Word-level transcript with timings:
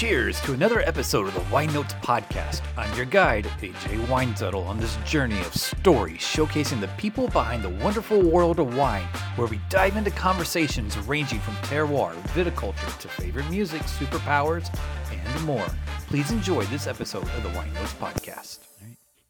cheers 0.00 0.40
to 0.40 0.54
another 0.54 0.80
episode 0.80 1.28
of 1.28 1.34
the 1.34 1.52
Wine 1.52 1.70
Notes 1.74 1.92
Podcast. 1.92 2.62
I'm 2.78 2.90
your 2.96 3.04
guide, 3.04 3.44
AJ 3.60 4.06
Weinzettel, 4.06 4.66
on 4.66 4.80
this 4.80 4.96
journey 5.04 5.38
of 5.40 5.54
stories 5.54 6.22
showcasing 6.22 6.80
the 6.80 6.88
people 6.96 7.28
behind 7.28 7.62
the 7.62 7.68
wonderful 7.68 8.22
world 8.22 8.60
of 8.60 8.74
wine, 8.78 9.04
where 9.36 9.46
we 9.46 9.60
dive 9.68 9.96
into 9.96 10.10
conversations 10.10 10.96
ranging 11.00 11.38
from 11.40 11.54
terroir, 11.56 12.14
viticulture, 12.28 12.98
to 12.98 13.08
favorite 13.08 13.50
music, 13.50 13.82
superpowers, 13.82 14.74
and 15.12 15.44
more. 15.44 15.66
Please 16.06 16.30
enjoy 16.30 16.64
this 16.64 16.86
episode 16.86 17.24
of 17.24 17.42
the 17.42 17.50
Wine 17.50 17.74
Notes 17.74 17.92
Podcast. 17.92 18.60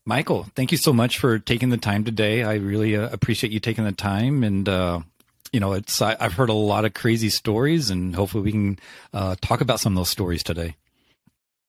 Michael, 0.05 0.47
thank 0.55 0.71
you 0.71 0.79
so 0.79 0.93
much 0.93 1.19
for 1.19 1.41
taking 1.41 1.71
the 1.71 1.79
time 1.79 2.05
today. 2.05 2.45
I 2.45 2.55
really 2.55 2.97
uh, 2.97 3.09
appreciate 3.11 3.53
you 3.53 3.59
taking 3.59 3.83
the 3.83 3.91
time 3.91 4.45
and 4.45 4.69
uh, 4.69 5.01
you 5.53 5.61
know, 5.61 5.73
it's 5.73 6.01
I, 6.01 6.17
have 6.21 6.35
heard 6.35 6.49
a 6.49 6.55
lot 6.55 6.85
of 6.85 6.95
crazy 6.95 7.29
stories, 7.29 7.91
and 7.91 8.15
hopefully 8.15 8.45
we 8.45 8.53
can 8.53 8.79
uh, 9.13 9.37
talk 9.41 9.61
about 9.61 9.81
some 9.81 9.95
of 9.95 9.97
those 9.97 10.09
stories 10.09 10.43
today. 10.43 10.77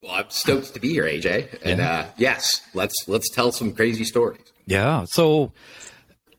Well, 0.03 0.13
I'm 0.13 0.29
stoked 0.29 0.73
to 0.73 0.79
be 0.79 0.89
here, 0.89 1.03
AJ. 1.03 1.59
And 1.63 1.79
yeah. 1.79 1.91
uh, 1.91 2.05
yes, 2.17 2.61
let's 2.73 2.95
let's 3.07 3.29
tell 3.29 3.51
some 3.51 3.73
crazy 3.73 4.03
stories. 4.03 4.41
Yeah. 4.65 5.05
So, 5.05 5.51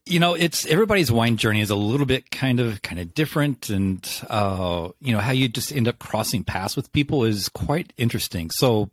you 0.05 0.18
know, 0.18 0.34
it's 0.34 0.66
everybody's 0.66 1.12
wine 1.12 1.37
journey 1.37 1.60
is 1.60 1.70
a 1.70 1.77
little 1.77 2.06
bit 2.06 2.30
kind 2.30 2.60
of 2.60 2.82
kind 2.82 3.01
of 3.01 3.15
different, 3.15 3.68
and 3.68 4.09
uh, 4.29 4.88
you 5.01 5.12
know 5.12 5.20
how 5.20 5.32
you 5.32 5.48
just 5.48 5.73
end 5.73 5.88
up 5.88 5.98
crossing 5.98 6.45
paths 6.45 6.77
with 6.77 6.93
people 6.93 7.24
is 7.24 7.48
quite 7.48 7.93
interesting. 7.96 8.51
So, 8.51 8.90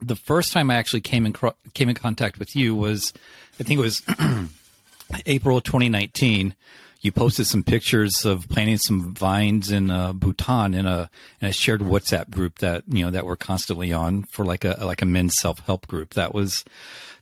the 0.00 0.16
first 0.16 0.52
time 0.52 0.70
I 0.70 0.76
actually 0.76 1.02
came 1.02 1.26
in 1.26 1.34
came 1.74 1.88
in 1.88 1.94
contact 1.94 2.38
with 2.38 2.56
you 2.56 2.74
was, 2.74 3.12
I 3.60 3.62
think 3.62 3.78
it 3.78 3.82
was 3.82 4.02
April 5.26 5.60
2019 5.60 6.54
you 7.04 7.12
posted 7.12 7.46
some 7.46 7.62
pictures 7.62 8.24
of 8.24 8.48
planting 8.48 8.78
some 8.78 9.14
vines 9.14 9.70
in 9.70 9.90
uh, 9.90 10.14
Bhutan 10.14 10.72
in 10.72 10.86
a 10.86 11.10
in 11.40 11.48
a 11.48 11.52
shared 11.52 11.82
WhatsApp 11.82 12.30
group 12.30 12.60
that 12.60 12.82
you 12.88 13.04
know 13.04 13.10
that 13.10 13.26
we're 13.26 13.36
constantly 13.36 13.92
on 13.92 14.22
for 14.24 14.44
like 14.44 14.64
a 14.64 14.78
like 14.82 15.02
a 15.02 15.06
men's 15.06 15.34
self 15.38 15.58
help 15.60 15.86
group. 15.86 16.14
That 16.14 16.32
was 16.32 16.64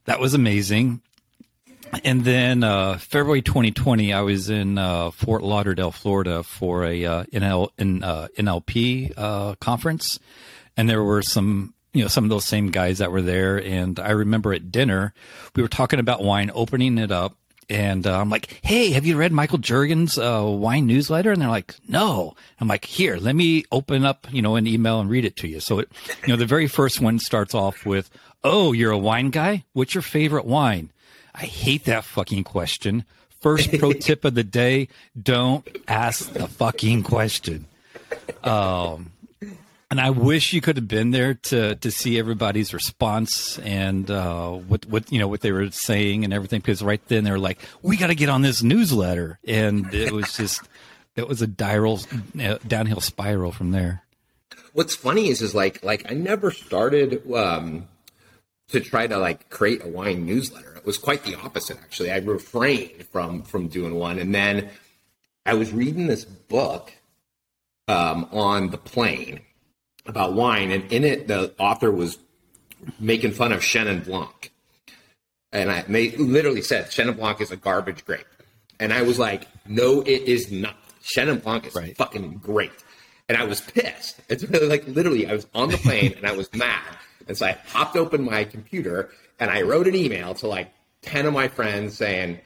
that 0.04 0.20
was 0.20 0.34
amazing. 0.34 1.02
And 2.04 2.24
then 2.24 2.64
uh, 2.64 2.96
February 2.96 3.42
2020, 3.42 4.14
I 4.14 4.22
was 4.22 4.48
in 4.48 4.78
uh, 4.78 5.10
Fort 5.10 5.42
Lauderdale, 5.42 5.90
Florida, 5.90 6.42
for 6.42 6.86
a 6.86 7.04
uh, 7.04 7.24
NL, 7.24 7.68
in, 7.76 8.02
uh, 8.02 8.28
NLP 8.38 9.12
uh, 9.14 9.56
conference, 9.56 10.18
and 10.74 10.88
there 10.88 11.02
were 11.02 11.20
some 11.22 11.74
you 11.92 12.02
know 12.02 12.08
some 12.08 12.22
of 12.22 12.30
those 12.30 12.44
same 12.44 12.70
guys 12.70 12.98
that 12.98 13.10
were 13.10 13.20
there. 13.20 13.60
And 13.60 13.98
I 13.98 14.10
remember 14.10 14.54
at 14.54 14.70
dinner, 14.70 15.12
we 15.56 15.62
were 15.62 15.68
talking 15.68 15.98
about 15.98 16.22
wine, 16.22 16.52
opening 16.54 16.98
it 16.98 17.10
up, 17.10 17.36
and 17.68 18.06
uh, 18.06 18.20
I'm 18.20 18.30
like, 18.30 18.60
"Hey, 18.62 18.90
have 18.92 19.06
you 19.06 19.16
read 19.16 19.32
Michael 19.32 19.58
Juergens' 19.58 20.18
uh, 20.18 20.48
wine 20.50 20.86
newsletter?" 20.86 21.32
And 21.32 21.40
they're 21.40 21.48
like, 21.48 21.74
"No." 21.88 22.34
I'm 22.60 22.68
like, 22.68 22.84
"Here, 22.84 23.16
let 23.16 23.34
me 23.34 23.64
open 23.72 24.04
up, 24.04 24.26
you 24.30 24.42
know, 24.42 24.56
an 24.56 24.66
email 24.66 25.00
and 25.00 25.08
read 25.10 25.24
it 25.24 25.36
to 25.36 25.48
you." 25.48 25.60
So, 25.60 25.78
it, 25.80 25.88
you 26.22 26.28
know, 26.28 26.36
the 26.36 26.46
very 26.46 26.66
first 26.66 27.00
one 27.00 27.18
starts 27.18 27.54
off 27.54 27.86
with, 27.86 28.10
"Oh, 28.44 28.72
you're 28.72 28.92
a 28.92 28.98
wine 28.98 29.30
guy. 29.30 29.64
What's 29.72 29.94
your 29.94 30.02
favorite 30.02 30.44
wine?" 30.44 30.90
I 31.34 31.46
hate 31.46 31.84
that 31.86 32.04
fucking 32.04 32.44
question. 32.44 33.04
First 33.40 33.76
pro 33.78 33.92
tip 33.92 34.24
of 34.24 34.34
the 34.34 34.44
day: 34.44 34.88
don't 35.20 35.66
ask 35.88 36.32
the 36.32 36.46
fucking 36.48 37.02
question. 37.04 37.66
Um, 38.44 39.11
and 39.92 40.00
I 40.00 40.08
wish 40.08 40.54
you 40.54 40.62
could 40.62 40.76
have 40.76 40.88
been 40.88 41.10
there 41.10 41.34
to 41.34 41.74
to 41.74 41.90
see 41.90 42.18
everybody's 42.18 42.72
response 42.72 43.58
and 43.58 44.10
uh, 44.10 44.52
what 44.52 44.86
what 44.86 45.12
you 45.12 45.18
know 45.18 45.28
what 45.28 45.42
they 45.42 45.52
were 45.52 45.70
saying 45.70 46.24
and 46.24 46.32
everything. 46.32 46.60
Because 46.60 46.82
right 46.82 47.06
then 47.08 47.24
they 47.24 47.30
were 47.30 47.38
like, 47.38 47.58
"We 47.82 47.98
got 47.98 48.06
to 48.06 48.14
get 48.14 48.30
on 48.30 48.40
this 48.40 48.62
newsletter," 48.62 49.38
and 49.46 49.92
it 49.92 50.10
was 50.10 50.34
just 50.34 50.62
it 51.14 51.28
was 51.28 51.42
a 51.42 51.46
diral, 51.46 52.00
uh, 52.42 52.56
downhill 52.66 53.02
spiral 53.02 53.52
from 53.52 53.72
there. 53.72 54.02
What's 54.72 54.96
funny 54.96 55.28
is 55.28 55.42
is 55.42 55.54
like 55.54 55.84
like 55.84 56.10
I 56.10 56.14
never 56.14 56.50
started 56.50 57.30
um, 57.30 57.86
to 58.68 58.80
try 58.80 59.06
to 59.06 59.18
like 59.18 59.50
create 59.50 59.84
a 59.84 59.88
wine 59.88 60.24
newsletter. 60.24 60.74
It 60.74 60.86
was 60.86 60.96
quite 60.96 61.24
the 61.24 61.34
opposite 61.34 61.76
actually. 61.82 62.10
I 62.10 62.16
refrained 62.16 63.04
from 63.08 63.42
from 63.42 63.68
doing 63.68 63.96
one, 63.96 64.18
and 64.18 64.34
then 64.34 64.70
I 65.44 65.52
was 65.52 65.70
reading 65.70 66.06
this 66.06 66.24
book 66.24 66.94
um, 67.88 68.26
on 68.32 68.70
the 68.70 68.78
plane 68.78 69.40
about 70.06 70.34
wine, 70.34 70.70
and 70.70 70.90
in 70.92 71.04
it, 71.04 71.28
the 71.28 71.54
author 71.58 71.90
was 71.90 72.18
making 72.98 73.32
fun 73.32 73.52
of 73.52 73.60
Chenin 73.60 74.04
Blanc, 74.04 74.52
and 75.52 75.70
I 75.70 75.82
they 75.82 76.10
literally 76.12 76.62
said 76.62 76.86
Chenin 76.86 77.16
Blanc 77.16 77.40
is 77.40 77.50
a 77.50 77.56
garbage 77.56 78.04
grape, 78.04 78.26
and 78.80 78.92
I 78.92 79.02
was 79.02 79.18
like, 79.18 79.46
no, 79.66 80.00
it 80.00 80.22
is 80.22 80.50
not. 80.50 80.76
Chenin 81.02 81.42
Blanc 81.42 81.66
is 81.66 81.74
right. 81.74 81.96
fucking 81.96 82.38
great, 82.38 82.72
and 83.28 83.36
I 83.38 83.44
was 83.44 83.60
pissed. 83.60 84.20
It's 84.28 84.44
really 84.44 84.66
like 84.66 84.86
literally, 84.86 85.26
I 85.26 85.34
was 85.34 85.46
on 85.54 85.68
the 85.68 85.76
plane 85.76 86.14
and 86.16 86.26
I 86.26 86.32
was 86.32 86.52
mad, 86.54 86.96
and 87.28 87.36
so 87.36 87.46
I 87.46 87.52
popped 87.52 87.96
open 87.96 88.24
my 88.24 88.44
computer 88.44 89.10
and 89.38 89.50
I 89.50 89.62
wrote 89.62 89.86
an 89.86 89.94
email 89.94 90.34
to 90.36 90.46
like 90.46 90.72
ten 91.02 91.26
of 91.26 91.34
my 91.34 91.48
friends 91.48 91.96
saying, 91.96 92.40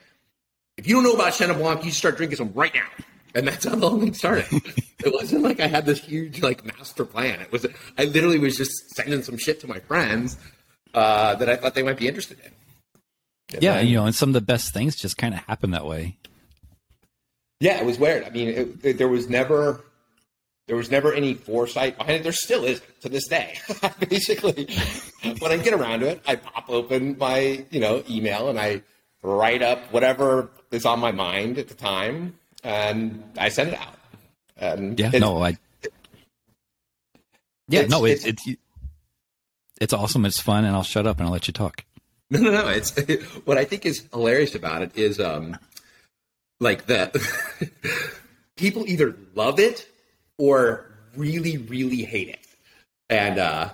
if 0.75 0.87
you 0.87 0.95
don't 0.95 1.03
know 1.03 1.13
about 1.13 1.33
Chenin 1.33 1.57
Blanc, 1.57 1.85
you 1.85 1.91
start 1.91 2.17
drinking 2.17 2.37
some 2.37 2.51
right 2.53 2.73
now 2.73 2.87
and 3.35 3.47
that's 3.47 3.65
how 3.65 3.75
the 3.75 3.89
whole 3.89 3.99
thing 3.99 4.13
started. 4.13 4.45
it 4.51 5.13
wasn't 5.13 5.43
like 5.43 5.59
I 5.59 5.67
had 5.67 5.85
this 5.85 5.99
huge 5.99 6.41
like 6.41 6.65
master 6.65 7.05
plan. 7.05 7.39
It 7.41 7.51
was 7.51 7.65
I 7.97 8.05
literally 8.05 8.39
was 8.39 8.57
just 8.57 8.95
sending 8.95 9.23
some 9.23 9.37
shit 9.37 9.59
to 9.61 9.67
my 9.67 9.79
friends 9.79 10.37
uh, 10.93 11.35
that 11.35 11.49
I 11.49 11.55
thought 11.55 11.75
they 11.75 11.83
might 11.83 11.97
be 11.97 12.07
interested 12.07 12.39
in. 12.39 12.51
And 13.53 13.63
yeah, 13.63 13.75
then, 13.75 13.87
you 13.87 13.95
know, 13.95 14.05
and 14.05 14.15
some 14.15 14.29
of 14.29 14.33
the 14.33 14.41
best 14.41 14.73
things 14.73 14.95
just 14.95 15.17
kind 15.17 15.33
of 15.33 15.41
happen 15.41 15.71
that 15.71 15.85
way. 15.85 16.17
Yeah, 17.59 17.79
it 17.79 17.85
was 17.85 17.97
weird. 17.97 18.23
I 18.23 18.29
mean, 18.29 18.49
it, 18.49 18.67
it, 18.83 18.97
there 18.97 19.07
was 19.07 19.29
never 19.29 19.83
there 20.67 20.75
was 20.75 20.91
never 20.91 21.13
any 21.13 21.33
foresight 21.33 21.97
behind 21.97 22.17
it. 22.17 22.23
There 22.23 22.31
still 22.33 22.65
is 22.65 22.81
to 23.01 23.09
this 23.09 23.27
day. 23.27 23.57
Basically, 24.09 24.67
when 25.39 25.51
I 25.51 25.57
get 25.57 25.73
around 25.73 26.01
to 26.01 26.07
it, 26.09 26.21
I 26.27 26.35
pop 26.35 26.69
open 26.69 27.17
my 27.17 27.65
you 27.69 27.79
know 27.79 28.03
email 28.09 28.49
and 28.49 28.59
I 28.59 28.83
write 29.23 29.61
up 29.61 29.91
whatever 29.91 30.49
is 30.71 30.85
on 30.85 30.99
my 30.99 31.11
mind 31.11 31.57
at 31.57 31.69
the 31.69 31.73
time 31.73 32.35
and 32.67 33.23
I 33.37 33.47
sent 33.49 33.69
it 33.69 33.79
out. 33.79 33.95
And 34.57 34.99
yeah, 34.99 35.09
no, 35.11 35.41
I. 35.41 35.57
Yeah, 37.69 37.81
it's, 37.81 37.89
no, 37.89 38.05
it's, 38.05 38.25
it's 38.25 38.45
it's 38.47 38.59
it's 39.79 39.93
awesome. 39.93 40.25
It's 40.25 40.39
fun, 40.39 40.65
and 40.65 40.75
I'll 40.75 40.83
shut 40.83 41.07
up 41.07 41.17
and 41.17 41.27
I'll 41.27 41.33
let 41.33 41.47
you 41.47 41.53
talk. 41.53 41.83
No, 42.29 42.41
no, 42.41 42.51
no. 42.51 42.67
It's 42.67 42.97
it, 42.97 43.23
what 43.45 43.57
I 43.57 43.63
think 43.63 43.85
is 43.85 44.03
hilarious 44.11 44.53
about 44.53 44.81
it 44.81 44.97
is 44.97 45.17
um, 45.17 45.57
like 46.59 46.85
the 46.85 47.09
people 48.57 48.85
either 48.85 49.15
love 49.33 49.61
it 49.61 49.87
or 50.37 50.91
really, 51.15 51.55
really 51.55 52.03
hate 52.03 52.27
it, 52.27 52.45
and 53.09 53.39
uh, 53.39 53.69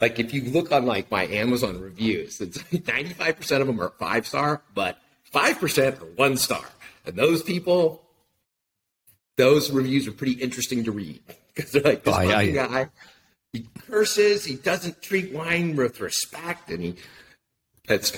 like 0.00 0.18
if 0.18 0.34
you 0.34 0.50
look 0.50 0.72
on 0.72 0.84
like 0.84 1.12
my 1.12 1.28
Amazon 1.28 1.80
reviews, 1.80 2.40
it's 2.40 2.58
ninety 2.88 3.12
five 3.12 3.36
percent 3.36 3.60
of 3.60 3.68
them 3.68 3.80
are 3.80 3.90
five 4.00 4.26
star, 4.26 4.62
but 4.74 4.98
five 5.22 5.60
percent 5.60 6.02
are 6.02 6.06
one 6.16 6.36
star, 6.36 6.64
and 7.04 7.14
those 7.14 7.40
people 7.40 8.05
those 9.36 9.70
reviews 9.70 10.06
are 10.08 10.12
pretty 10.12 10.34
interesting 10.34 10.84
to 10.84 10.92
read 10.92 11.20
because 11.54 11.72
they're 11.72 11.82
like 11.82 12.04
this 12.04 12.14
oh, 12.14 12.28
guy. 12.28 12.88
He 13.52 13.66
curses. 13.88 14.44
He 14.44 14.56
doesn't 14.56 15.00
treat 15.02 15.32
wine 15.32 15.76
with 15.76 16.00
respect, 16.00 16.70
and 16.70 16.82
he. 16.82 16.96
It's 17.88 18.12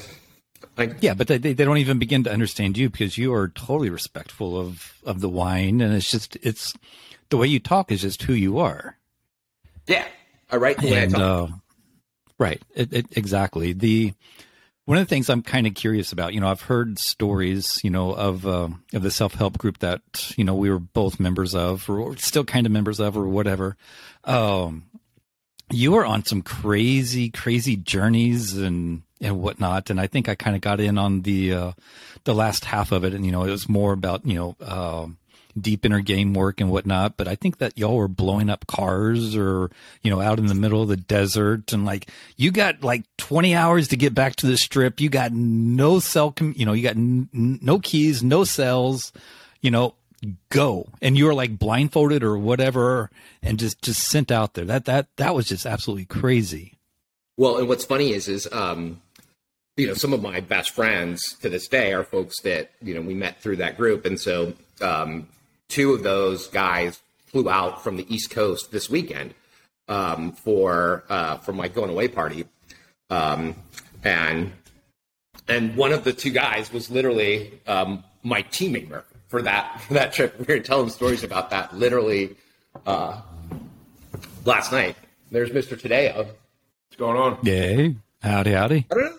like 0.76 0.96
yeah, 1.00 1.14
but 1.14 1.28
they, 1.28 1.38
they 1.38 1.54
don't 1.54 1.78
even 1.78 1.98
begin 1.98 2.24
to 2.24 2.32
understand 2.32 2.78
you 2.78 2.90
because 2.90 3.18
you 3.18 3.32
are 3.34 3.48
totally 3.48 3.90
respectful 3.90 4.58
of 4.58 4.94
of 5.04 5.20
the 5.20 5.28
wine, 5.28 5.80
and 5.80 5.94
it's 5.94 6.10
just 6.10 6.36
it's 6.42 6.72
the 7.30 7.36
way 7.36 7.46
you 7.46 7.60
talk 7.60 7.92
is 7.92 8.02
just 8.02 8.22
who 8.22 8.32
you 8.32 8.58
are. 8.58 8.96
Yeah, 9.86 10.06
I 10.50 10.56
write 10.56 10.78
the 10.78 10.90
way 10.90 11.04
and, 11.04 11.14
I 11.14 11.18
talk. 11.18 11.50
Uh, 11.50 11.52
right, 12.38 12.62
it, 12.74 12.92
it, 12.92 13.06
exactly. 13.16 13.72
The 13.72 14.14
one 14.88 14.96
of 14.96 15.06
the 15.06 15.14
things 15.14 15.28
I'm 15.28 15.42
kind 15.42 15.66
of 15.66 15.74
curious 15.74 16.12
about, 16.12 16.32
you 16.32 16.40
know, 16.40 16.48
I've 16.48 16.62
heard 16.62 16.98
stories, 16.98 17.78
you 17.84 17.90
know, 17.90 18.12
of 18.12 18.46
uh, 18.46 18.70
of 18.94 19.02
the 19.02 19.10
self 19.10 19.34
help 19.34 19.58
group 19.58 19.80
that 19.80 20.32
you 20.38 20.44
know 20.44 20.54
we 20.54 20.70
were 20.70 20.78
both 20.78 21.20
members 21.20 21.54
of, 21.54 21.90
or 21.90 22.16
still 22.16 22.42
kind 22.42 22.64
of 22.64 22.72
members 22.72 22.98
of, 22.98 23.14
or 23.14 23.28
whatever. 23.28 23.76
Um, 24.24 24.84
you 25.70 25.92
were 25.92 26.06
on 26.06 26.24
some 26.24 26.40
crazy, 26.40 27.28
crazy 27.28 27.76
journeys 27.76 28.56
and 28.56 29.02
and 29.20 29.42
whatnot, 29.42 29.90
and 29.90 30.00
I 30.00 30.06
think 30.06 30.26
I 30.26 30.34
kind 30.34 30.56
of 30.56 30.62
got 30.62 30.80
in 30.80 30.96
on 30.96 31.20
the 31.20 31.52
uh, 31.52 31.72
the 32.24 32.34
last 32.34 32.64
half 32.64 32.90
of 32.90 33.04
it, 33.04 33.12
and 33.12 33.26
you 33.26 33.30
know, 33.30 33.44
it 33.44 33.50
was 33.50 33.68
more 33.68 33.92
about 33.92 34.24
you 34.24 34.36
know. 34.36 34.56
Uh, 34.58 35.08
deep 35.60 35.84
in 35.84 35.92
inner 35.92 36.00
game 36.00 36.34
work 36.34 36.60
and 36.60 36.70
whatnot. 36.70 37.16
But 37.16 37.28
I 37.28 37.34
think 37.34 37.58
that 37.58 37.76
y'all 37.78 37.96
were 37.96 38.08
blowing 38.08 38.50
up 38.50 38.66
cars 38.66 39.36
or, 39.36 39.70
you 40.02 40.10
know, 40.10 40.20
out 40.20 40.38
in 40.38 40.46
the 40.46 40.54
middle 40.54 40.82
of 40.82 40.88
the 40.88 40.96
desert 40.96 41.72
and 41.72 41.84
like 41.84 42.08
you 42.36 42.50
got 42.50 42.82
like 42.82 43.04
20 43.16 43.54
hours 43.54 43.88
to 43.88 43.96
get 43.96 44.14
back 44.14 44.36
to 44.36 44.46
the 44.46 44.56
strip. 44.56 45.00
You 45.00 45.08
got 45.08 45.32
no 45.32 46.00
cell, 46.00 46.32
com- 46.32 46.54
you 46.56 46.66
know, 46.66 46.72
you 46.72 46.82
got 46.82 46.96
n- 46.96 47.28
no 47.32 47.78
keys, 47.78 48.22
no 48.22 48.44
cells, 48.44 49.12
you 49.60 49.70
know, 49.70 49.94
go. 50.50 50.88
And 51.00 51.16
you 51.16 51.26
were 51.26 51.34
like 51.34 51.58
blindfolded 51.58 52.22
or 52.22 52.36
whatever 52.36 53.10
and 53.42 53.58
just, 53.58 53.82
just 53.82 54.02
sent 54.04 54.30
out 54.30 54.54
there. 54.54 54.64
That, 54.64 54.84
that, 54.86 55.08
that 55.16 55.34
was 55.34 55.46
just 55.46 55.66
absolutely 55.66 56.06
crazy. 56.06 56.74
Well, 57.36 57.58
and 57.58 57.68
what's 57.68 57.84
funny 57.84 58.12
is, 58.12 58.28
is, 58.28 58.48
um, 58.52 59.00
you 59.76 59.86
know, 59.86 59.94
some 59.94 60.12
of 60.12 60.20
my 60.20 60.40
best 60.40 60.72
friends 60.72 61.34
to 61.40 61.48
this 61.48 61.68
day 61.68 61.92
are 61.92 62.02
folks 62.02 62.40
that, 62.42 62.72
you 62.82 62.94
know, 62.94 63.00
we 63.00 63.14
met 63.14 63.40
through 63.40 63.56
that 63.56 63.76
group. 63.76 64.04
And 64.04 64.20
so, 64.20 64.54
um, 64.80 65.28
two 65.68 65.92
of 65.92 66.02
those 66.02 66.48
guys 66.48 67.00
flew 67.26 67.48
out 67.48 67.82
from 67.84 67.96
the 67.96 68.12
East 68.12 68.30
Coast 68.30 68.70
this 68.72 68.88
weekend 68.88 69.34
um, 69.88 70.32
for 70.32 71.04
uh, 71.08 71.36
for 71.38 71.52
my 71.52 71.68
going 71.68 71.90
away 71.90 72.08
party, 72.08 72.44
um, 73.10 73.54
and 74.04 74.52
and 75.46 75.76
one 75.76 75.92
of 75.92 76.04
the 76.04 76.12
two 76.12 76.30
guys 76.30 76.72
was 76.72 76.90
literally 76.90 77.60
um, 77.66 78.04
my 78.22 78.42
teammate 78.44 79.02
for 79.28 79.42
that 79.42 79.80
for 79.82 79.94
that 79.94 80.12
trip. 80.12 80.38
We 80.38 80.54
were 80.54 80.60
telling 80.60 80.90
stories 80.90 81.22
about 81.22 81.50
that 81.50 81.76
literally 81.76 82.36
uh, 82.86 83.20
last 84.44 84.72
night. 84.72 84.96
There's 85.30 85.50
Mr. 85.50 85.78
Tadeo. 85.78 86.16
What's 86.16 86.96
going 86.96 87.16
on? 87.16 87.38
Yay. 87.42 87.96
Howdy, 88.22 88.52
howdy. 88.52 88.86
I 88.90 88.94
don't 88.94 89.04
know. 89.04 89.18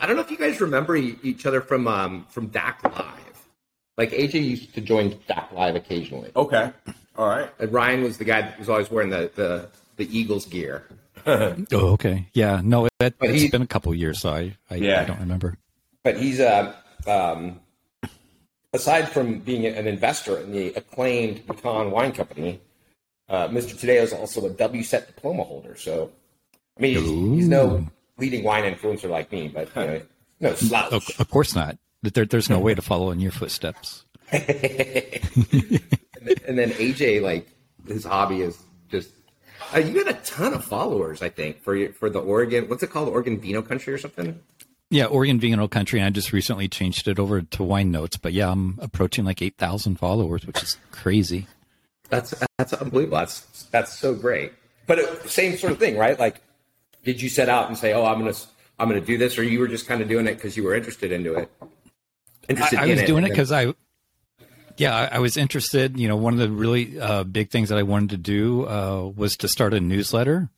I 0.00 0.06
don't 0.06 0.16
know 0.16 0.22
if 0.22 0.30
you 0.30 0.36
guys 0.36 0.60
remember 0.60 0.96
each 0.96 1.46
other 1.46 1.60
from 1.60 1.86
um, 1.88 2.26
from 2.28 2.50
DAC 2.50 2.82
Live. 2.84 3.27
Like 3.98 4.12
AJ 4.12 4.34
used 4.44 4.74
to 4.74 4.80
join 4.80 5.10
DAC 5.28 5.52
Live 5.52 5.74
occasionally. 5.74 6.30
Okay. 6.36 6.72
All 7.16 7.28
right. 7.28 7.50
And 7.58 7.72
Ryan 7.72 8.04
was 8.04 8.16
the 8.16 8.24
guy 8.24 8.42
that 8.42 8.58
was 8.58 8.68
always 8.68 8.90
wearing 8.90 9.10
the 9.10 9.30
the, 9.34 9.68
the 9.96 10.16
Eagles 10.16 10.46
gear. 10.46 10.84
oh, 11.26 11.56
okay. 11.72 12.28
Yeah. 12.32 12.60
No, 12.62 12.88
that, 13.00 13.14
it's 13.20 13.42
he, 13.42 13.48
been 13.48 13.62
a 13.62 13.66
couple 13.66 13.92
years, 13.94 14.20
so 14.20 14.30
I 14.30 14.56
I, 14.70 14.76
yeah. 14.76 15.02
I 15.02 15.04
don't 15.04 15.18
remember. 15.18 15.58
But 16.04 16.16
he's 16.16 16.38
uh, 16.38 16.72
um, 17.08 17.60
aside 18.72 19.08
from 19.08 19.40
being 19.40 19.66
an 19.66 19.88
investor 19.88 20.38
in 20.38 20.52
the 20.52 20.68
acclaimed 20.74 21.46
Macon 21.48 21.90
Wine 21.90 22.12
Company, 22.12 22.60
uh, 23.28 23.48
Mr. 23.48 23.74
Tadeo 23.74 24.02
is 24.02 24.12
also 24.12 24.46
a 24.46 24.50
WSET 24.50 25.08
diploma 25.08 25.42
holder. 25.42 25.76
So, 25.76 26.12
I 26.78 26.80
mean, 26.80 26.98
he's, 26.98 27.40
he's 27.40 27.48
no 27.48 27.86
leading 28.16 28.44
wine 28.44 28.62
influencer 28.72 29.10
like 29.10 29.32
me, 29.32 29.48
but 29.48 29.68
you 29.74 29.82
know, 29.82 30.02
no 30.40 30.54
slouch. 30.54 30.92
Of, 30.92 31.20
of 31.20 31.28
course 31.30 31.54
not. 31.54 31.76
There, 32.02 32.26
there's 32.26 32.50
no 32.50 32.58
way 32.58 32.74
to 32.74 32.82
follow 32.90 33.10
in 33.10 33.20
your 33.20 33.32
footsteps. 33.32 34.04
and 34.32 34.42
then 36.58 36.70
AJ, 36.72 37.22
like 37.22 37.48
his 37.86 38.04
hobby 38.04 38.42
is 38.42 38.58
just. 38.90 39.10
Uh, 39.74 39.78
you 39.78 40.02
got 40.02 40.14
a 40.14 40.18
ton 40.24 40.54
of 40.54 40.64
followers, 40.64 41.22
I 41.22 41.28
think, 41.28 41.62
for 41.62 41.88
for 41.92 42.08
the 42.10 42.20
Oregon. 42.20 42.68
What's 42.68 42.82
it 42.82 42.90
called? 42.90 43.08
Oregon 43.08 43.40
Vino 43.40 43.62
Country 43.62 43.92
or 43.92 43.98
something? 43.98 44.40
Yeah, 44.90 45.04
Oregon 45.04 45.38
Vino 45.38 45.68
Country, 45.68 45.98
and 46.00 46.06
I 46.06 46.10
just 46.10 46.32
recently 46.32 46.68
changed 46.68 47.08
it 47.08 47.18
over 47.18 47.42
to 47.42 47.62
Wine 47.62 47.90
Notes. 47.90 48.16
But 48.16 48.32
yeah, 48.32 48.50
I'm 48.50 48.78
approaching 48.80 49.24
like 49.24 49.42
eight 49.42 49.56
thousand 49.58 49.96
followers, 49.96 50.46
which 50.46 50.62
is 50.62 50.78
crazy. 50.90 51.46
That's 52.08 52.34
that's 52.56 52.72
unbelievable. 52.72 53.18
That's 53.18 53.64
that's 53.64 53.98
so 53.98 54.14
great. 54.14 54.52
But 54.86 54.98
it, 54.98 55.28
same 55.28 55.56
sort 55.58 55.72
of 55.72 55.78
thing, 55.78 55.98
right? 55.98 56.18
Like, 56.18 56.40
did 57.04 57.20
you 57.20 57.28
set 57.28 57.50
out 57.50 57.68
and 57.68 57.76
say, 57.76 57.92
"Oh, 57.92 58.06
I'm 58.06 58.18
gonna 58.18 58.34
I'm 58.78 58.88
gonna 58.88 59.02
do 59.02 59.18
this," 59.18 59.36
or 59.36 59.42
you 59.42 59.58
were 59.58 59.68
just 59.68 59.86
kind 59.86 60.00
of 60.00 60.08
doing 60.08 60.26
it 60.26 60.34
because 60.34 60.56
you 60.56 60.64
were 60.64 60.74
interested 60.74 61.12
into 61.12 61.34
it? 61.34 61.50
Interested 62.48 62.78
I, 62.78 62.84
I 62.84 62.86
was 62.86 63.02
doing 63.02 63.24
it 63.24 63.30
because 63.30 63.52
I, 63.52 63.74
yeah, 64.76 64.94
I, 64.94 65.16
I, 65.16 65.18
was 65.18 65.36
interested. 65.36 65.98
You 65.98 66.08
know, 66.08 66.16
one 66.16 66.32
of 66.32 66.38
the 66.38 66.50
really 66.50 66.98
uh, 66.98 67.24
big 67.24 67.50
things 67.50 67.68
that 67.68 67.78
I 67.78 67.82
wanted 67.82 68.10
to 68.10 68.16
do 68.16 68.66
uh, 68.66 69.12
was 69.14 69.36
to 69.38 69.48
start 69.48 69.74
a 69.74 69.80
newsletter. 69.80 70.48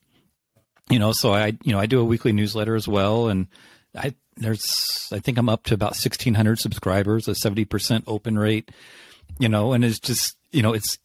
You 0.88 0.98
know, 0.98 1.12
so 1.12 1.32
I 1.32 1.56
you 1.62 1.72
know 1.72 1.78
I 1.78 1.86
do 1.86 2.00
a 2.00 2.04
weekly 2.04 2.32
newsletter 2.32 2.74
as 2.74 2.86
well, 2.86 3.28
and 3.28 3.48
I 3.96 4.14
there's 4.36 5.08
I 5.12 5.18
think 5.20 5.38
I'm 5.38 5.48
up 5.48 5.64
to 5.64 5.74
about 5.74 5.90
1600 5.90 6.58
subscribers, 6.58 7.28
a 7.28 7.32
70% 7.32 8.04
open 8.06 8.38
rate, 8.38 8.70
you 9.38 9.48
know, 9.48 9.72
and 9.72 9.84
it's 9.84 9.98
just, 9.98 10.36
you 10.50 10.62
know, 10.62 10.72
it's 10.72 10.98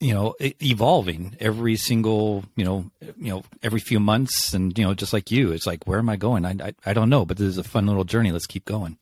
you 0.00 0.14
know, 0.14 0.36
evolving 0.38 1.36
every 1.40 1.74
single, 1.74 2.44
you 2.54 2.64
know, 2.64 2.88
you 3.16 3.30
know, 3.30 3.42
every 3.64 3.80
few 3.80 3.98
months 3.98 4.54
and 4.54 4.78
you 4.78 4.84
know, 4.84 4.94
just 4.94 5.12
like 5.12 5.32
you, 5.32 5.50
it's 5.50 5.66
like 5.66 5.86
where 5.86 5.98
am 5.98 6.08
I 6.08 6.16
going? 6.16 6.44
I 6.44 6.54
I, 6.62 6.72
I 6.86 6.92
don't 6.92 7.10
know, 7.10 7.24
but 7.24 7.36
this 7.36 7.48
is 7.48 7.58
a 7.58 7.64
fun 7.64 7.86
little 7.86 8.04
journey. 8.04 8.30
Let's 8.30 8.46
keep 8.46 8.64
going. 8.64 8.96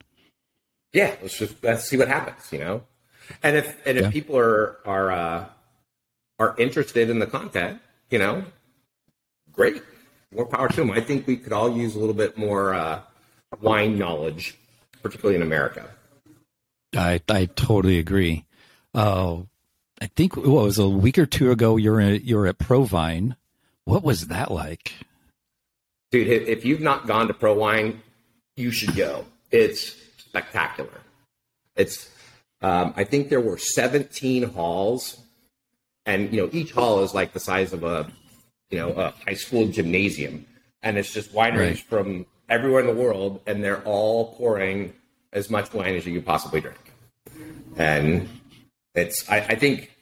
Yeah, 0.97 1.15
let's 1.21 1.37
just 1.37 1.63
let's 1.63 1.87
see 1.87 1.99
what 1.99 2.09
happens, 2.09 2.51
you 2.51 2.59
know. 2.59 2.83
And 3.43 3.55
if 3.55 3.87
and 3.87 3.99
if 3.99 4.05
yeah. 4.05 4.11
people 4.11 4.39
are 4.39 4.79
are 4.87 5.13
uh 5.13 5.45
are 6.39 6.55
interested 6.57 7.11
in 7.11 7.19
the 7.19 7.27
content, 7.27 7.83
you 8.09 8.19
know, 8.19 8.45
great. 9.53 9.83
More 10.35 10.47
power 10.47 10.69
to 10.69 10.77
them. 10.77 10.91
I 10.91 11.03
think 11.03 11.27
we 11.27 11.37
could 11.37 11.53
all 11.53 11.77
use 11.77 11.97
a 11.97 11.99
little 11.99 12.15
bit 12.15 12.39
more 12.39 12.73
uh 12.73 13.03
wine 13.61 13.99
knowledge, 13.99 14.57
particularly 15.03 15.37
in 15.37 15.43
America. 15.43 15.87
I 16.95 17.21
I 17.29 17.45
totally 17.45 17.99
agree. 17.99 18.47
Uh, 18.95 19.43
I 20.01 20.07
think 20.07 20.35
what 20.35 20.65
was 20.65 20.79
a 20.79 20.89
week 20.89 21.19
or 21.19 21.27
two 21.27 21.51
ago. 21.51 21.77
You're 21.77 22.01
in, 22.01 22.23
you're 22.25 22.47
at 22.47 22.57
ProWein. 22.57 23.37
What 23.85 24.03
was 24.03 24.29
that 24.29 24.51
like, 24.51 24.95
dude? 26.11 26.29
If 26.29 26.65
you've 26.65 26.81
not 26.81 27.07
gone 27.07 27.29
to 27.29 27.35
ProWein, 27.35 27.99
you 28.57 28.71
should 28.71 28.97
go. 28.97 29.27
It's 29.51 29.95
spectacular. 30.37 31.01
It's 31.77 32.11
um, 32.63 32.95
I 32.97 33.05
think 33.05 33.29
there 33.29 33.41
were 33.41 33.59
17 33.59 34.43
halls, 34.45 35.21
and 36.05 36.33
you 36.33 36.41
know 36.41 36.51
each 36.53 36.73
hall 36.73 37.03
is 37.03 37.15
like 37.15 37.33
the 37.33 37.41
size 37.41 37.73
of 37.73 37.85
a 37.85 38.11
you 38.71 38.79
know 38.79 38.93
a 38.93 39.15
high 39.25 39.35
school 39.35 39.69
gymnasium, 39.69 40.47
and 40.83 40.99
it's 40.99 41.13
just 41.13 41.33
wineries 41.33 41.59
right. 41.59 41.79
from 41.79 42.27
everywhere 42.49 42.81
in 42.81 42.87
the 42.87 42.95
world, 42.95 43.41
and 43.47 43.63
they're 43.63 43.83
all 43.83 44.35
pouring 44.35 44.93
as 45.33 45.51
much 45.51 45.73
wine 45.73 45.95
as 45.95 46.07
you 46.07 46.15
could 46.15 46.27
possibly 46.27 46.61
drink. 46.61 46.93
And 47.77 48.29
it's, 48.95 49.29
I, 49.29 49.39
I 49.41 49.55
think 49.57 49.95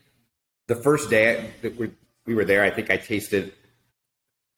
the 0.68 0.76
first 0.76 1.10
day 1.10 1.50
that 1.62 1.76
we, 1.76 1.90
we 2.26 2.34
were 2.34 2.44
there, 2.44 2.62
I 2.62 2.70
think 2.70 2.90
I 2.90 2.98
tasted 2.98 3.52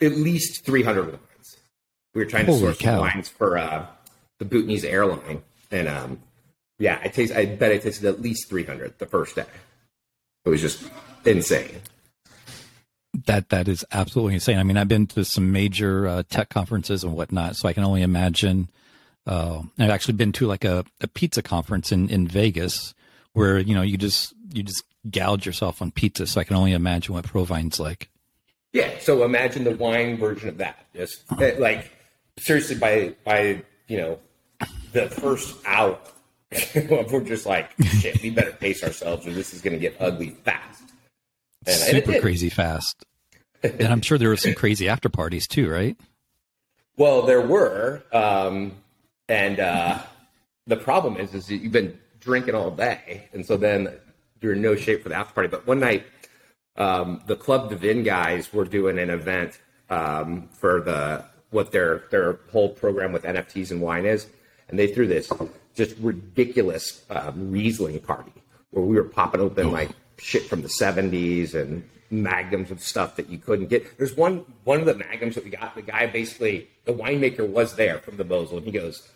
at 0.03 0.13
least 0.13 0.67
300 0.67 1.07
wines. 1.07 1.57
We 2.13 2.23
were 2.23 2.29
trying 2.29 2.47
to 2.47 2.53
Holy 2.53 2.75
source 2.75 2.83
wines 2.83 3.29
for 3.31 3.57
uh, 3.57 3.87
the 4.39 4.45
Bhutanese 4.45 4.85
airline. 4.85 5.43
And 5.71 5.89
um, 5.89 6.21
yeah, 6.79 7.01
I 7.03 7.09
taste. 7.09 7.35
I 7.35 7.47
bet 7.47 7.73
I 7.73 7.79
tasted 7.79 8.07
at 8.07 8.21
least 8.21 8.49
300 8.49 8.99
the 8.99 9.07
first 9.07 9.37
day. 9.37 9.47
It 10.45 10.49
was 10.49 10.61
just 10.61 10.89
insane 11.25 11.81
that 13.25 13.49
that 13.49 13.69
is 13.69 13.85
absolutely 13.93 14.35
insane. 14.35 14.59
I 14.59 14.63
mean, 14.63 14.77
I've 14.77 14.89
been 14.89 15.07
to 15.09 15.25
some 15.25 15.53
major 15.53 16.07
uh, 16.07 16.23
tech 16.29 16.49
conferences 16.49 17.05
and 17.05 17.15
whatnot, 17.15 17.57
so 17.57 17.69
I 17.69 17.73
can 17.73 17.85
only 17.85 18.03
imagine. 18.03 18.69
Uh, 19.27 19.63
I've 19.79 19.91
actually 19.91 20.15
been 20.15 20.33
to 20.33 20.47
like 20.47 20.65
a, 20.65 20.85
a 21.01 21.09
pizza 21.09 21.43
conference 21.43 21.91
in, 21.91 22.09
in 22.09 22.29
Vegas 22.29 22.95
where 23.33 23.59
you 23.59 23.75
know 23.75 23.83
you 23.83 23.97
just 23.97 24.35
you 24.53 24.63
just 24.63 24.85
gouge 25.11 25.47
yourself 25.47 25.83
on 25.83 25.91
pizza. 25.91 26.27
So 26.27 26.41
I 26.41 26.45
can 26.45 26.57
only 26.57 26.73
imagine 26.73 27.15
what 27.15 27.27
ProWein's 27.27 27.81
like. 27.81 28.09
Yeah. 28.73 28.91
So 29.01 29.25
imagine 29.25 29.65
the 29.65 29.77
wine 29.77 30.17
version 30.19 30.49
of 30.49 30.59
that. 30.59 30.87
Just 30.95 31.25
uh, 31.33 31.51
like 31.59 31.91
seriously, 32.39 32.77
by 32.77 33.15
by 33.25 33.63
you 33.89 33.97
know 33.97 34.19
the 34.93 35.09
first 35.09 35.57
hour, 35.67 35.99
we're 36.75 37.25
just 37.25 37.47
like 37.47 37.71
shit. 38.01 38.23
We 38.23 38.31
better 38.31 38.53
pace 38.53 38.83
ourselves, 38.83 39.27
or 39.27 39.33
this 39.33 39.53
is 39.55 39.61
going 39.61 39.75
to 39.75 39.81
get 39.81 39.97
ugly 40.01 40.31
fast. 40.31 40.83
And 41.67 41.75
Super 41.75 42.21
crazy 42.21 42.49
fast. 42.49 43.05
and 43.63 43.89
I'm 43.89 44.01
sure 44.01 44.19
there 44.19 44.29
were 44.29 44.37
some 44.37 44.55
crazy 44.63 44.89
after 44.89 45.09
parties 45.09 45.47
too, 45.47 45.69
right? 45.69 45.97
Well, 46.97 47.23
there 47.23 47.43
were, 47.43 48.03
um, 48.13 48.73
and 49.29 49.61
uh, 49.61 49.99
the 50.67 50.77
problem 50.77 51.17
is, 51.17 51.35
is 51.35 51.51
you've 51.51 51.73
been 51.73 51.99
drinking 52.21 52.55
all 52.55 52.71
day, 52.71 53.29
and 53.33 53.45
so 53.45 53.57
then 53.57 53.93
you're 54.41 54.55
in 54.55 54.63
no 54.63 54.77
shape 54.77 55.03
for 55.03 55.09
the 55.09 55.15
after 55.15 55.35
party. 55.35 55.49
But 55.49 55.67
one 55.67 55.81
night, 55.81 56.07
um, 56.77 57.23
the 57.27 57.37
Club 57.37 57.71
Dvin 57.71 58.05
guys 58.05 58.53
were 58.53 58.65
doing 58.65 58.99
an 58.99 59.11
event 59.11 59.61
um, 59.91 60.49
for 60.53 60.81
the 60.81 61.25
what 61.51 61.71
their 61.73 62.05
their 62.11 62.39
whole 62.51 62.71
program 62.71 63.13
with 63.13 63.25
NFTs 63.25 63.71
and 63.71 63.81
wine 63.81 64.05
is, 64.07 64.27
and 64.69 64.79
they 64.79 64.89
threw 64.89 65.07
this 65.07 65.31
just 65.75 65.97
ridiculous 65.99 67.05
um, 67.11 67.51
Riesling 67.51 68.01
party 68.01 68.33
where 68.71 68.85
we 68.85 68.97
were 68.97 69.05
popping 69.05 69.41
open 69.41 69.71
like 69.71 69.91
shit 70.19 70.45
from 70.45 70.63
the 70.63 70.69
70s 70.69 71.55
and 71.55 71.89
magnums 72.11 72.71
of 72.71 72.81
stuff 72.81 73.17
that 73.17 73.29
you 73.29 73.39
couldn't 73.39 73.67
get. 73.67 73.99
There's 73.99 74.17
one 74.17 74.45
one 74.65 74.81
of 74.81 74.87
the 74.87 74.95
magnums 74.95 75.35
that 75.35 75.45
we 75.45 75.51
got. 75.51 75.75
The 75.75 75.83
guy 75.83 76.07
basically, 76.07 76.69
the 76.85 76.93
winemaker 76.93 77.49
was 77.49 77.77
there 77.77 77.99
from 77.99 78.17
the 78.17 78.25
Mosel, 78.25 78.59
and 78.59 78.67
he 78.67 78.73
goes, 78.73 79.09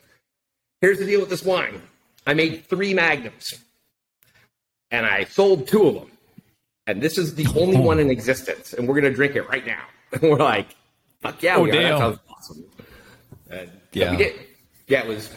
"Here's 0.81 0.99
the 0.99 1.07
deal 1.07 1.21
with 1.21 1.31
this 1.31 1.45
wine. 1.45 1.81
I 2.27 2.35
made 2.35 2.67
three 2.67 2.95
magnums, 2.95 3.55
and 4.91 5.07
I 5.07 5.25
sold 5.25 5.69
two 5.69 5.87
of 5.87 5.95
them, 5.95 6.11
and 6.87 7.01
this 7.01 7.19
is 7.19 7.35
the 7.35 7.47
only 7.59 7.77
one 7.91 7.99
in 8.01 8.11
existence, 8.11 8.73
and 8.73 8.89
we're 8.89 8.95
gonna 8.95 9.13
drink 9.13 9.37
it 9.37 9.49
right 9.49 9.67
now." 9.67 9.83
And 10.13 10.23
we're 10.23 10.39
like, 10.39 10.75
"Fuck 11.21 11.41
yeah, 11.41 11.55
oh, 11.55 11.63
we 11.63 11.71
are. 11.71 11.83
That 11.83 11.99
sounds 11.99 12.19
awesome." 12.29 12.65
And 13.49 13.71
yeah, 13.93 14.11
we 14.11 14.17
did. 14.17 14.35
Yeah, 14.91 15.05
it 15.05 15.09
was 15.09 15.31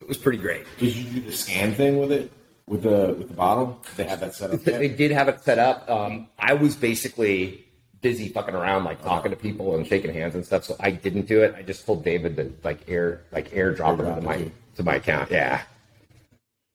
it 0.00 0.06
was 0.06 0.16
pretty 0.16 0.38
great. 0.38 0.64
Did 0.78 0.94
you 0.94 1.10
do 1.10 1.20
the 1.22 1.32
scan 1.32 1.74
thing 1.74 1.98
with 1.98 2.12
it? 2.12 2.30
with 2.70 2.82
the 2.84 3.14
with 3.18 3.28
the 3.28 3.34
bottle? 3.34 3.78
did 3.84 3.96
They 3.96 4.08
have 4.08 4.20
that 4.20 4.34
set 4.34 4.52
up. 4.52 4.64
Yet? 4.64 4.78
They 4.78 4.88
did 4.88 5.10
have 5.10 5.28
it 5.28 5.42
set 5.42 5.58
up. 5.58 5.90
Um, 5.90 6.28
I 6.38 6.54
was 6.54 6.76
basically 6.76 7.66
busy 8.00 8.28
fucking 8.28 8.54
around, 8.54 8.84
like 8.84 9.02
talking 9.02 9.30
to 9.32 9.36
people 9.36 9.74
and 9.74 9.86
shaking 9.86 10.14
hands 10.14 10.34
and 10.34 10.46
stuff. 10.46 10.64
So 10.64 10.76
I 10.80 10.92
didn't 10.92 11.26
do 11.26 11.42
it. 11.42 11.54
I 11.58 11.62
just 11.62 11.84
told 11.84 12.04
David 12.04 12.36
to 12.36 12.52
like 12.64 12.88
air 12.88 13.22
like 13.32 13.50
airdrop 13.50 13.98
it 13.98 14.14
to 14.14 14.20
my 14.22 14.50
to 14.76 14.82
my 14.82 14.94
account. 14.94 15.30
Yeah. 15.30 15.62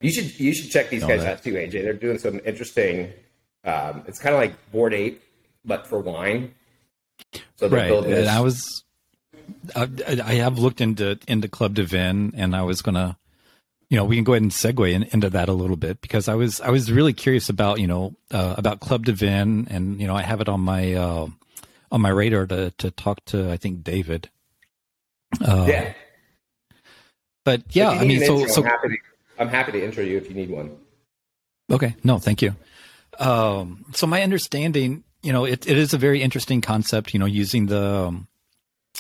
You 0.02 0.12
should 0.12 0.38
you 0.40 0.54
should 0.54 0.70
check 0.70 0.90
these 0.90 1.04
guys 1.04 1.22
that. 1.22 1.38
out 1.38 1.44
too, 1.44 1.54
AJ. 1.54 1.72
They're 1.72 1.94
doing 1.94 2.20
some 2.20 2.42
interesting. 2.46 3.12
Um, 3.64 4.04
it's 4.06 4.20
kind 4.20 4.36
of 4.36 4.42
like 4.42 4.54
Bored 4.72 4.94
Ape, 4.94 5.24
but 5.64 5.88
for 5.88 6.00
wine. 6.00 6.54
So 7.56 7.70
right, 7.70 7.90
and 7.90 8.28
I 8.28 8.42
was. 8.42 8.84
I, 9.76 9.88
I 10.24 10.34
have 10.36 10.60
looked 10.60 10.82
into 10.82 11.20
into 11.28 11.48
Club 11.48 11.76
Dvin, 11.76 12.34
and 12.36 12.56
I 12.56 12.64
was 12.64 12.82
gonna 12.82 13.18
you 13.90 13.98
know, 13.98 14.06
we 14.06 14.16
can 14.16 14.24
go 14.24 14.34
ahead 14.34 14.42
and 14.42 14.52
segue 14.52 14.92
in, 14.92 15.04
into 15.04 15.30
that 15.30 15.48
a 15.48 15.54
little 15.54 15.76
bit 15.76 16.02
because 16.02 16.28
I 16.28 16.36
was 16.36 16.60
I 16.62 16.70
was 16.70 16.92
really 16.92 17.14
curious 17.14 17.50
about 17.50 17.80
you 17.80 17.88
know 17.88 18.16
uh, 18.32 18.56
about 18.58 18.80
Club 18.80 19.06
Dvin 19.06 19.68
and 19.70 20.02
you 20.02 20.08
know 20.08 20.16
I 20.16 20.24
have 20.24 20.42
it 20.42 20.50
on 20.50 20.62
my 20.62 20.94
uh, 20.94 21.28
on 21.92 22.02
my 22.02 22.10
radar 22.10 22.48
to 22.48 22.72
to 22.72 22.92
talk 22.92 23.24
to. 23.26 23.52
I 23.52 23.58
think 23.58 23.84
David. 23.84 24.30
Uh, 25.42 25.66
yeah. 25.68 25.94
But 27.44 27.64
yeah, 27.76 27.90
I 27.90 28.06
mean, 28.06 28.26
so 28.26 28.40
intro, 28.40 28.54
so 28.54 28.62
I'm 28.64 28.68
happy, 28.68 28.90
to, 28.90 28.98
I'm 29.38 29.50
happy 29.50 29.72
to 29.74 29.86
intro 29.86 30.04
you 30.04 30.18
if 30.18 30.28
you 30.30 30.36
need 30.36 30.50
one. 30.50 30.78
Okay, 31.72 31.96
no, 32.04 32.18
thank 32.18 32.42
you. 32.42 32.56
Um, 33.20 33.86
so 33.94 34.08
my 34.08 34.24
understanding, 34.24 35.04
you 35.22 35.32
know, 35.32 35.46
it, 35.46 35.68
it 35.68 35.78
is 35.78 35.94
a 35.94 36.00
very 36.00 36.24
interesting 36.24 36.62
concept. 36.62 37.14
You 37.14 37.20
know, 37.20 37.28
using 37.28 37.68
the 37.68 38.08
um, 38.08 38.28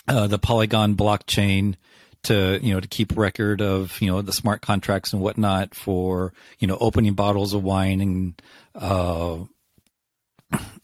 uh, 0.08 0.28
the 0.28 0.40
Polygon 0.40 0.96
blockchain 0.96 1.76
to 2.24 2.60
you 2.62 2.74
know 2.74 2.80
to 2.80 2.88
keep 2.88 3.16
record 3.16 3.62
of 3.62 4.02
you 4.02 4.08
know 4.08 4.22
the 4.22 4.34
smart 4.34 4.62
contracts 4.62 5.14
and 5.14 5.22
whatnot 5.22 5.76
for 5.76 6.34
you 6.60 6.68
know 6.68 6.78
opening 6.80 7.14
bottles 7.14 7.54
of 7.54 7.64
wine 7.64 8.02
and 8.02 8.42
uh, 8.76 9.38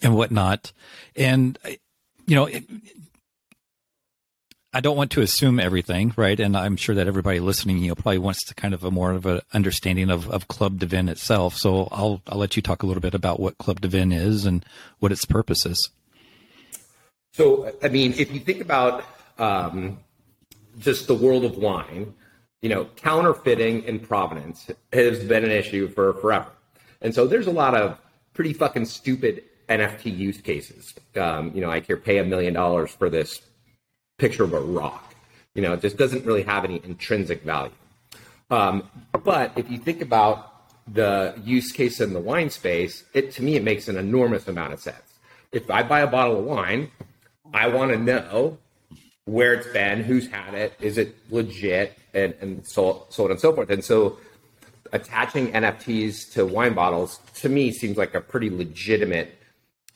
and 0.02 0.16
whatnot, 0.16 0.72
and 1.16 1.58
you 2.26 2.36
know. 2.36 2.46
It, 2.46 2.64
I 4.74 4.80
don't 4.80 4.96
want 4.96 5.12
to 5.12 5.22
assume 5.22 5.60
everything, 5.60 6.14
right? 6.16 6.40
And 6.40 6.56
I'm 6.56 6.78
sure 6.78 6.96
that 6.96 7.06
everybody 7.06 7.42
listening, 7.42 7.80
you 7.80 7.90
know, 7.90 7.96
probably 7.96 8.20
wants 8.20 8.46
to 8.46 8.56
kind 8.56 8.74
of 8.74 8.86
a 8.86 8.90
more 8.90 9.12
of 9.12 9.26
an 9.26 9.42
understanding 9.54 10.10
of, 10.10 10.30
of 10.30 10.48
Club 10.48 10.80
Dvin 10.80 11.10
itself. 11.10 11.58
So 11.58 11.90
I'll 11.92 12.22
I'll 12.26 12.38
let 12.38 12.56
you 12.56 12.62
talk 12.62 12.82
a 12.82 12.86
little 12.86 13.02
bit 13.02 13.14
about 13.14 13.42
what 13.42 13.58
Club 13.58 13.82
Dvin 13.82 14.16
is 14.16 14.46
and 14.46 14.66
what 15.00 15.12
its 15.12 15.26
purpose 15.26 15.66
is. 15.66 15.90
So, 17.34 17.74
I 17.82 17.88
mean, 17.88 18.14
if 18.18 18.34
you 18.34 18.40
think 18.40 18.62
about 18.62 19.06
um, 19.38 20.00
just 20.80 21.08
the 21.08 21.16
world 21.16 21.46
of 21.46 21.58
wine, 21.58 22.14
you 22.62 22.70
know, 22.70 22.86
counterfeiting 22.96 23.86
and 23.88 24.02
provenance 24.02 24.70
has 24.94 25.24
been 25.24 25.44
an 25.44 25.52
issue 25.52 25.88
for 25.88 26.14
forever. 26.16 26.52
And 27.02 27.14
so 27.14 27.26
there's 27.26 27.48
a 27.48 27.52
lot 27.52 27.76
of 27.76 27.98
pretty 28.34 28.54
fucking 28.54 28.86
stupid 28.86 29.44
NFT 29.70 30.16
use 30.16 30.40
cases. 30.40 30.94
Um, 31.16 31.52
you 31.56 31.62
know, 31.62 31.72
I 31.72 31.80
care 31.80 31.98
pay 31.98 32.20
a 32.20 32.24
million 32.24 32.54
dollars 32.54 32.92
for 32.92 33.10
this 33.10 33.42
picture 34.18 34.44
of 34.44 34.54
a 34.54 34.60
rock. 34.60 35.16
You 35.56 35.62
know, 35.62 35.74
it 35.74 35.82
just 35.82 35.98
doesn't 35.98 36.26
really 36.26 36.44
have 36.44 36.64
any 36.64 36.82
intrinsic 36.84 37.44
value. 37.44 37.74
Um, 38.50 38.90
but 39.24 39.54
if 39.56 39.70
you 39.72 39.78
think 39.78 40.02
about 40.02 40.48
the 40.94 41.34
use 41.44 41.72
case 41.72 42.02
in 42.02 42.14
the 42.14 42.20
wine 42.20 42.50
space, 42.50 43.04
it 43.14 43.32
to 43.34 43.44
me 43.44 43.56
it 43.56 43.64
makes 43.64 43.88
an 43.88 43.98
enormous 43.98 44.48
amount 44.48 44.74
of 44.74 44.80
sense. 44.80 44.98
If 45.52 45.72
I 45.72 45.84
buy 45.84 46.02
a 46.02 46.08
bottle 46.08 46.40
of 46.40 46.46
wine, 46.46 46.92
I 47.54 47.68
want 47.68 47.92
to 47.92 47.98
know 47.98 48.58
where 49.26 49.54
it's 49.54 49.68
been, 49.68 50.04
who's 50.04 50.28
had 50.30 50.54
it, 50.54 50.74
is 50.82 50.98
it 50.98 51.16
legit, 51.30 51.98
and, 52.14 52.34
and 52.42 52.68
so, 52.68 53.06
so 53.10 53.26
on 53.26 53.32
and 53.32 53.40
so 53.40 53.54
forth. 53.54 53.70
And 53.70 53.84
so 53.84 54.18
attaching 54.92 55.52
NFTs 55.52 56.34
to 56.34 56.46
wine 56.46 56.74
bottles 56.74 57.20
to 57.36 57.50
me 57.50 57.72
seems 57.72 57.98
like 57.98 58.14
a 58.14 58.22
pretty 58.22 58.50
legitimate 58.50 59.38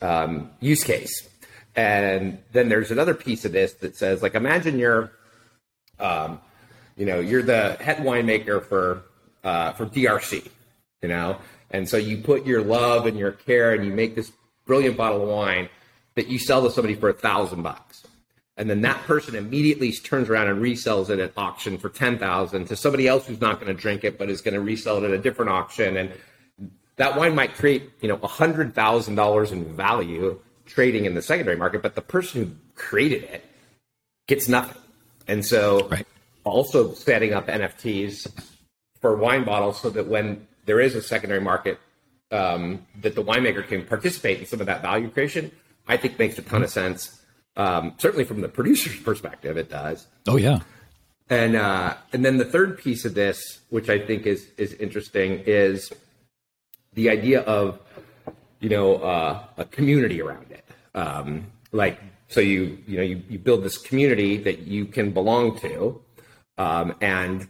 um, 0.02 0.52
use 0.60 0.84
case. 0.84 1.28
And 1.76 2.40
then 2.54 2.70
there's 2.70 2.92
another 2.92 3.14
piece 3.14 3.44
of 3.44 3.52
this 3.52 3.74
that 3.76 3.96
says, 3.98 4.22
like, 4.22 4.36
imagine 4.36 4.80
you're, 4.80 5.12
um, 6.00 6.40
you 6.96 7.06
know, 7.06 7.20
you're 7.20 7.44
the 7.44 7.74
head 7.74 7.98
winemaker 7.98 8.64
for 8.64 9.04
uh, 9.44 9.74
for 9.74 9.86
DRC, 9.86 10.48
you 11.02 11.10
know, 11.10 11.38
and 11.72 11.88
so 11.88 11.98
you 11.98 12.18
put 12.18 12.46
your 12.46 12.64
love 12.64 13.06
and 13.06 13.18
your 13.18 13.32
care 13.32 13.74
and 13.74 13.86
you 13.86 13.92
make 13.92 14.16
this 14.16 14.32
brilliant 14.66 14.98
bottle 14.98 15.22
of 15.24 15.30
wine 15.30 15.70
that 16.16 16.28
you 16.28 16.40
sell 16.40 16.64
to 16.64 16.72
somebody 16.72 16.96
for 16.96 17.10
a 17.10 17.14
thousand 17.14 17.62
bucks. 17.62 18.06
And 18.58 18.70
then 18.70 18.82
that 18.82 19.04
person 19.04 19.36
immediately 19.36 19.92
turns 19.92 20.30
around 20.30 20.48
and 20.48 20.62
resells 20.62 21.10
it 21.10 21.20
at 21.20 21.34
auction 21.36 21.78
for 21.78 21.90
10,000 21.90 22.66
to 22.66 22.76
somebody 22.76 23.08
else 23.08 23.28
who's 23.28 23.42
not 23.42 23.60
going 23.60 23.76
to 23.76 23.80
drink 23.80 24.04
it 24.04 24.18
but 24.18 24.30
is 24.30 24.42
going 24.42 24.54
to 24.54 24.62
resell 24.62 24.98
it 24.98 25.04
at 25.04 25.12
a 25.12 25.18
different 25.18 25.52
auction. 25.52 25.98
And 25.98 26.12
that 26.96 27.18
wine 27.18 27.36
might 27.36 27.56
create 27.56 27.90
you 28.02 28.08
know 28.08 28.18
$100,000 28.18 29.52
in 29.52 29.76
value 29.76 30.40
trading 30.66 31.06
in 31.06 31.14
the 31.14 31.22
secondary 31.22 31.58
market 31.58 31.82
but 31.82 31.96
the 31.96 32.02
person 32.02 32.44
who 32.44 32.52
created 32.76 33.24
it 33.24 33.46
gets 34.28 34.48
nothing. 34.48 34.82
And 35.28 35.46
so 35.46 35.90
right. 35.90 36.08
also 36.46 36.94
setting 36.94 37.34
up 37.34 37.48
NFTs 37.48 38.32
for 39.02 39.18
wine 39.18 39.44
bottles 39.44 39.82
so 39.82 39.90
that 39.90 40.08
when 40.08 40.48
there 40.66 40.80
is 40.80 40.96
a 40.96 41.02
secondary 41.02 41.42
market 41.42 41.78
um, 42.32 42.86
that 43.02 43.16
the 43.16 43.24
winemaker 43.24 43.68
can 43.68 43.86
participate 43.86 44.40
in 44.40 44.46
some 44.46 44.62
of 44.62 44.68
that 44.68 44.82
value 44.82 45.10
creation 45.10 45.52
I 45.88 45.98
think 45.98 46.18
makes 46.20 46.38
a 46.38 46.42
ton 46.42 46.64
of 46.64 46.70
sense 46.70 47.22
um, 47.58 47.94
certainly 47.98 48.26
from 48.26 48.42
the 48.42 48.50
producer's 48.50 49.00
perspective, 49.00 49.58
it 49.58 49.70
does. 49.70 50.08
Oh 50.28 50.38
yeah. 50.38 50.60
And 51.30 51.56
uh, 51.56 51.96
and 52.14 52.24
then 52.24 52.38
the 52.38 52.46
third 52.46 52.78
piece 52.78 53.06
of 53.06 53.14
this, 53.14 53.60
which 53.70 53.90
I 53.90 54.00
think 54.00 54.26
is 54.26 54.48
is 54.58 54.74
interesting, 54.74 55.44
is 55.46 55.92
the 56.94 57.10
idea 57.10 57.42
of 57.42 57.80
you 58.60 58.70
know 58.70 58.98
uh, 58.98 59.44
a 59.58 59.66
community 59.66 60.22
around 60.22 60.52
it. 60.52 60.66
Um, 60.94 61.52
like 61.72 62.00
so, 62.28 62.42
you 62.42 62.78
you 62.86 62.98
know 62.98 63.04
you, 63.04 63.24
you 63.28 63.40
build 63.40 63.64
this 63.64 63.78
community 63.78 64.38
that 64.38 64.60
you 64.60 64.86
can 64.86 65.12
belong 65.12 65.58
to, 65.60 66.02
um, 66.58 66.96
and 67.02 67.48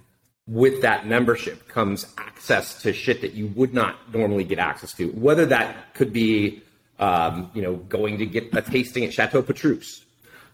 with 0.47 0.83
that 0.83 1.07
membership 1.07 1.67
comes 1.67 2.05
access 2.17 2.81
to 2.83 2.93
shit 2.93 3.19
that 3.21 3.33
you 3.33 3.47
would 3.47 3.73
not 3.73 4.13
normally 4.13 4.43
get 4.43 4.59
access 4.59 4.93
to. 4.93 5.07
Whether 5.07 5.47
that 5.47 5.95
could 5.95 6.13
be 6.13 6.61
um, 6.99 7.51
you 7.53 7.61
know, 7.61 7.75
going 7.75 8.17
to 8.19 8.25
get 8.25 8.53
a 8.53 8.61
tasting 8.61 9.03
at 9.05 9.13
Chateau 9.13 9.41
Petrus 9.41 10.05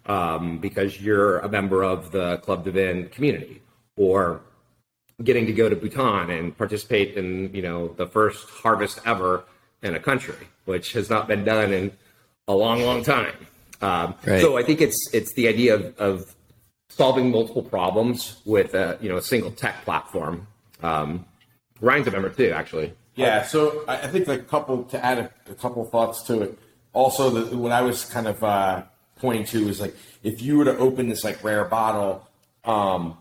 um, 0.06 0.58
because 0.58 1.02
you're 1.02 1.40
a 1.40 1.50
member 1.50 1.84
of 1.84 2.12
the 2.12 2.38
Club 2.38 2.66
Dvin 2.66 3.12
community, 3.12 3.62
or 3.96 4.42
getting 5.24 5.46
to 5.46 5.54
go 5.54 5.70
to 5.70 5.76
Bhutan 5.76 6.30
and 6.30 6.58
participate 6.58 7.16
in, 7.16 7.54
you 7.54 7.62
know, 7.62 7.90
the 7.90 8.08
first 8.08 8.50
harvest 8.50 9.00
ever 9.06 9.44
in 9.84 9.96
a 9.96 10.00
country, 10.00 10.48
which 10.66 10.94
has 10.94 11.10
not 11.10 11.28
been 11.28 11.44
done 11.44 11.74
in 11.74 11.92
a 12.48 12.54
long, 12.54 12.82
long 12.84 13.04
time. 13.04 13.34
Um, 13.82 14.16
right. 14.26 14.42
So 14.42 14.58
I 14.58 14.64
think 14.64 14.82
it's 14.82 15.10
it's 15.14 15.34
the 15.34 15.48
idea 15.48 15.76
of, 15.76 15.98
of 15.98 16.36
solving 16.90 17.32
multiple 17.32 17.64
problems 17.64 18.42
with 18.46 18.74
a 18.74 18.98
you 19.02 19.10
know 19.10 19.18
a 19.18 19.22
single 19.22 19.52
tech 19.52 19.84
platform. 19.84 20.48
Um, 20.84 21.26
Ryan's 21.80 22.08
a 22.08 22.12
member 22.12 22.30
too, 22.30 22.52
actually. 22.52 22.94
Yeah, 23.16 23.44
so 23.44 23.84
I 23.88 24.08
think 24.08 24.28
a 24.28 24.40
couple 24.40 24.84
to 24.86 25.06
add 25.06 25.18
a, 25.20 25.52
a 25.52 25.56
couple 25.56 25.84
thoughts 25.86 26.24
to 26.24 26.42
it. 26.44 26.60
Also, 26.94 27.30
the, 27.30 27.58
what 27.58 27.72
I 27.72 27.82
was 27.82 28.06
kind 28.06 28.28
of 28.28 28.44
uh, 28.44 28.84
pointing 29.18 29.46
to 29.46 29.68
is 29.68 29.80
like 29.82 29.96
if 30.24 30.42
you 30.42 30.58
were 30.58 30.66
to 30.66 30.78
open 30.78 31.10
this 31.10 31.24
like 31.24 31.44
rare 31.44 31.66
bottle, 31.66 32.28
um, 32.64 33.18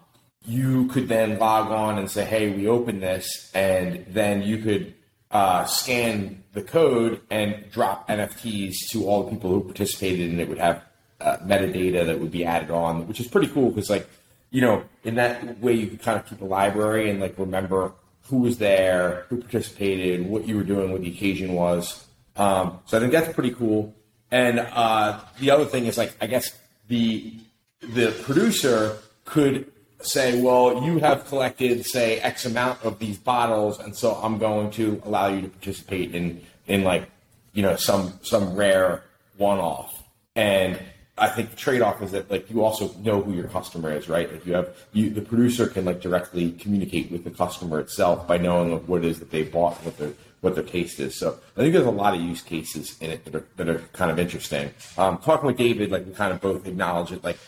you 0.47 0.87
could 0.89 1.09
then 1.09 1.39
log 1.39 1.71
on 1.71 1.99
and 1.99 2.11
say, 2.11 2.25
"Hey, 2.25 2.51
we 2.51 2.67
opened 2.67 3.03
this," 3.03 3.51
and 3.55 4.07
then 4.09 4.43
you 4.43 4.59
could 4.59 4.95
uh, 5.31 5.65
scan 5.65 6.43
the 6.53 6.63
code 6.63 7.21
and 7.31 7.71
drop 7.71 8.09
NFTs 8.09 8.89
to 8.91 9.07
all 9.07 9.25
the 9.25 9.31
people 9.31 9.51
who 9.51 9.63
participated, 9.63 10.31
and 10.31 10.41
it 10.41 10.49
would 10.49 10.59
have 10.59 10.85
uh, 11.21 11.37
metadata 11.39 12.07
that 12.07 12.19
would 12.19 12.31
be 12.31 12.45
added 12.45 12.71
on, 12.71 13.07
which 13.07 13.21
is 13.21 13.29
pretty 13.29 13.49
cool 13.49 13.71
because 13.71 13.91
like 13.91 14.09
you 14.51 14.61
know 14.61 14.83
in 15.05 15.17
that 15.17 15.61
way 15.61 15.73
you 15.73 15.87
could 15.89 16.03
kind 16.03 16.19
of 16.19 16.27
keep 16.27 16.41
a 16.41 16.45
library 16.45 17.11
and 17.11 17.21
like 17.21 17.39
remember 17.39 17.93
who 18.31 18.39
was 18.39 18.59
there, 18.59 19.27
who 19.29 19.39
participated, 19.39 20.27
what 20.27 20.47
you 20.47 20.57
were 20.57 20.63
doing, 20.63 20.93
what 20.93 21.03
the 21.03 21.09
occasion 21.09 21.53
was. 21.53 22.07
Um, 22.37 22.79
so 22.87 22.97
I 22.97 23.01
think 23.01 23.13
that's 23.13 23.33
pretty 23.35 23.51
cool. 23.51 23.95
And 24.31 24.61
uh, 24.61 25.21
the 25.41 25.51
other 25.51 25.65
thing 25.65 25.87
is 25.87 25.99
like 25.99 26.17
I 26.21 26.27
guess 26.27 26.53
the 26.89 27.35
the 27.83 28.13
producer 28.23 28.99
could 29.25 29.71
say, 30.03 30.41
well, 30.41 30.85
you 30.85 30.99
have 30.99 31.27
collected 31.27 31.85
say 31.85 32.21
X 32.21 32.47
amount 32.47 32.83
of 32.85 32.99
these 32.99 33.19
bottles, 33.19 33.81
and 33.81 33.95
so 33.95 34.15
I'm 34.15 34.39
going 34.39 34.71
to 34.73 35.03
allow 35.05 35.27
you 35.29 35.43
to 35.43 35.49
participate 35.49 36.15
in 36.15 36.41
in 36.67 36.85
like 36.85 37.11
you 37.53 37.63
know 37.63 37.77
some 37.77 38.19
some 38.23 38.55
rare 38.55 39.03
one 39.37 39.59
off. 39.59 40.03
And 40.37 40.79
I 41.21 41.29
think 41.29 41.51
the 41.51 41.57
trade 41.57 41.83
off 41.83 42.03
is 42.03 42.13
that 42.13 42.31
like 42.31 42.51
you 42.51 42.65
also 42.65 42.95
know 43.01 43.21
who 43.21 43.35
your 43.35 43.49
customer 43.49 43.93
is, 43.93 44.09
right? 44.09 44.33
Like 44.33 44.47
you 44.47 44.55
have 44.55 44.75
you 44.93 45.11
the 45.11 45.21
producer 45.21 45.67
can 45.67 45.85
like 45.85 46.01
directly 46.01 46.53
communicate 46.53 47.11
with 47.11 47.25
the 47.25 47.31
customer 47.31 47.79
itself 47.79 48.27
by 48.27 48.39
knowing 48.39 48.73
what 48.87 49.05
it 49.05 49.11
is 49.11 49.19
that 49.19 49.31
they 49.31 49.43
bought, 49.43 49.75
what 49.85 49.99
their 49.99 50.13
what 50.41 50.55
their 50.55 50.65
taste 50.65 50.99
is. 50.99 51.19
So 51.19 51.39
I 51.57 51.61
think 51.61 51.75
there's 51.75 51.85
a 51.85 51.91
lot 51.91 52.15
of 52.15 52.23
use 52.23 52.41
cases 52.41 52.97
in 53.01 53.11
it 53.11 53.27
that 53.27 53.35
are 53.35 53.47
that 53.57 53.69
are 53.69 53.79
kind 53.93 54.11
of 54.11 54.19
interesting. 54.19 54.71
Um, 54.97 55.19
talking 55.19 55.47
with 55.47 55.59
David, 55.59 55.91
like 55.91 56.07
we 56.07 56.13
kind 56.13 56.33
of 56.33 56.41
both 56.41 56.67
acknowledge 56.67 57.13
it, 57.13 57.23
like 57.23 57.39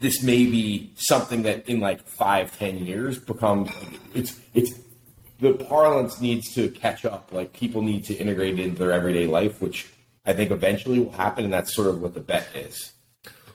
this 0.00 0.22
may 0.22 0.46
be 0.46 0.92
something 0.96 1.42
that 1.42 1.68
in 1.68 1.80
like 1.80 2.00
five, 2.06 2.56
ten 2.58 2.78
years 2.78 3.18
becomes 3.18 3.70
it's 4.14 4.40
it's 4.54 4.72
the 5.38 5.52
parlance 5.52 6.18
needs 6.18 6.54
to 6.54 6.70
catch 6.70 7.04
up. 7.04 7.30
Like 7.30 7.52
people 7.52 7.82
need 7.82 8.04
to 8.04 8.14
integrate 8.14 8.58
it 8.58 8.62
into 8.64 8.78
their 8.78 8.92
everyday 8.92 9.26
life, 9.26 9.60
which 9.60 9.88
I 10.24 10.32
think 10.32 10.50
eventually 10.50 10.98
will 11.00 11.12
happen, 11.12 11.44
and 11.44 11.52
that's 11.52 11.74
sort 11.74 11.88
of 11.88 12.00
what 12.00 12.14
the 12.14 12.20
bet 12.20 12.48
is. 12.54 12.92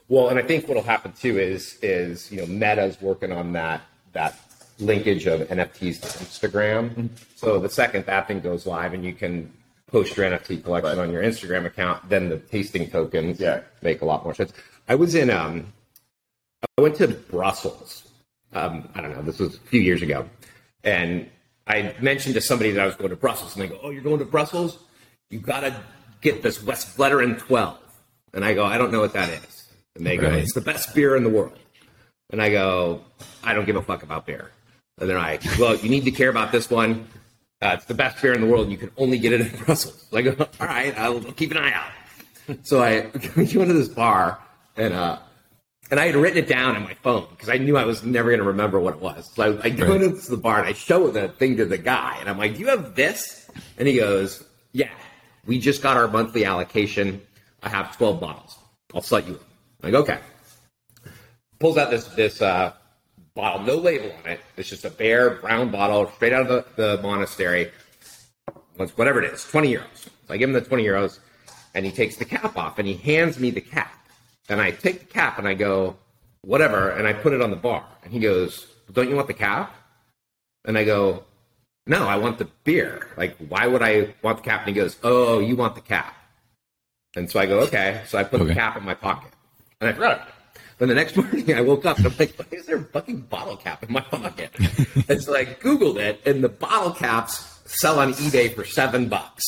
Well, 0.10 0.30
and 0.30 0.40
I 0.40 0.42
think 0.42 0.68
what'll 0.68 0.84
happen 0.84 1.12
too 1.14 1.38
is 1.38 1.78
is 1.82 2.32
you 2.32 2.40
know 2.40 2.46
Meta's 2.48 3.02
working 3.02 3.32
on 3.32 3.54
that 3.54 3.82
that 4.14 4.40
linkage 4.80 5.26
of 5.26 5.42
NFTs 5.42 6.02
to 6.02 6.08
Instagram. 6.08 6.90
Mm-hmm. 6.90 7.08
So 7.36 7.60
the 7.60 7.70
second 7.70 8.06
that 8.06 8.28
thing 8.28 8.40
goes 8.40 8.66
live 8.66 8.94
and 8.94 9.04
you 9.04 9.14
can 9.14 9.52
post 9.88 10.16
your 10.16 10.30
NFT 10.30 10.64
collection 10.64 10.98
right. 10.98 11.04
on 11.04 11.12
your 11.12 11.24
Instagram 11.24 11.66
account, 11.66 12.08
then 12.10 12.30
the 12.30 12.38
tasting 12.38 12.90
tokens 12.90 13.40
yeah. 13.40 13.62
make 13.82 14.02
a 14.02 14.06
lot 14.06 14.24
more 14.24 14.34
sense. 14.34 14.54
I 14.88 14.96
was 14.96 15.16
in 15.16 15.30
um 15.30 15.74
I 16.78 16.82
went 16.82 16.96
to 16.96 17.08
Brussels. 17.08 18.04
Um, 18.54 18.90
I 18.96 19.02
don't 19.02 19.12
know, 19.12 19.22
this 19.22 19.40
was 19.40 19.56
a 19.56 19.60
few 19.60 19.82
years 19.82 20.02
ago. 20.02 20.28
And 20.84 21.30
I 21.68 21.94
mentioned 22.00 22.36
to 22.36 22.42
somebody 22.42 22.72
that 22.72 22.82
I 22.82 22.86
was 22.86 22.96
going 22.96 23.10
to 23.10 23.16
Brussels 23.16 23.56
and 23.56 23.64
they 23.64 23.68
go, 23.68 23.80
Oh, 23.84 23.90
you're 23.90 24.04
going 24.04 24.20
to 24.20 24.26
Brussels? 24.26 24.80
You 25.30 25.40
gotta 25.40 25.76
get 26.22 26.42
this 26.44 26.64
West 26.64 26.98
Westvleteren 26.98 27.38
12 27.40 27.78
And 28.34 28.46
I 28.46 28.54
go, 28.54 28.64
I 28.64 28.78
don't 28.78 28.92
know 28.92 29.02
what 29.02 29.14
that 29.14 29.30
is. 29.30 29.57
And 29.98 30.06
they 30.06 30.18
go, 30.18 30.30
it's 30.32 30.54
the 30.54 30.62
best 30.62 30.94
beer 30.96 31.16
in 31.16 31.24
the 31.24 31.30
world. 31.30 31.58
And 32.30 32.42
I 32.42 32.50
go, 32.50 33.02
I 33.44 33.54
don't 33.54 33.66
give 33.66 33.76
a 33.76 33.82
fuck 33.82 34.04
about 34.04 34.26
beer. 34.26 34.52
And 35.00 35.10
they're 35.10 35.18
like, 35.18 35.44
well, 35.60 35.76
you 35.76 35.90
need 35.90 36.06
to 36.06 36.12
care 36.12 36.30
about 36.30 36.52
this 36.52 36.70
one. 36.70 37.08
Uh, 37.62 37.72
it's 37.76 37.86
the 37.86 37.94
best 37.94 38.22
beer 38.22 38.34
in 38.34 38.42
the 38.42 38.48
world. 38.48 38.64
And 38.64 38.72
you 38.72 38.78
can 38.78 38.92
only 38.98 39.18
get 39.20 39.34
it 39.34 39.42
in 39.42 39.50
Brussels. 39.66 40.06
I 40.14 40.22
go, 40.22 40.36
all 40.60 40.68
right, 40.68 40.98
I'll 40.98 41.20
keep 41.20 41.52
an 41.52 41.58
eye 41.58 41.72
out. 41.74 41.92
So 42.64 42.82
I 42.82 43.02
go 43.36 43.42
into 43.62 43.74
this 43.74 43.90
bar 43.90 44.40
and, 44.76 44.94
uh, 44.94 45.20
and 45.90 46.00
I 46.00 46.08
had 46.08 46.16
written 46.16 46.38
it 46.38 46.48
down 46.48 46.76
on 46.76 46.84
my 46.84 46.94
phone 46.96 47.28
because 47.32 47.50
I 47.50 47.58
knew 47.58 47.78
I 47.78 47.86
was 47.86 48.04
never 48.04 48.30
going 48.30 48.40
to 48.42 48.46
remember 48.48 48.80
what 48.80 48.96
it 48.96 49.00
was. 49.02 49.30
So 49.34 49.60
I, 49.64 49.68
I 49.68 49.70
go 49.70 49.88
Right. 49.94 50.02
into 50.02 50.30
the 50.30 50.38
bar 50.38 50.60
and 50.60 50.68
I 50.68 50.74
show 50.74 51.10
the 51.10 51.30
thing 51.30 51.58
to 51.58 51.66
the 51.66 51.78
guy, 51.78 52.18
and 52.20 52.30
I'm 52.30 52.38
like, 52.38 52.56
"Do 52.56 52.60
you 52.60 52.68
have 52.68 52.94
this?" 52.96 53.50
And 53.78 53.88
he 53.88 53.96
goes, 53.98 54.44
"Yeah, 54.74 54.90
we 55.46 55.60
just 55.60 55.82
got 55.82 55.96
our 55.96 56.10
monthly 56.10 56.44
allocation. 56.44 57.22
I 57.64 57.70
have 57.70 57.96
12 57.96 58.20
bottles. 58.20 58.58
I'll 58.94 59.02
set 59.02 59.28
you 59.30 59.36
up." 59.36 59.42
Like, 59.88 60.02
okay. 60.02 60.20
Pulls 61.60 61.78
out 61.78 61.90
this 61.92 62.08
this 62.08 62.42
uh, 62.42 62.74
bottle, 63.36 63.66
no 63.66 63.76
label 63.78 64.12
on 64.22 64.32
it. 64.32 64.42
It's 64.58 64.68
just 64.68 64.84
a 64.84 64.90
bare 64.90 65.36
brown 65.36 65.72
bottle, 65.72 66.12
straight 66.18 66.34
out 66.34 66.42
of 66.52 66.76
the, 66.76 66.98
the 66.98 67.02
monastery. 67.02 67.72
Whatever 68.96 69.24
it 69.24 69.34
is, 69.34 69.46
20 69.46 69.76
euros. 69.76 69.96
So 69.96 70.10
I 70.34 70.36
give 70.36 70.50
him 70.50 70.54
the 70.54 70.60
20 70.62 70.84
euros, 70.84 71.20
and 71.74 71.86
he 71.86 71.92
takes 71.94 72.18
the 72.18 72.26
cap 72.26 72.58
off, 72.58 72.78
and 72.80 72.88
he 72.88 72.96
hands 72.96 73.40
me 73.40 73.50
the 73.50 73.62
cap. 73.62 74.10
And 74.50 74.60
I 74.60 74.72
take 74.72 75.00
the 75.00 75.06
cap 75.06 75.40
and 75.40 75.48
I 75.48 75.54
go, 75.54 75.96
whatever, 76.42 76.90
and 76.90 77.08
I 77.08 77.14
put 77.14 77.32
it 77.32 77.42
on 77.42 77.50
the 77.50 77.56
bar. 77.56 77.86
And 78.04 78.12
he 78.12 78.20
goes, 78.20 78.68
Don't 78.92 79.08
you 79.10 79.16
want 79.16 79.28
the 79.28 79.34
cap? 79.34 79.74
And 80.66 80.78
I 80.78 80.84
go, 80.84 81.24
No, 81.86 82.06
I 82.06 82.18
want 82.18 82.40
the 82.40 82.50
beer. 82.66 83.08
Like, 83.16 83.38
why 83.38 83.68
would 83.68 83.82
I 83.82 84.14
want 84.22 84.40
the 84.40 84.44
cap? 84.44 84.68
And 84.68 84.76
he 84.76 84.76
goes, 84.76 84.98
Oh, 85.02 85.40
you 85.40 85.56
want 85.56 85.76
the 85.76 85.82
cap. 85.82 86.14
And 87.16 87.32
so 87.32 87.40
I 87.40 87.46
go, 87.46 87.62
Okay. 87.62 88.02
So 88.06 88.18
I 88.18 88.26
put 88.26 88.42
Okay. 88.42 88.50
the 88.50 88.54
cap 88.54 88.76
in 88.76 88.84
my 88.84 88.94
pocket. 88.94 89.32
And 89.82 89.90
I 89.90 89.94
forgot 89.94 90.28
it. 90.28 90.34
Then 90.80 90.90
the 90.90 90.96
next 90.96 91.16
morning 91.18 91.54
I 91.54 91.62
woke 91.62 91.86
up 91.86 91.98
and 91.98 92.08
I'm 92.08 92.14
like, 92.18 92.36
why 92.38 92.46
is 92.52 92.66
there 92.66 92.78
a 92.78 92.84
fucking 92.84 93.22
bottle 93.22 93.58
cap 93.58 93.84
in 93.84 93.92
my 93.92 94.02
pocket? 94.02 94.52
and 95.10 95.22
so 95.22 95.36
I 95.36 95.46
Googled 95.46 95.98
it, 95.98 96.22
and 96.26 96.44
the 96.44 96.50
bottle 96.50 96.92
caps 96.92 97.60
sell 97.66 98.00
on 98.00 98.14
eBay 98.14 98.54
for 98.54 98.64
seven 98.66 99.08
bucks. 99.10 99.44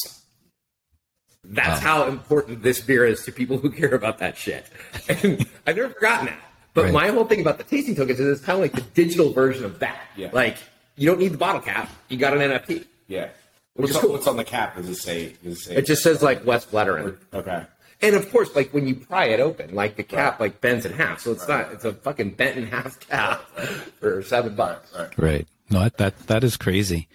That's 1.44 1.80
how 1.82 2.08
important 2.08 2.62
this 2.64 2.80
beer 2.80 3.06
is 3.06 3.24
to 3.26 3.32
people 3.32 3.58
who 3.58 3.72
care 3.72 3.96
about 3.96 4.20
that 4.20 4.38
shit. 4.38 4.66
And 5.08 5.46
I've 5.66 5.76
never 5.78 5.90
forgotten 5.94 6.28
that. 6.28 6.40
But 6.76 6.86
Right. 6.86 6.94
my 6.94 7.08
whole 7.08 7.26
thing 7.26 7.42
about 7.42 7.58
the 7.58 7.64
tasting 7.64 7.96
tokens 7.96 8.20
is 8.20 8.38
it's 8.38 8.46
kind 8.46 8.58
of 8.58 8.62
like 8.62 8.74
the 8.74 8.82
digital 8.94 9.32
version 9.34 9.66
of 9.66 9.80
that. 9.80 10.00
Yeah. 10.16 10.30
Like, 10.32 10.58
you 10.96 11.08
don't 11.10 11.20
need 11.20 11.30
the 11.34 11.38
bottle 11.38 11.62
cap, 11.62 11.90
you 12.10 12.18
got 12.18 12.36
an 12.36 12.42
NFT. 12.42 12.86
Yeah. 13.08 13.30
What's 13.74 13.92
is 13.92 13.98
on, 13.98 14.12
what's 14.12 14.28
on 14.28 14.38
the 14.38 14.44
cap? 14.44 14.76
Does 14.76 14.90
it 14.90 14.96
say? 14.96 15.34
Does 15.44 15.54
it 15.58 15.62
say? 15.62 15.76
It 15.78 15.86
just 15.86 16.04
says 16.04 16.22
like 16.22 16.44
Westvleteren. 16.44 17.18
okay. 17.34 17.64
And 18.01 18.15
of 18.15 18.32
course, 18.32 18.56
like 18.56 18.74
when 18.74 18.88
you 18.88 18.96
pry 18.96 19.25
it 19.25 19.39
open, 19.39 19.75
like 19.75 19.96
the 19.96 20.03
cap 20.03 20.39
like 20.39 20.62
bends 20.62 20.86
in 20.86 20.94
half. 20.94 21.20
So 21.20 21.32
it's 21.32 21.48
not 21.48 21.72
it's 21.74 21.86
a 21.86 21.94
fucking 21.94 22.32
bent 22.32 22.58
in 22.58 22.68
half 22.68 23.00
cap 23.01 23.41
for 24.00 24.24
seven 24.24 24.56
bucks. 24.56 24.94
Right. 25.18 25.48
No, 25.70 25.79
that 25.82 25.98
that, 25.98 26.18
that 26.27 26.44
is 26.44 26.58
crazy. 26.58 27.08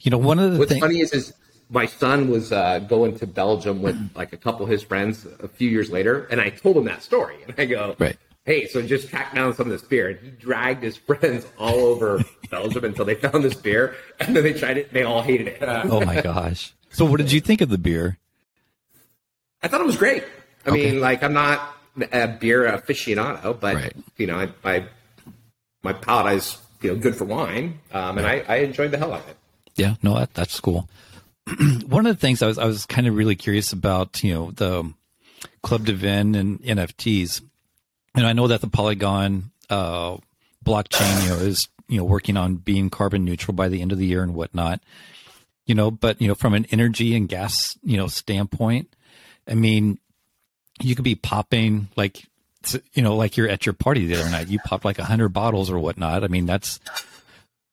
You 0.00 0.10
know, 0.10 0.18
one 0.18 0.38
of 0.38 0.44
the 0.44 0.50
things. 0.50 0.58
What's 0.58 0.72
things. 0.72 0.82
funny 0.82 1.00
is, 1.00 1.12
is 1.12 1.32
my 1.70 1.86
son 1.86 2.28
was 2.28 2.52
uh, 2.52 2.80
going 2.80 3.18
to 3.18 3.26
Belgium 3.26 3.82
with 3.82 3.96
like 4.14 4.32
a 4.32 4.36
couple 4.36 4.64
of 4.64 4.70
his 4.70 4.82
friends 4.82 5.26
a 5.40 5.48
few 5.48 5.70
years 5.70 5.90
later, 5.90 6.26
and 6.30 6.40
I 6.40 6.50
told 6.50 6.76
him 6.76 6.84
that 6.84 7.02
story, 7.02 7.36
and 7.46 7.54
I 7.58 7.64
go, 7.64 7.96
Right. 7.98 8.16
Hey, 8.44 8.66
so 8.66 8.82
just 8.82 9.08
track 9.08 9.36
down 9.36 9.54
some 9.54 9.66
of 9.66 9.72
this 9.72 9.88
beer, 9.88 10.08
and 10.08 10.18
he 10.18 10.30
dragged 10.30 10.82
his 10.82 10.96
friends 11.08 11.46
all 11.58 11.78
over 11.78 12.24
Belgium 12.50 12.84
until 12.84 13.04
they 13.04 13.14
found 13.14 13.44
this 13.44 13.54
beer, 13.54 13.94
and 14.18 14.34
then 14.34 14.42
they 14.42 14.52
tried 14.52 14.78
it, 14.78 14.88
and 14.88 14.96
they 14.96 15.04
all 15.04 15.22
hated 15.22 15.46
it. 15.46 15.58
Oh 15.62 16.04
my 16.04 16.20
gosh. 16.20 16.74
So, 16.90 17.04
what 17.04 17.18
did 17.18 17.30
you 17.30 17.40
think 17.40 17.60
of 17.60 17.68
the 17.68 17.78
beer? 17.78 18.18
I 19.62 19.68
thought 19.68 19.80
it 19.80 19.86
was 19.86 19.96
great. 19.96 20.24
I 20.66 20.70
Okay. 20.70 20.92
mean, 20.92 21.00
like 21.00 21.22
I'm 21.22 21.32
not 21.32 21.74
a 22.12 22.28
beer 22.28 22.64
aficionado, 22.64 23.58
but 23.58 23.76
Right. 23.76 23.92
you 24.16 24.26
know, 24.26 24.38
I, 24.38 24.48
I 24.64 24.86
my 25.82 25.92
palate 25.92 26.34
is 26.34 26.58
you 26.80 26.92
know 26.92 26.98
good 27.00 27.16
for 27.16 27.24
wine, 27.24 27.78
um, 27.92 28.18
and 28.18 28.26
I, 28.26 28.44
I 28.48 28.56
enjoyed 28.58 28.90
the 28.90 28.98
hell 28.98 29.12
out 29.12 29.20
of 29.22 29.28
it. 29.28 29.36
Yeah, 29.76 29.94
no, 30.02 30.18
that, 30.18 30.34
that's 30.34 30.58
cool. 30.60 30.88
One 31.86 32.06
of 32.06 32.14
the 32.14 32.20
things 32.20 32.42
I 32.42 32.46
was 32.46 32.58
I 32.58 32.64
was 32.66 32.86
kind 32.86 33.06
of 33.06 33.16
really 33.16 33.34
curious 33.36 33.72
about, 33.72 34.22
you 34.22 34.32
know, 34.34 34.50
the 34.52 34.92
Club 35.62 35.86
Dvin 35.86 36.36
and 36.36 36.62
NFTs, 36.62 37.42
and 38.14 38.26
I 38.26 38.32
know 38.32 38.46
that 38.48 38.60
the 38.60 38.68
Polygon 38.68 39.50
uh, 39.70 40.18
blockchain, 40.64 41.20
you 41.20 41.28
know, 41.28 41.38
is 41.38 41.68
you 41.88 41.98
know 41.98 42.04
working 42.04 42.36
on 42.36 42.56
being 42.56 42.90
carbon 42.90 43.24
neutral 43.24 43.54
by 43.54 43.68
the 43.68 43.80
end 43.82 43.92
of 43.92 43.98
the 43.98 44.06
year 44.06 44.22
and 44.22 44.34
whatnot. 44.34 44.80
You 45.66 45.74
know, 45.74 45.90
but 45.90 46.20
you 46.20 46.28
know, 46.28 46.34
from 46.34 46.54
an 46.54 46.66
energy 46.70 47.14
and 47.16 47.28
gas, 47.28 47.76
you 47.82 47.96
know, 47.96 48.08
standpoint, 48.08 48.94
I 49.48 49.54
mean, 49.54 49.98
you 50.80 50.94
could 50.94 51.04
be 51.04 51.14
popping 51.14 51.88
like, 51.96 52.24
you 52.92 53.02
know, 53.02 53.16
like 53.16 53.36
you're 53.36 53.48
at 53.48 53.66
your 53.66 53.72
party 53.72 54.06
the 54.06 54.20
other 54.20 54.30
night. 54.30 54.48
You 54.48 54.58
popped 54.60 54.84
like 54.84 54.98
a 54.98 55.04
hundred 55.04 55.30
bottles 55.30 55.70
or 55.70 55.78
whatnot. 55.78 56.24
I 56.24 56.28
mean, 56.28 56.46
that's 56.46 56.78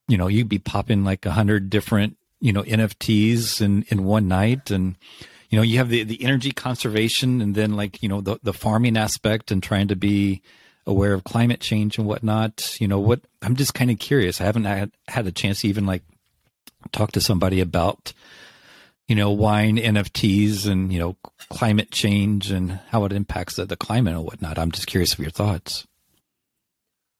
you 0.10 0.18
know, 0.18 0.28
you'd 0.28 0.50
be 0.50 0.60
popping 0.60 1.06
like 1.06 1.26
a 1.26 1.32
hundred 1.32 1.70
different, 1.70 2.18
you 2.42 2.52
know, 2.52 2.64
NFTs 2.64 3.62
in, 3.62 3.86
in 3.90 4.04
one 4.04 4.28
night. 4.28 4.72
And, 4.72 4.98
you 5.50 5.58
know, 5.58 5.62
you 5.62 5.78
have 5.78 5.90
the, 5.90 6.04
the 6.04 6.24
energy 6.24 6.52
conservation 6.52 7.42
and 7.42 7.54
then 7.54 7.76
like, 7.76 8.02
you 8.02 8.10
know, 8.10 8.20
the, 8.20 8.40
the 8.42 8.52
farming 8.52 8.98
aspect 8.98 9.52
and 9.52 9.62
trying 9.62 9.88
to 9.90 9.96
be 9.96 10.42
aware 10.88 11.14
of 11.14 11.24
climate 11.24 11.62
change 11.62 12.00
and 12.00 12.08
whatnot. 12.08 12.82
You 12.82 12.88
know, 12.88 13.00
what 13.00 13.22
I'm 13.44 13.56
just 13.56 13.76
kind 13.76 13.92
of 13.92 14.00
curious. 14.00 14.42
I 14.42 14.46
haven't 14.46 14.66
had, 14.66 14.92
had 15.08 15.28
a 15.28 15.32
chance 15.32 15.62
to 15.62 15.68
even 15.68 15.86
like 15.86 16.04
talk 16.92 17.12
to 17.12 17.22
somebody 17.22 17.62
about, 17.62 18.12
you 19.10 19.16
know, 19.16 19.32
wine 19.32 19.78
NFTs 19.78 20.68
and, 20.70 20.94
you 20.94 21.00
know, 21.00 21.18
climate 21.50 21.90
change 21.90 22.52
and 22.52 22.80
how 22.90 23.06
it 23.06 23.12
impacts 23.12 23.56
the, 23.56 23.66
the 23.66 23.76
climate 23.76 24.14
and 24.14 24.24
whatnot. 24.24 24.60
I'm 24.60 24.72
just 24.72 24.86
curious 24.86 25.14
of 25.14 25.20
your 25.20 25.32
thoughts. 25.32 25.88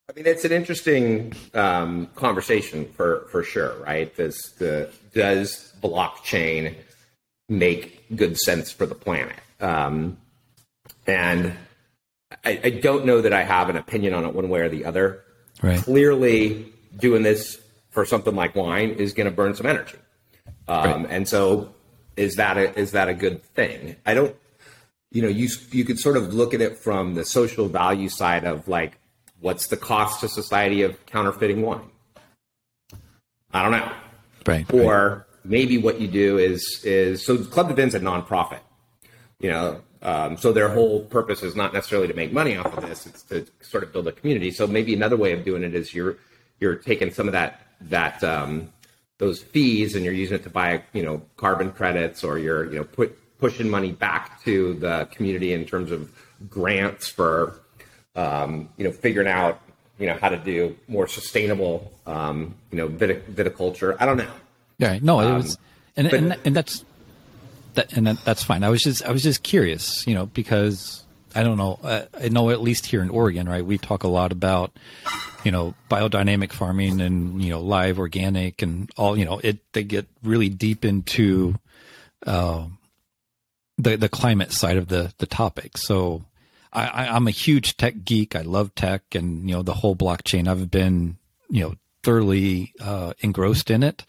I 0.08 0.14
mean, 0.16 0.28
it's 0.28 0.46
an 0.46 0.52
interesting 0.52 1.34
um, 1.56 2.08
conversation 2.16 2.86
for 2.94 3.28
for 3.32 3.44
sure, 3.44 3.76
right? 3.84 4.16
Does 4.16 4.38
the 4.60 4.92
does 5.16 5.74
blockchain 5.82 6.76
make 7.48 8.16
good 8.16 8.38
sense 8.38 8.72
for 8.72 8.86
the 8.86 8.96
planet? 8.96 9.36
Um, 9.60 10.18
and 11.08 11.54
I, 12.46 12.60
I 12.64 12.70
don't 12.70 13.06
know 13.06 13.22
that 13.22 13.34
I 13.34 13.42
have 13.44 13.70
an 13.70 13.78
opinion 13.78 14.14
on 14.14 14.26
it 14.26 14.34
one 14.36 14.48
way 14.50 14.60
or 14.60 14.70
the 14.70 14.86
other. 14.86 15.24
Right. 15.64 15.80
Clearly, 15.80 16.72
doing 16.98 17.24
this 17.24 17.60
for 17.90 18.06
something 18.06 18.36
like 18.36 18.56
wine 18.56 18.92
is 18.92 19.14
going 19.14 19.26
to 19.30 19.36
burn 19.36 19.56
some 19.56 19.66
energy, 19.66 19.98
um, 20.68 21.04
Right. 21.04 21.12
and 21.12 21.28
so 21.28 21.74
is 22.20 22.36
that 22.36 22.58
a, 22.58 22.78
is 22.78 22.92
that 22.92 23.08
a 23.10 23.14
good 23.14 23.44
thing? 23.44 23.96
I 24.06 24.14
don't 24.14 24.36
you 25.12 25.22
know, 25.22 25.28
you 25.28 25.50
you 25.72 25.86
could 25.86 26.00
sort 26.00 26.18
of 26.18 26.34
look 26.34 26.54
at 26.54 26.62
it 26.62 26.78
from 26.78 27.16
the 27.16 27.26
social 27.26 27.68
value 27.68 28.10
side 28.10 28.46
of 28.46 28.68
like, 28.68 28.98
what's 29.40 29.68
the 29.68 29.78
cost 29.78 30.22
to 30.22 30.30
society 30.30 30.84
of 30.84 31.04
counterfeiting 31.08 31.62
wine? 31.62 31.90
I 33.52 33.64
don't 33.64 33.72
know. 33.72 33.92
Right. 34.46 34.72
right. 34.72 34.74
Or 34.74 35.28
maybe 35.44 35.78
what 35.78 36.00
you 36.00 36.08
do 36.08 36.38
is 36.38 36.82
is 36.84 37.26
so 37.26 37.38
Club 37.44 37.70
Dvin's 37.70 37.96
a 37.96 38.00
nonprofit, 38.00 38.60
you 39.40 39.50
know, 39.50 39.82
um, 40.02 40.38
so 40.38 40.54
their 40.54 40.70
whole 40.70 41.02
purpose 41.06 41.42
is 41.42 41.56
not 41.56 41.74
necessarily 41.74 42.08
to 42.08 42.14
make 42.14 42.32
money 42.32 42.56
off 42.56 42.78
of 42.78 42.88
this; 42.88 43.08
it's 43.08 43.24
to 43.24 43.48
sort 43.62 43.84
of 43.84 43.92
build 43.92 44.08
a 44.08 44.12
community. 44.12 44.52
So 44.52 44.68
maybe 44.68 44.94
another 44.94 45.18
way 45.18 45.32
of 45.32 45.44
doing 45.44 45.64
it 45.64 45.74
is 45.74 45.94
you're 45.94 46.18
you're 46.60 46.76
taking 46.76 47.12
some 47.12 47.28
of 47.28 47.32
that 47.32 47.62
that 47.82 48.24
um, 48.24 48.72
those 49.20 49.44
fees 49.44 49.96
and 49.96 50.04
you're 50.04 50.14
using 50.14 50.36
it 50.38 50.44
to 50.44 50.50
buy 50.50 50.82
you 50.94 51.04
know 51.04 51.22
carbon 51.38 51.72
credits, 51.72 52.24
or 52.24 52.40
you're 52.40 52.66
you 52.72 52.78
know 52.80 52.84
put 52.84 53.16
pushing 53.40 53.70
money 53.70 53.92
back 53.92 54.44
to 54.44 54.74
the 54.76 55.08
community 55.12 55.54
in 55.54 55.66
terms 55.66 55.92
of 55.92 56.12
grants 56.50 57.08
for 57.08 57.62
um, 58.16 58.68
you 58.78 58.84
know 58.86 58.92
figuring 58.92 59.28
out 59.28 59.62
you 60.00 60.08
know 60.08 60.16
how 60.16 60.30
to 60.30 60.38
do 60.38 60.76
more 60.88 61.08
sustainable 61.08 61.92
um, 62.08 62.56
you 62.72 62.78
know 62.78 62.88
viti- 62.88 63.22
viticulture. 63.32 63.96
I 64.00 64.06
don't 64.06 64.18
know. 64.18 64.32
Yeah, 64.80 64.98
no, 65.02 65.20
it 65.20 65.34
was, 65.34 65.58
and 65.96 66.08
Um, 66.08 66.12
but- 66.12 66.20
and 66.20 66.38
and 66.48 66.56
that's 66.56 66.84
that, 67.76 67.94
and 67.94 68.08
that, 68.08 68.24
that's 68.26 68.44
fine. 68.44 68.64
I 68.64 68.70
was 68.70 68.82
just 68.82 69.04
I 69.06 69.12
was 69.12 69.22
just 69.22 69.44
curious, 69.44 70.08
you 70.08 70.16
know, 70.16 70.26
because 70.28 71.04
I 71.36 71.44
don't 71.44 71.58
know. 71.58 71.80
Uh, 71.82 72.06
I 72.20 72.30
know 72.30 72.50
at 72.50 72.62
least 72.62 72.86
here 72.86 73.02
in 73.02 73.10
Oregon, 73.10 73.48
right? 73.48 73.66
We 73.66 73.78
talk 73.78 74.04
a 74.04 74.08
lot 74.08 74.32
about, 74.32 74.72
you 75.44 75.52
know, 75.52 75.74
biodynamic 75.90 76.52
farming 76.52 77.02
and 77.02 77.42
you 77.44 77.50
know 77.50 77.62
live 77.62 78.00
organic 78.00 78.62
and 78.62 78.90
all. 78.98 79.18
You 79.18 79.26
know, 79.26 79.40
it 79.44 79.60
they 79.74 79.84
get 79.84 80.08
really 80.24 80.50
deep 80.50 80.86
into, 80.86 81.56
uh, 82.26 82.66
the 83.78 83.98
the 83.98 84.10
climate 84.10 84.52
side 84.52 84.78
of 84.78 84.88
the 84.88 85.14
the 85.18 85.28
topic. 85.28 85.78
So. 85.78 86.24
I, 86.72 86.86
I, 86.86 87.16
I'm 87.16 87.28
a 87.28 87.32
huge 87.32 87.78
tech 87.78 88.06
geek. 88.06 88.36
I 88.36 88.42
love 88.42 88.76
tech 88.76 89.02
and 89.16 89.50
you 89.50 89.56
know 89.56 89.64
the 89.64 89.74
whole 89.74 89.96
blockchain. 89.96 90.48
I've 90.48 90.70
been 90.70 91.18
you 91.50 91.64
know 91.64 91.74
thoroughly 92.04 92.74
uh, 92.80 93.14
engrossed 93.22 93.72
in 93.72 93.84
it. 93.84 94.06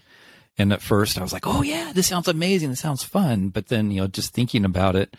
And 0.59 0.73
at 0.73 0.83
first 0.83 1.19
I 1.19 1.23
was 1.23 1.33
like, 1.33 1.47
oh 1.47 1.63
yeah, 1.63 1.93
this 1.95 2.07
sounds 2.07 2.29
amazing. 2.29 2.71
This 2.71 2.81
sounds 2.81 3.03
fun. 3.03 3.49
But 3.49 3.69
then, 3.69 3.91
you 3.91 4.03
know, 4.03 4.07
just 4.07 4.35
thinking 4.35 4.65
about 4.65 4.95
it, 4.97 5.17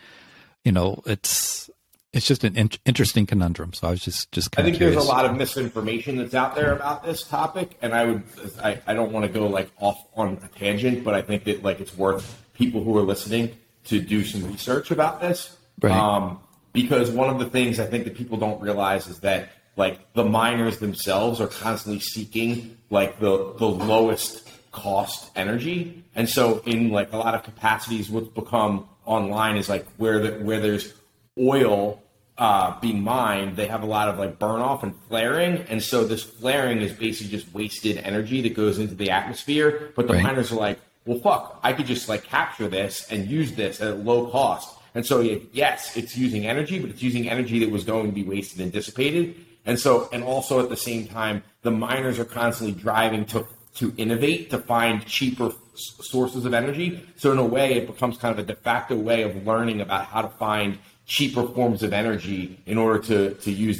you 0.63 0.71
know, 0.71 1.01
it's, 1.05 1.69
it's 2.13 2.25
just 2.25 2.43
an 2.43 2.57
in- 2.57 2.71
interesting 2.85 3.25
conundrum. 3.25 3.73
So 3.73 3.87
I 3.87 3.91
was 3.91 4.01
just, 4.01 4.31
just 4.31 4.49
I 4.53 4.57
kind 4.57 4.67
of 4.67 4.71
think 4.71 4.77
curious. 4.79 4.95
there's 4.95 5.05
a 5.05 5.09
lot 5.09 5.25
of 5.25 5.37
misinformation 5.37 6.17
that's 6.17 6.33
out 6.33 6.55
there 6.55 6.73
about 6.73 7.03
this 7.03 7.23
topic, 7.23 7.77
and 7.81 7.93
I 7.93 8.05
would, 8.05 8.23
I, 8.61 8.79
I 8.85 8.93
don't 8.93 9.11
want 9.11 9.25
to 9.25 9.31
go 9.31 9.47
like 9.47 9.69
off 9.77 9.97
on 10.15 10.37
a 10.43 10.59
tangent, 10.59 11.03
but 11.03 11.13
I 11.13 11.21
think 11.21 11.45
that 11.45 11.63
like 11.63 11.79
it's 11.79 11.95
worth 11.95 12.37
people 12.53 12.83
who 12.83 12.97
are 12.97 13.03
listening 13.03 13.55
to 13.85 13.99
do 13.99 14.25
some 14.25 14.45
research 14.45 14.91
about 14.91 15.21
this. 15.21 15.55
Right. 15.81 15.91
Um, 15.91 16.39
because 16.73 17.11
one 17.11 17.29
of 17.29 17.39
the 17.39 17.49
things 17.49 17.79
I 17.79 17.85
think 17.85 18.03
that 18.05 18.15
people 18.15 18.37
don't 18.37 18.61
realize 18.61 19.07
is 19.07 19.19
that 19.19 19.49
like 19.77 20.13
the 20.13 20.23
miners 20.23 20.79
themselves 20.79 21.39
are 21.39 21.47
constantly 21.47 21.99
seeking 21.99 22.77
like 22.89 23.19
the 23.19 23.53
the 23.57 23.67
lowest 23.67 24.49
cost 24.71 25.31
energy, 25.35 26.03
and 26.13 26.27
so 26.27 26.61
in 26.65 26.89
like 26.91 27.13
a 27.13 27.17
lot 27.17 27.35
of 27.35 27.43
capacities, 27.43 28.09
what's 28.09 28.27
become 28.27 28.87
online 29.05 29.57
is 29.57 29.69
like 29.69 29.85
where 29.97 30.19
the, 30.19 30.43
where 30.43 30.59
there's 30.59 30.93
oil 31.39 32.01
uh, 32.37 32.79
being 32.79 33.03
mined, 33.03 33.55
they 33.55 33.67
have 33.67 33.83
a 33.83 33.85
lot 33.85 34.07
of 34.07 34.17
like 34.17 34.39
burn 34.39 34.61
off 34.61 34.83
and 34.83 34.95
flaring, 35.07 35.57
and 35.69 35.81
so 35.83 36.03
this 36.03 36.23
flaring 36.23 36.79
is 36.81 36.91
basically 36.91 37.29
just 37.37 37.53
wasted 37.53 37.97
energy 37.99 38.41
that 38.41 38.55
goes 38.55 38.79
into 38.79 38.95
the 38.95 39.11
atmosphere. 39.11 39.91
But 39.95 40.07
the 40.07 40.13
Right. 40.13 40.23
miners 40.23 40.51
are 40.51 40.55
like, 40.55 40.79
well, 41.05 41.19
fuck, 41.19 41.59
I 41.61 41.73
could 41.73 41.85
just 41.85 42.09
like 42.09 42.23
capture 42.23 42.67
this 42.67 43.05
and 43.11 43.27
use 43.29 43.51
this 43.53 43.81
at 43.81 43.99
low 44.03 44.27
cost. 44.27 44.75
And 44.95 45.05
so, 45.05 45.19
yes, 45.53 45.95
it's 45.95 46.17
using 46.17 46.45
energy, 46.47 46.79
but 46.79 46.89
it's 46.89 47.01
using 47.01 47.29
energy 47.29 47.59
that 47.59 47.69
was 47.69 47.83
going 47.83 48.07
to 48.07 48.11
be 48.11 48.23
wasted 48.23 48.59
and 48.59 48.71
dissipated. 48.71 49.35
And 49.65 49.79
so, 49.79 50.09
and 50.11 50.23
also 50.23 50.59
at 50.61 50.69
the 50.69 50.75
same 50.77 51.07
time, 51.07 51.43
the 51.61 51.71
miners 51.71 52.17
are 52.19 52.25
constantly 52.25 52.73
driving 52.79 53.25
to 53.25 53.45
to 53.75 53.93
innovate 53.95 54.49
to 54.49 54.57
find 54.57 55.05
cheaper 55.05 55.45
s- 55.73 55.93
sources 56.01 56.43
of 56.43 56.53
energy. 56.53 57.01
So 57.15 57.31
in 57.31 57.37
a 57.37 57.45
way, 57.45 57.75
it 57.75 57.87
becomes 57.87 58.17
kind 58.17 58.37
of 58.37 58.39
a 58.39 58.45
de 58.45 58.55
facto 58.55 58.97
way 58.97 59.21
of 59.23 59.47
learning 59.47 59.79
about 59.79 60.07
how 60.07 60.21
to 60.23 60.27
find 60.27 60.77
cheaper 61.15 61.45
forms 61.55 61.79
of 61.87 61.91
energy 62.03 62.41
in 62.71 62.77
order 62.83 62.99
to 63.09 63.17
to 63.45 63.51
use 63.67 63.79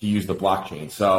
to 0.00 0.06
use 0.16 0.24
the 0.32 0.38
blockchain. 0.44 0.86
So, 0.90 1.10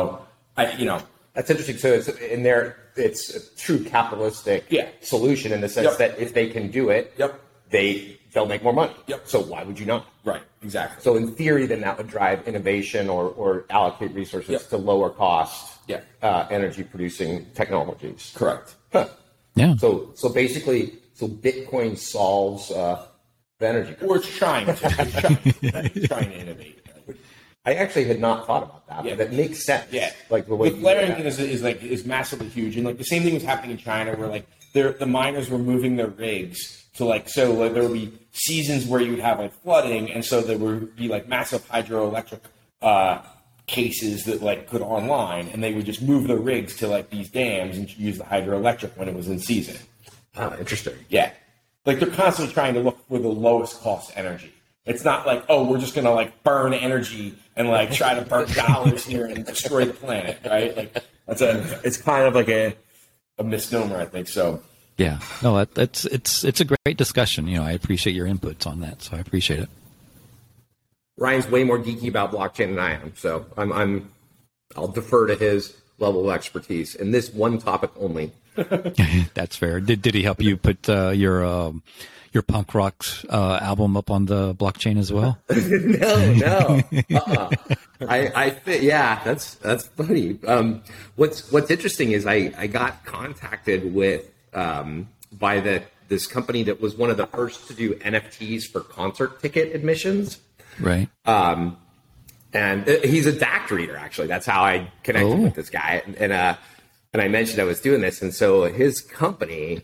I 0.57 0.63
you 0.81 0.85
know, 0.91 0.99
That's 1.35 1.49
interesting. 1.49 1.77
So 1.85 1.87
it's 1.97 2.09
in 2.35 2.41
there, 2.49 2.65
it's 3.07 3.23
a 3.39 3.41
true 3.65 3.81
capitalistic 3.95 4.61
Yeah. 4.77 4.87
solution 5.13 5.47
in 5.55 5.59
the 5.65 5.69
sense 5.75 5.87
Yep. 5.89 5.97
that 6.01 6.11
if 6.25 6.29
they 6.37 6.47
can 6.55 6.65
do 6.79 6.83
it, 6.97 7.03
Yep. 7.21 7.31
they 7.75 8.17
they'll 8.33 8.51
make 8.55 8.63
more 8.67 8.77
money. 8.83 8.95
Yep. 9.11 9.21
So 9.33 9.37
why 9.51 9.61
would 9.67 9.77
you 9.81 9.85
not? 9.93 10.03
right, 10.31 10.43
exactly. 10.67 10.97
So 11.05 11.09
in 11.19 11.25
theory, 11.39 11.65
then 11.71 11.81
that 11.87 11.95
would 11.97 12.09
drive 12.17 12.37
innovation 12.51 13.03
or, 13.15 13.23
or 13.41 13.49
allocate 13.69 14.11
resources 14.21 14.51
Yep. 14.55 14.63
to 14.73 14.77
lower 14.91 15.09
cost 15.25 15.55
Yeah. 15.91 16.01
uh, 16.27 16.57
energy 16.57 16.83
producing 16.93 17.31
technologies. 17.59 18.21
correct. 18.39 18.67
Huh. 18.95 19.07
Yeah. 19.61 19.73
So 19.83 19.89
so 20.21 20.27
basically, 20.43 20.81
so 21.19 21.23
Bitcoin 21.47 21.91
solves 22.15 22.63
uh, 22.71 23.05
the 23.61 23.69
energy. 23.69 23.95
Or 24.05 24.17
it's 24.17 24.27
trying 24.37 24.65
to, 24.65 24.71
it's 24.71 24.81
trying, 25.19 25.39
it's 25.95 26.07
trying 26.07 26.29
to 26.29 26.37
innovate. 26.37 26.77
I 27.63 27.75
actually 27.75 28.05
had 28.05 28.19
not 28.19 28.47
thought 28.47 28.63
about 28.63 28.87
that. 28.87 29.05
Yeah. 29.05 29.11
but 29.11 29.29
that 29.29 29.33
makes 29.33 29.63
sense. 29.63 29.85
Yeah, 29.91 30.11
like 30.29 30.47
the 30.47 30.55
way 30.55 30.69
the 30.69 30.77
flaring 30.77 31.09
do 31.09 31.13
thing 31.13 31.23
that. 31.23 31.29
is, 31.29 31.39
is 31.39 31.61
like 31.61 31.81
is 31.83 32.05
massively 32.05 32.49
huge, 32.49 32.75
and 32.75 32.85
like 32.85 32.97
the 32.97 33.03
same 33.03 33.23
thing 33.23 33.35
was 33.35 33.43
happening 33.43 33.71
in 33.71 33.77
China, 33.77 34.15
where 34.15 34.27
like 34.27 34.47
the 34.73 35.05
miners 35.05 35.49
were 35.49 35.59
moving 35.59 35.95
their 35.95 36.07
rigs 36.07 36.87
to 36.95 37.05
like 37.05 37.29
so 37.29 37.51
like, 37.53 37.73
there 37.73 37.83
would 37.83 37.93
be 37.93 38.11
seasons 38.33 38.85
where 38.87 38.99
you 38.99 39.11
would 39.11 39.19
have 39.19 39.39
like 39.39 39.53
flooding, 39.61 40.11
and 40.11 40.25
so 40.25 40.41
there 40.41 40.57
would 40.57 40.95
be 40.95 41.07
like 41.07 41.27
massive 41.27 41.67
hydroelectric 41.69 42.39
uh, 42.81 43.21
cases 43.67 44.25
that 44.25 44.41
like 44.41 44.67
could 44.67 44.81
online, 44.81 45.47
and 45.49 45.63
they 45.63 45.73
would 45.73 45.85
just 45.85 46.01
move 46.01 46.27
their 46.27 46.37
rigs 46.37 46.75
to 46.77 46.87
like 46.87 47.11
these 47.11 47.29
dams 47.29 47.77
and 47.77 47.95
use 47.97 48.17
the 48.17 48.23
hydroelectric 48.23 48.97
when 48.97 49.07
it 49.07 49.13
was 49.13 49.27
in 49.27 49.37
season. 49.39 49.77
Oh, 50.35 50.55
interesting. 50.57 50.95
Yeah. 51.09 51.31
Like 51.85 51.99
they're 51.99 52.09
constantly 52.09 52.53
trying 52.53 52.73
to 52.75 52.81
look 52.81 53.07
for 53.07 53.19
the 53.19 53.27
lowest 53.27 53.81
cost 53.81 54.11
energy. 54.15 54.53
It's 54.85 55.03
not 55.03 55.27
like, 55.27 55.43
oh, 55.49 55.63
we're 55.63 55.79
just 55.79 55.95
gonna 55.95 56.11
like 56.11 56.43
burn 56.43 56.73
energy 56.73 57.35
and 57.55 57.69
like 57.69 57.91
try 57.91 58.13
to 58.13 58.21
burn 58.21 58.47
dollars 58.53 59.05
here 59.05 59.25
and 59.25 59.45
destroy 59.45 59.85
the 59.85 59.93
planet, 59.93 60.39
right? 60.45 60.75
Like 60.75 61.03
that's 61.27 61.41
a 61.41 61.79
it's 61.83 61.97
kind 61.97 62.25
of 62.27 62.35
like 62.35 62.49
a 62.49 62.75
a 63.37 63.43
misnomer, 63.43 63.97
I 63.97 64.05
think. 64.05 64.27
So 64.27 64.61
Yeah. 64.97 65.19
No, 65.41 65.57
that, 65.57 65.73
that's 65.73 66.05
it's 66.05 66.43
it's 66.43 66.61
a 66.61 66.65
great 66.65 66.97
discussion. 66.97 67.47
You 67.47 67.57
know, 67.57 67.63
I 67.63 67.71
appreciate 67.71 68.15
your 68.15 68.27
inputs 68.27 68.67
on 68.67 68.81
that, 68.81 69.01
so 69.01 69.17
I 69.17 69.19
appreciate 69.19 69.59
it. 69.59 69.69
Ryan's 71.17 71.47
way 71.47 71.63
more 71.63 71.77
geeky 71.77 72.07
about 72.07 72.31
blockchain 72.31 72.69
than 72.69 72.79
I 72.79 72.93
am, 72.93 73.13
so 73.15 73.45
I'm, 73.55 73.71
I'm 73.71 74.11
I'll 74.75 74.87
defer 74.87 75.27
to 75.27 75.35
his 75.35 75.75
level 75.99 76.29
of 76.29 76.35
expertise 76.35 76.95
in 76.95 77.11
this 77.11 77.31
one 77.31 77.59
topic 77.59 77.91
only. 77.99 78.31
That's 79.33 79.55
fair. 79.55 79.79
Did 79.79 80.01
did 80.01 80.13
he 80.15 80.23
help 80.23 80.41
you 80.41 80.57
put 80.57 80.87
uh, 80.89 81.09
your 81.09 81.45
um, 81.45 81.83
your 82.33 82.43
punk 82.43 82.73
rock 82.73 83.05
uh, 83.29 83.59
album 83.61 83.95
up 83.97 84.09
on 84.11 84.25
the 84.25 84.53
blockchain 84.55 84.97
as 84.97 85.11
well? 85.11 85.37
no, 85.49 86.31
no. 86.31 86.81
Uh-uh. 87.17 87.49
I, 88.07 88.31
I 88.35 88.49
thi- 88.51 88.79
yeah, 88.85 89.21
that's 89.23 89.55
that's 89.55 89.87
funny. 89.87 90.39
Um, 90.47 90.81
what's 91.15 91.51
what's 91.51 91.69
interesting 91.71 92.11
is 92.11 92.25
I, 92.25 92.53
I 92.57 92.67
got 92.67 93.05
contacted 93.05 93.93
with 93.93 94.29
um, 94.53 95.07
by 95.31 95.59
the 95.59 95.83
this 96.09 96.27
company 96.27 96.63
that 96.63 96.81
was 96.81 96.95
one 96.95 97.09
of 97.09 97.15
the 97.17 97.27
first 97.27 97.67
to 97.69 97.73
do 97.73 97.95
NFTs 97.95 98.65
for 98.65 98.81
concert 98.81 99.41
ticket 99.41 99.73
admissions. 99.75 100.39
Right. 100.79 101.07
and 101.25 101.75
uh, 102.53 102.97
he's 103.03 103.27
a 103.27 103.31
DAC 103.31 103.69
reader. 103.69 103.95
Actually, 103.95 104.27
that's 104.27 104.45
how 104.45 104.61
I 104.63 104.91
connected 105.03 105.31
Oh. 105.31 105.41
with 105.43 105.55
this 105.55 105.69
guy. 105.69 106.01
And, 106.05 106.15
and 106.15 106.31
uh, 106.33 106.55
and 107.13 107.21
I 107.21 107.27
mentioned 107.27 107.61
I 107.61 107.65
was 107.65 107.79
doing 107.79 108.01
this, 108.01 108.21
and 108.21 108.33
so 108.33 108.63
his 108.63 109.01
company 109.01 109.81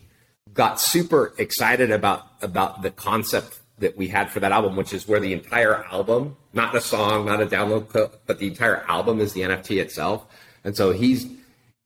got 0.54 0.80
super 0.80 1.34
excited 1.38 1.92
about 1.92 2.28
about 2.42 2.82
the 2.82 2.92
concept 2.92 3.60
that 3.80 3.96
we 3.96 4.08
had 4.08 4.30
for 4.30 4.40
that 4.40 4.52
album, 4.52 4.76
which 4.76 4.92
is 4.94 5.08
where 5.08 5.20
the 5.20 5.34
entire 5.34 5.84
album, 5.86 6.36
not 6.54 6.76
a 6.76 6.82
song, 6.82 7.26
not 7.28 7.42
a 7.42 7.46
download 7.46 7.88
clip, 7.90 8.22
but 8.26 8.40
the 8.40 8.48
entire 8.48 8.78
album 8.88 9.20
is 9.20 9.34
the 9.34 9.42
NFT 9.42 9.80
itself. 9.80 10.26
And 10.64 10.76
so 10.76 10.92
he's 10.92 11.28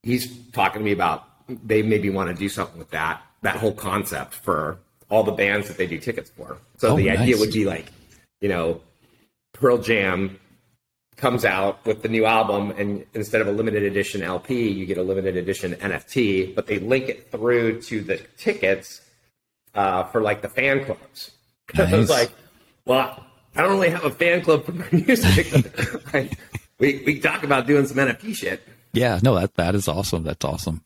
he's 0.03 0.37
talking 0.51 0.79
to 0.79 0.85
me 0.85 0.91
about 0.91 1.27
they 1.47 1.81
maybe 1.81 2.09
want 2.09 2.29
to 2.29 2.35
do 2.35 2.47
something 2.47 2.79
with 2.79 2.91
that 2.91 3.21
that 3.41 3.57
whole 3.57 3.73
concept 3.73 4.33
for 4.33 4.79
all 5.09 5.23
the 5.23 5.31
bands 5.31 5.67
that 5.67 5.77
they 5.77 5.87
do 5.87 5.97
tickets 5.97 6.29
for. 6.29 6.57
So 6.77 6.93
Oh, 6.93 6.95
the 6.95 7.09
idea 7.09 7.37
would 7.37 7.51
be 7.51 7.65
like, 7.65 7.91
you 8.39 8.47
know, 8.47 8.81
Pearl 9.53 9.77
Jam 9.77 10.39
comes 11.21 11.45
out 11.45 11.85
with 11.85 12.01
the 12.01 12.09
new 12.09 12.25
album, 12.25 12.71
and 12.71 13.05
instead 13.13 13.39
of 13.41 13.47
a 13.47 13.51
limited 13.51 13.83
edition 13.83 14.23
LP, 14.23 14.69
you 14.69 14.85
get 14.85 14.97
a 14.97 15.03
limited 15.03 15.37
edition 15.37 15.73
NFT, 15.75 16.53
but 16.55 16.65
they 16.67 16.79
link 16.79 17.07
it 17.09 17.31
through 17.31 17.81
to 17.83 18.01
the 18.01 18.17
tickets 18.37 19.01
uh, 19.75 20.03
for 20.05 20.19
like 20.21 20.41
the 20.41 20.49
fan 20.49 20.83
clubs. 20.83 21.31
I 21.77 21.95
was 21.95 22.09
like, 22.09 22.31
well, 22.85 23.23
I 23.55 23.61
don't 23.61 23.71
really 23.71 23.91
have 23.91 24.03
a 24.03 24.09
fan 24.09 24.41
club 24.41 24.65
for 24.65 24.71
my 24.73 24.85
music. 24.91 25.47
Like, 26.13 26.37
we 26.79 27.01
we 27.05 27.19
talk 27.19 27.43
about 27.43 27.67
doing 27.67 27.85
some 27.85 27.95
NFT 27.97 28.35
shit. 28.35 28.61
Yeah. 28.91 29.19
No, 29.23 29.35
that 29.35 29.55
that 29.55 29.75
is 29.75 29.87
awesome. 29.87 30.23
That's 30.23 30.43
awesome. 30.43 30.83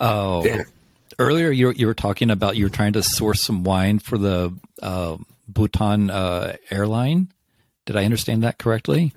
Oh, 0.00 0.44
Yeah. 0.44 0.64
earlier 1.18 1.50
you 1.50 1.66
were, 1.68 1.72
you 1.72 1.86
were 1.86 1.94
talking 1.94 2.30
about 2.30 2.56
you 2.56 2.64
were 2.64 2.70
trying 2.70 2.92
to 2.94 3.02
source 3.02 3.40
some 3.40 3.64
wine 3.64 3.98
for 4.00 4.18
the 4.18 4.52
uh, 4.82 5.16
Bhutan 5.48 6.10
uh, 6.10 6.56
airline. 6.70 7.28
Did 7.86 7.96
I 7.96 8.04
understand 8.04 8.42
that 8.42 8.58
correctly? 8.58 9.14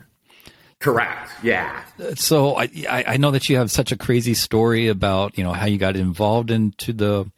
Correct. 0.82 1.32
Yeah. 1.44 1.84
so 2.16 2.58
I, 2.58 2.70
I 2.90 3.18
know 3.18 3.32
that 3.32 3.48
you 3.48 3.56
have 3.58 3.72
such 3.72 3.92
a 3.92 3.98
crazy 3.98 4.34
story 4.34 4.90
about 4.90 5.38
you 5.38 5.44
know 5.44 5.54
how 5.54 5.66
you 5.66 5.78
got 5.78 5.96
involved 5.96 6.52
into 6.52 6.92
the 6.92 7.32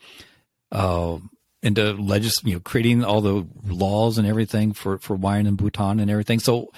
uh 0.71 1.17
into 1.61 1.93
legis 1.93 2.41
you 2.43 2.55
know 2.55 2.59
creating 2.59 3.03
all 3.03 3.21
the 3.21 3.45
laws 3.67 4.17
and 4.17 4.27
everything 4.27 4.73
for 4.73 4.97
for 4.97 5.15
wine 5.15 5.45
in 5.45 5.55
Bhutan 5.55 5.99
and 5.99 6.09
everything. 6.09 6.39
So 6.39 6.71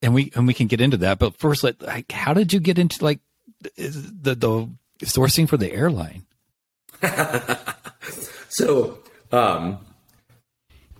and 0.00 0.14
we 0.14 0.30
and 0.36 0.46
we 0.46 0.54
can 0.54 0.68
get 0.68 0.80
into 0.80 0.98
that, 0.98 1.18
but 1.18 1.36
first, 1.38 1.64
let 1.64 1.82
like 1.82 2.12
how 2.12 2.32
did 2.32 2.52
you 2.52 2.60
get 2.60 2.78
into 2.78 3.04
like 3.04 3.20
the 3.60 4.34
the 4.34 4.68
sourcing 5.04 5.48
for 5.48 5.56
the 5.56 5.72
airline? 5.72 6.26
So, 8.52 8.98
um, 9.30 9.78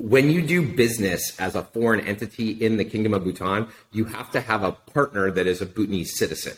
when 0.02 0.30
you 0.30 0.42
do 0.42 0.62
business 0.62 1.38
as 1.38 1.54
a 1.54 1.62
foreign 1.62 2.00
entity 2.00 2.50
in 2.50 2.76
the 2.76 2.84
Kingdom 2.84 3.14
of 3.14 3.22
Bhutan, 3.22 3.68
you 3.92 4.04
have 4.06 4.32
to 4.32 4.40
have 4.40 4.64
a 4.64 4.72
partner 4.72 5.30
that 5.30 5.46
is 5.46 5.62
a 5.62 5.66
Bhutanese 5.66 6.18
citizen. 6.18 6.56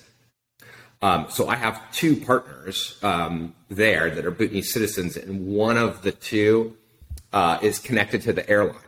Um, 1.03 1.27
so 1.29 1.49
I 1.49 1.57
have 1.57 1.93
two 1.93 2.17
partners 2.17 2.99
um, 3.03 3.55
there 3.69 4.11
that 4.11 4.25
are 4.25 4.31
Bhutanese 4.31 4.73
citizens, 4.73 5.19
and 5.19 5.47
one 5.47 5.77
of 5.77 6.01
the 6.01 6.13
two 6.13 6.75
uh, 7.35 7.59
is 7.61 7.79
connected 7.79 8.23
to 8.23 8.33
the 8.33 8.49
airline. 8.49 8.79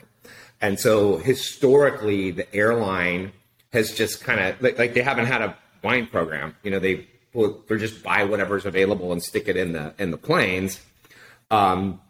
And 0.63 0.81
so 0.81 1.19
historically, 1.19 2.31
the 2.31 2.53
airline 2.55 3.33
has 3.75 3.93
just 3.93 4.25
kind 4.25 4.41
of 4.41 4.63
like, 4.63 4.79
like 4.79 4.95
they 4.95 5.03
haven't 5.03 5.27
had 5.27 5.43
a 5.43 5.55
wine 5.85 6.07
program. 6.07 6.57
You 6.63 6.71
know, 6.71 6.79
they 6.79 7.07
they 7.35 7.77
just 7.77 8.03
buy 8.03 8.25
whatever's 8.25 8.65
available 8.65 9.13
and 9.13 9.23
stick 9.23 9.49
it 9.49 9.59
in 9.59 9.73
the 9.73 9.93
in 9.99 10.13
the 10.13 10.17
planes. 10.17 10.81
Um, 11.51 12.01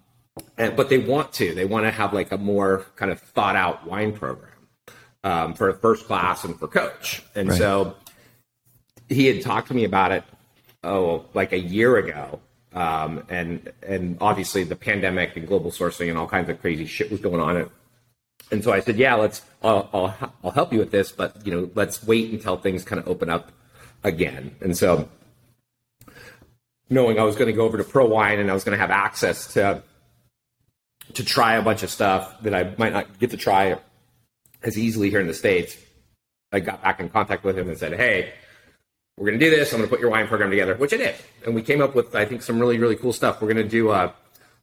and, 0.58 0.76
but 0.76 0.88
they 0.88 0.98
want 0.98 1.32
to. 1.34 1.54
They 1.54 1.64
want 1.64 1.86
to 1.86 1.90
have 1.90 2.12
like 2.12 2.32
a 2.32 2.38
more 2.38 2.86
kind 2.96 3.10
of 3.10 3.20
thought 3.20 3.56
out 3.56 3.86
wine 3.86 4.12
program 4.12 4.52
um, 5.24 5.54
for 5.54 5.72
first 5.74 6.06
class 6.06 6.44
and 6.44 6.58
for 6.58 6.68
coach. 6.68 7.22
And 7.34 7.48
Right. 7.48 7.58
so 7.58 7.96
he 9.08 9.26
had 9.26 9.42
talked 9.42 9.68
to 9.68 9.74
me 9.74 9.84
about 9.84 10.12
it 10.12 10.24
oh 10.82 11.24
like 11.34 11.52
a 11.52 11.58
year 11.58 11.96
ago 11.96 12.40
um, 12.74 13.22
and 13.28 13.72
and 13.82 14.16
obviously 14.20 14.62
the 14.64 14.76
pandemic 14.76 15.36
and 15.36 15.46
global 15.46 15.70
sourcing 15.70 16.08
and 16.08 16.18
all 16.18 16.26
kinds 16.26 16.48
of 16.48 16.60
crazy 16.60 16.86
shit 16.86 17.10
was 17.10 17.20
going 17.20 17.40
on 17.40 17.70
and 18.50 18.62
so 18.62 18.72
I 18.72 18.80
said 18.80 18.96
yeah 18.96 19.14
let's 19.14 19.42
I'll, 19.62 19.88
I'll, 19.92 20.32
I'll 20.44 20.50
help 20.50 20.72
you 20.72 20.78
with 20.80 20.90
this 20.90 21.12
but 21.12 21.46
you 21.46 21.52
know 21.52 21.70
let's 21.74 22.04
wait 22.04 22.30
until 22.32 22.56
things 22.56 22.84
kind 22.84 23.00
of 23.00 23.08
open 23.08 23.30
up 23.30 23.52
again 24.04 24.54
and 24.60 24.76
so 24.76 25.08
knowing 26.90 27.18
I 27.18 27.22
was 27.22 27.36
going 27.36 27.46
to 27.48 27.52
go 27.52 27.64
over 27.64 27.78
to 27.78 27.84
ProWein 27.84 28.38
and 28.40 28.50
I 28.50 28.54
was 28.54 28.64
going 28.64 28.76
to 28.76 28.80
have 28.80 28.90
access 28.90 29.52
to 29.54 29.82
to 31.14 31.24
try 31.24 31.54
a 31.56 31.62
bunch 31.62 31.82
of 31.82 31.90
stuff 31.90 32.40
that 32.42 32.54
I 32.54 32.74
might 32.78 32.92
not 32.92 33.18
get 33.18 33.30
to 33.30 33.36
try 33.36 33.78
as 34.62 34.78
easily 34.78 35.10
here 35.10 35.20
in 35.20 35.26
the 35.26 35.34
states. 35.34 35.76
I 36.52 36.60
got 36.60 36.82
back 36.82 37.00
in 37.00 37.08
contact 37.08 37.44
with 37.44 37.58
him 37.58 37.68
and 37.68 37.78
said, 37.78 37.94
"Hey, 37.94 38.32
we're 39.16 39.26
going 39.26 39.38
to 39.38 39.44
do 39.44 39.50
this. 39.50 39.72
I'm 39.72 39.78
going 39.78 39.88
to 39.88 39.94
put 39.94 40.00
your 40.00 40.10
wine 40.10 40.26
program 40.26 40.50
together," 40.50 40.74
which 40.76 40.92
I 40.92 40.96
did, 40.96 41.14
and 41.44 41.54
we 41.54 41.62
came 41.62 41.80
up 41.80 41.94
with 41.94 42.14
I 42.14 42.24
think 42.24 42.42
some 42.42 42.58
really 42.58 42.78
really 42.78 42.96
cool 42.96 43.12
stuff. 43.12 43.40
We're 43.40 43.52
going 43.52 43.64
to 43.64 43.70
do 43.70 43.90
a, 43.90 44.14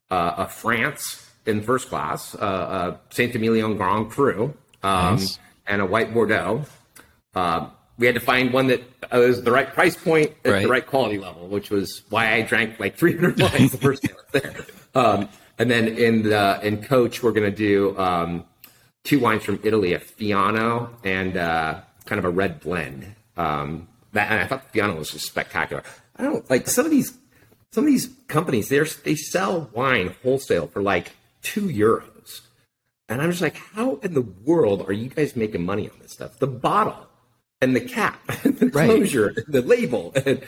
a, 0.09 0.33
a 0.37 0.47
France 0.47 1.29
in 1.45 1.61
first 1.61 1.89
class, 1.89 2.35
uh, 2.35 2.97
a 3.11 3.13
Saint 3.13 3.35
Emilion 3.35 3.77
Grand 3.77 4.09
Cru, 4.09 4.53
um, 4.81 5.15
nice. 5.15 5.39
and 5.67 5.81
a 5.81 5.85
white 5.85 6.13
Bordeaux. 6.13 6.65
Uh, 7.35 7.67
we 7.97 8.05
had 8.05 8.15
to 8.15 8.21
find 8.21 8.51
one 8.51 8.67
that 8.67 8.83
was 9.11 9.43
the 9.43 9.51
right 9.51 9.71
price 9.71 9.95
point 9.95 10.31
at 10.45 10.51
right. 10.51 10.63
the 10.63 10.67
right 10.67 10.85
quality 10.85 11.19
level, 11.19 11.47
which 11.47 11.69
was 11.69 12.03
why 12.09 12.33
I 12.33 12.41
drank 12.41 12.79
like 12.79 12.95
300 12.95 13.39
wines 13.39 13.71
the 13.71 13.77
first 13.77 14.03
day 14.03 14.13
there. 14.31 14.55
Um, 14.95 15.29
and 15.57 15.69
then 15.69 15.87
in 15.87 16.23
the 16.23 16.59
in 16.63 16.83
coach, 16.83 17.21
we're 17.21 17.31
going 17.31 17.49
to 17.49 17.55
do 17.55 17.97
um, 17.97 18.45
two 19.03 19.19
wines 19.19 19.43
from 19.43 19.59
Italy, 19.63 19.93
a 19.93 19.99
Fiano 19.99 20.89
and 21.03 21.37
uh, 21.37 21.81
kind 22.05 22.19
of 22.19 22.25
a 22.25 22.29
red 22.29 22.59
blend. 22.59 23.15
Um, 23.37 23.87
that, 24.13 24.31
and 24.31 24.41
I 24.41 24.47
thought 24.47 24.71
the 24.71 24.79
Fiano 24.79 24.97
was 24.97 25.11
just 25.11 25.25
spectacular. 25.25 25.83
I 26.15 26.23
don't 26.23 26.47
like 26.49 26.67
some 26.67 26.85
of 26.85 26.91
these 26.91 27.17
some 27.71 27.85
of 27.85 27.89
these 27.89 28.09
companies. 28.27 28.69
They 28.69 28.79
they 29.03 29.15
sell 29.15 29.69
wine 29.73 30.15
wholesale 30.23 30.67
for 30.67 30.81
like 30.81 31.13
two 31.41 31.67
euros, 31.67 32.41
and 33.09 33.21
I'm 33.21 33.31
just 33.31 33.41
like, 33.41 33.57
how 33.57 33.95
in 33.97 34.13
the 34.13 34.21
world 34.21 34.87
are 34.87 34.93
you 34.93 35.09
guys 35.09 35.35
making 35.35 35.65
money 35.65 35.89
on 35.89 35.97
this 36.01 36.13
stuff? 36.13 36.39
The 36.39 36.47
bottle 36.47 37.07
and 37.61 37.75
the 37.75 37.81
cap, 37.81 38.19
the 38.43 38.69
right. 38.73 38.89
closure, 38.89 39.33
the 39.47 39.61
label, 39.61 40.11
and, 40.25 40.41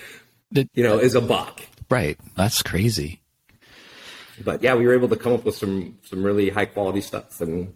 the, 0.51 0.67
you 0.73 0.83
know, 0.83 0.99
is 0.99 1.15
a 1.15 1.21
buck. 1.21 1.61
Right. 1.89 2.19
That's 2.35 2.61
crazy. 2.61 3.21
But 4.43 4.63
yeah, 4.63 4.75
we 4.75 4.85
were 4.85 4.93
able 4.93 5.09
to 5.09 5.15
come 5.15 5.33
up 5.33 5.45
with 5.45 5.55
some 5.55 5.97
some 6.03 6.23
really 6.23 6.49
high 6.49 6.65
quality 6.65 7.01
stuff, 7.01 7.41
and 7.41 7.73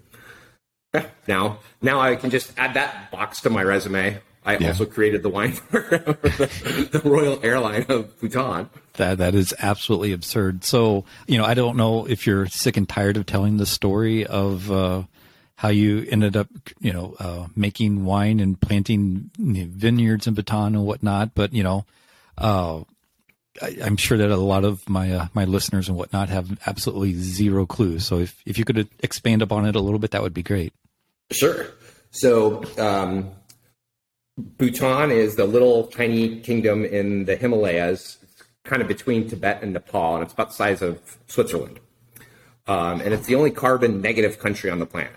yeah, 0.93 1.05
now 1.27 1.59
now 1.81 1.99
I 1.99 2.15
can 2.15 2.29
just 2.29 2.51
add 2.57 2.73
that 2.73 3.11
box 3.11 3.41
to 3.41 3.49
my 3.49 3.63
resume. 3.63 4.19
I 4.45 4.57
yeah. 4.57 4.69
also 4.69 4.85
created 4.85 5.21
the 5.21 5.29
wine 5.29 5.53
program 5.69 6.17
the, 6.21 6.89
the, 6.91 7.09
Royal 7.09 7.39
Airline 7.43 7.85
of 7.89 8.19
Bhutan. 8.19 8.69
That 8.93 9.17
that 9.19 9.35
is 9.35 9.53
absolutely 9.59 10.11
absurd. 10.13 10.63
So 10.63 11.05
you 11.27 11.37
know, 11.37 11.45
I 11.45 11.53
don't 11.53 11.77
know 11.77 12.05
if 12.05 12.25
you're 12.25 12.47
sick 12.47 12.77
and 12.77 12.87
tired 12.87 13.17
of 13.17 13.25
telling 13.25 13.57
the 13.57 13.65
story 13.65 14.25
of 14.25 14.71
uh, 14.71 15.03
how 15.55 15.69
you 15.69 16.07
ended 16.09 16.37
up, 16.37 16.47
you 16.79 16.93
know, 16.93 17.15
uh, 17.19 17.47
making 17.55 18.05
wine 18.05 18.39
and 18.39 18.59
planting 18.59 19.29
vineyards 19.37 20.25
in 20.25 20.33
Bhutan 20.33 20.75
and 20.75 20.85
whatnot. 20.85 21.35
But 21.35 21.53
you 21.53 21.63
know, 21.63 21.85
uh, 22.37 22.83
I, 23.61 23.75
am 23.81 23.97
sure 23.97 24.17
that 24.17 24.29
a 24.29 24.37
lot 24.37 24.63
of 24.63 24.87
my 24.89 25.11
uh, 25.11 25.27
my 25.33 25.45
listeners 25.45 25.87
and 25.89 25.97
whatnot 25.97 26.29
have 26.29 26.59
absolutely 26.65 27.13
zero 27.13 27.65
clue. 27.65 27.99
So 27.99 28.19
if 28.19 28.41
if 28.45 28.57
you 28.57 28.65
could 28.65 28.87
expand 28.99 29.41
upon 29.41 29.65
it 29.65 29.75
a 29.75 29.79
little 29.79 29.99
bit, 29.99 30.11
that 30.11 30.21
would 30.21 30.33
be 30.33 30.43
great. 30.43 30.73
Sure. 31.31 31.67
So 32.11 32.63
um, 32.77 33.31
Bhutan 34.37 35.11
is 35.11 35.35
the 35.35 35.45
little 35.45 35.87
tiny 35.87 36.39
kingdom 36.39 36.85
in 36.85 37.25
the 37.25 37.35
Himalayas, 37.35 38.17
kind 38.63 38.81
of 38.81 38.87
between 38.87 39.29
Tibet 39.29 39.61
and 39.61 39.73
Nepal, 39.73 40.15
and 40.15 40.23
it's 40.23 40.33
about 40.33 40.49
the 40.49 40.55
size 40.55 40.81
of 40.81 40.99
Switzerland. 41.27 41.79
Um, 42.67 43.01
and 43.01 43.13
it's 43.13 43.25
the 43.25 43.35
only 43.35 43.51
carbon 43.51 44.01
negative 44.01 44.39
country 44.39 44.69
on 44.69 44.79
the 44.79 44.85
planet. 44.85 45.13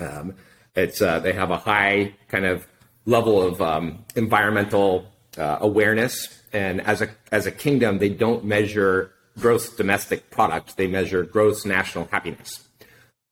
Um, 0.00 0.34
it's 0.74 1.00
uh, 1.00 1.20
they 1.20 1.32
have 1.32 1.50
a 1.50 1.56
high 1.56 2.14
kind 2.28 2.44
of 2.44 2.66
level 3.06 3.40
of 3.42 3.62
um, 3.62 4.04
environmental 4.16 5.06
uh, 5.38 5.58
awareness, 5.60 6.42
and 6.54 6.80
as 6.80 7.02
a 7.02 7.08
as 7.32 7.46
a 7.46 7.50
kingdom, 7.50 7.98
they 7.98 8.08
don't 8.08 8.44
measure 8.44 9.10
gross 9.38 9.68
domestic 9.68 10.30
product; 10.30 10.76
they 10.76 10.86
measure 10.86 11.24
gross 11.24 11.66
national 11.66 12.06
happiness. 12.06 12.66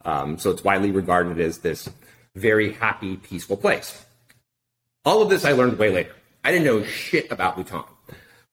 Um, 0.05 0.37
so 0.37 0.51
it's 0.51 0.65
widely 0.65 0.91
regarded 0.91 1.41
as 1.41 1.59
this 1.59 1.89
very 2.35 2.73
happy, 2.73 3.17
peaceful 3.17 3.57
place. 3.57 4.05
All 5.05 5.23
of 5.23 5.31
this 5.31 5.45
I 5.45 5.53
learned 5.53 5.79
way 5.79 5.91
later. 5.91 6.15
I 6.45 6.51
didn't 6.51 6.67
know 6.67 6.83
shit 6.85 7.31
about 7.31 7.57
Bhutan, 7.57 7.85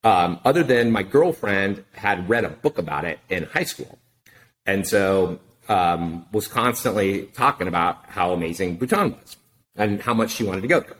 um, 0.03 0.39
other 0.45 0.63
than 0.63 0.91
my 0.91 1.01
girlfriend 1.01 1.83
had 1.93 2.29
read 2.29 2.45
a 2.45 2.49
book 2.49 2.77
about 2.77 3.03
it 3.03 3.19
in 3.29 3.43
high 3.45 3.63
school, 3.63 3.97
and 4.67 4.87
so 4.87 5.39
um, 5.67 6.27
was 6.31 6.47
constantly 6.47 7.23
talking 7.33 7.67
about 7.67 8.05
how 8.07 8.33
amazing 8.33 8.77
Bhutan 8.77 9.13
was 9.13 9.37
and 9.75 10.01
how 10.01 10.13
much 10.13 10.31
she 10.31 10.43
wanted 10.43 10.61
to 10.61 10.67
go 10.67 10.81
there. 10.81 10.98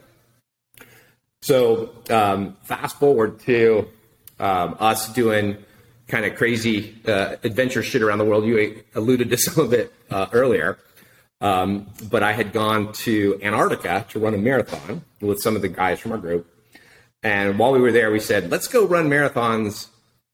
So 1.42 1.94
um, 2.10 2.56
fast 2.62 2.98
forward 2.98 3.40
to 3.40 3.88
um, 4.38 4.76
us 4.78 5.12
doing 5.12 5.56
kind 6.08 6.24
of 6.24 6.36
crazy 6.36 7.00
uh, 7.06 7.36
adventure 7.42 7.82
shit 7.82 8.02
around 8.02 8.18
the 8.18 8.24
world. 8.24 8.44
You 8.44 8.82
alluded 8.94 9.30
to 9.30 9.36
some 9.46 9.64
of 9.64 9.72
it 9.72 9.92
uh, 10.10 10.26
earlier. 10.32 10.78
Um, 11.40 11.86
but 12.10 12.22
I 12.22 12.32
had 12.32 12.52
gone 12.52 12.92
to 12.92 13.40
Antarctica 13.42 14.04
to 14.10 14.18
run 14.18 14.34
a 14.34 14.38
marathon 14.38 15.02
with 15.22 15.40
some 15.40 15.56
of 15.56 15.62
the 15.62 15.68
guys 15.68 15.98
from 15.98 16.12
our 16.12 16.18
group. 16.18 16.46
And 17.22 17.58
while 17.58 17.72
we 17.72 17.80
were 17.80 17.92
there, 17.92 18.10
we 18.10 18.20
said, 18.20 18.50
let's 18.50 18.68
go 18.68 18.86
run 18.86 19.08
marathons 19.08 19.88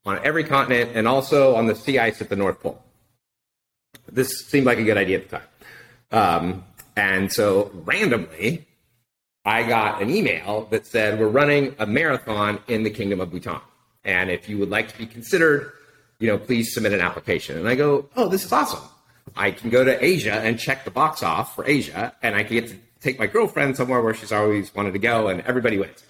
on 0.05 0.19
every 0.25 0.43
continent 0.43 0.91
and 0.95 1.07
also 1.07 1.55
on 1.55 1.67
the 1.67 1.75
sea 1.75 1.99
ice 1.99 2.21
at 2.21 2.29
the 2.29 2.35
North 2.35 2.61
Pole 2.61 2.83
this 4.11 4.45
seemed 4.45 4.65
like 4.65 4.77
a 4.77 4.83
good 4.83 4.97
idea 4.97 5.19
at 5.19 5.29
the 5.29 5.37
time. 5.37 5.47
Um, 6.11 6.63
and 6.95 7.31
so 7.31 7.71
randomly, 7.73 8.66
I 9.47 9.63
got 9.63 10.01
an 10.01 10.09
email 10.09 10.67
that 10.71 10.85
said, 10.85 11.17
We're 11.17 11.29
running 11.29 11.73
a 11.79 11.85
marathon 11.85 12.59
in 12.67 12.83
the 12.83 12.89
Kingdom 12.89 13.21
of 13.21 13.31
Bhutan. 13.31 13.61
And 14.03 14.29
if 14.29 14.49
you 14.49 14.57
would 14.57 14.69
like 14.69 14.91
to 14.91 14.97
be 14.97 15.05
considered, 15.05 15.71
you 16.19 16.27
know, 16.27 16.37
please 16.37 16.73
submit 16.73 16.91
an 16.91 16.99
application. 16.99 17.57
And 17.57 17.65
I 17.65 17.75
go, 17.75 18.09
Oh, 18.17 18.27
this 18.27 18.43
is 18.43 18.51
awesome. 18.51 18.83
I 19.37 19.51
can 19.51 19.69
go 19.69 19.85
to 19.85 20.03
Asia 20.03 20.33
and 20.33 20.59
check 20.59 20.83
the 20.83 20.91
box 20.91 21.23
off 21.23 21.55
for 21.55 21.65
Asia, 21.65 22.13
and 22.21 22.35
I 22.35 22.43
can 22.43 22.53
get 22.57 22.67
to 22.67 22.75
take 22.99 23.19
my 23.19 23.27
girlfriend 23.27 23.77
somewhere 23.77 24.01
where 24.01 24.13
she's 24.13 24.33
always 24.33 24.75
wanted 24.75 24.91
to 24.91 24.99
go, 24.99 25.29
and 25.29 25.39
everybody 25.41 25.77
wins. 25.77 26.03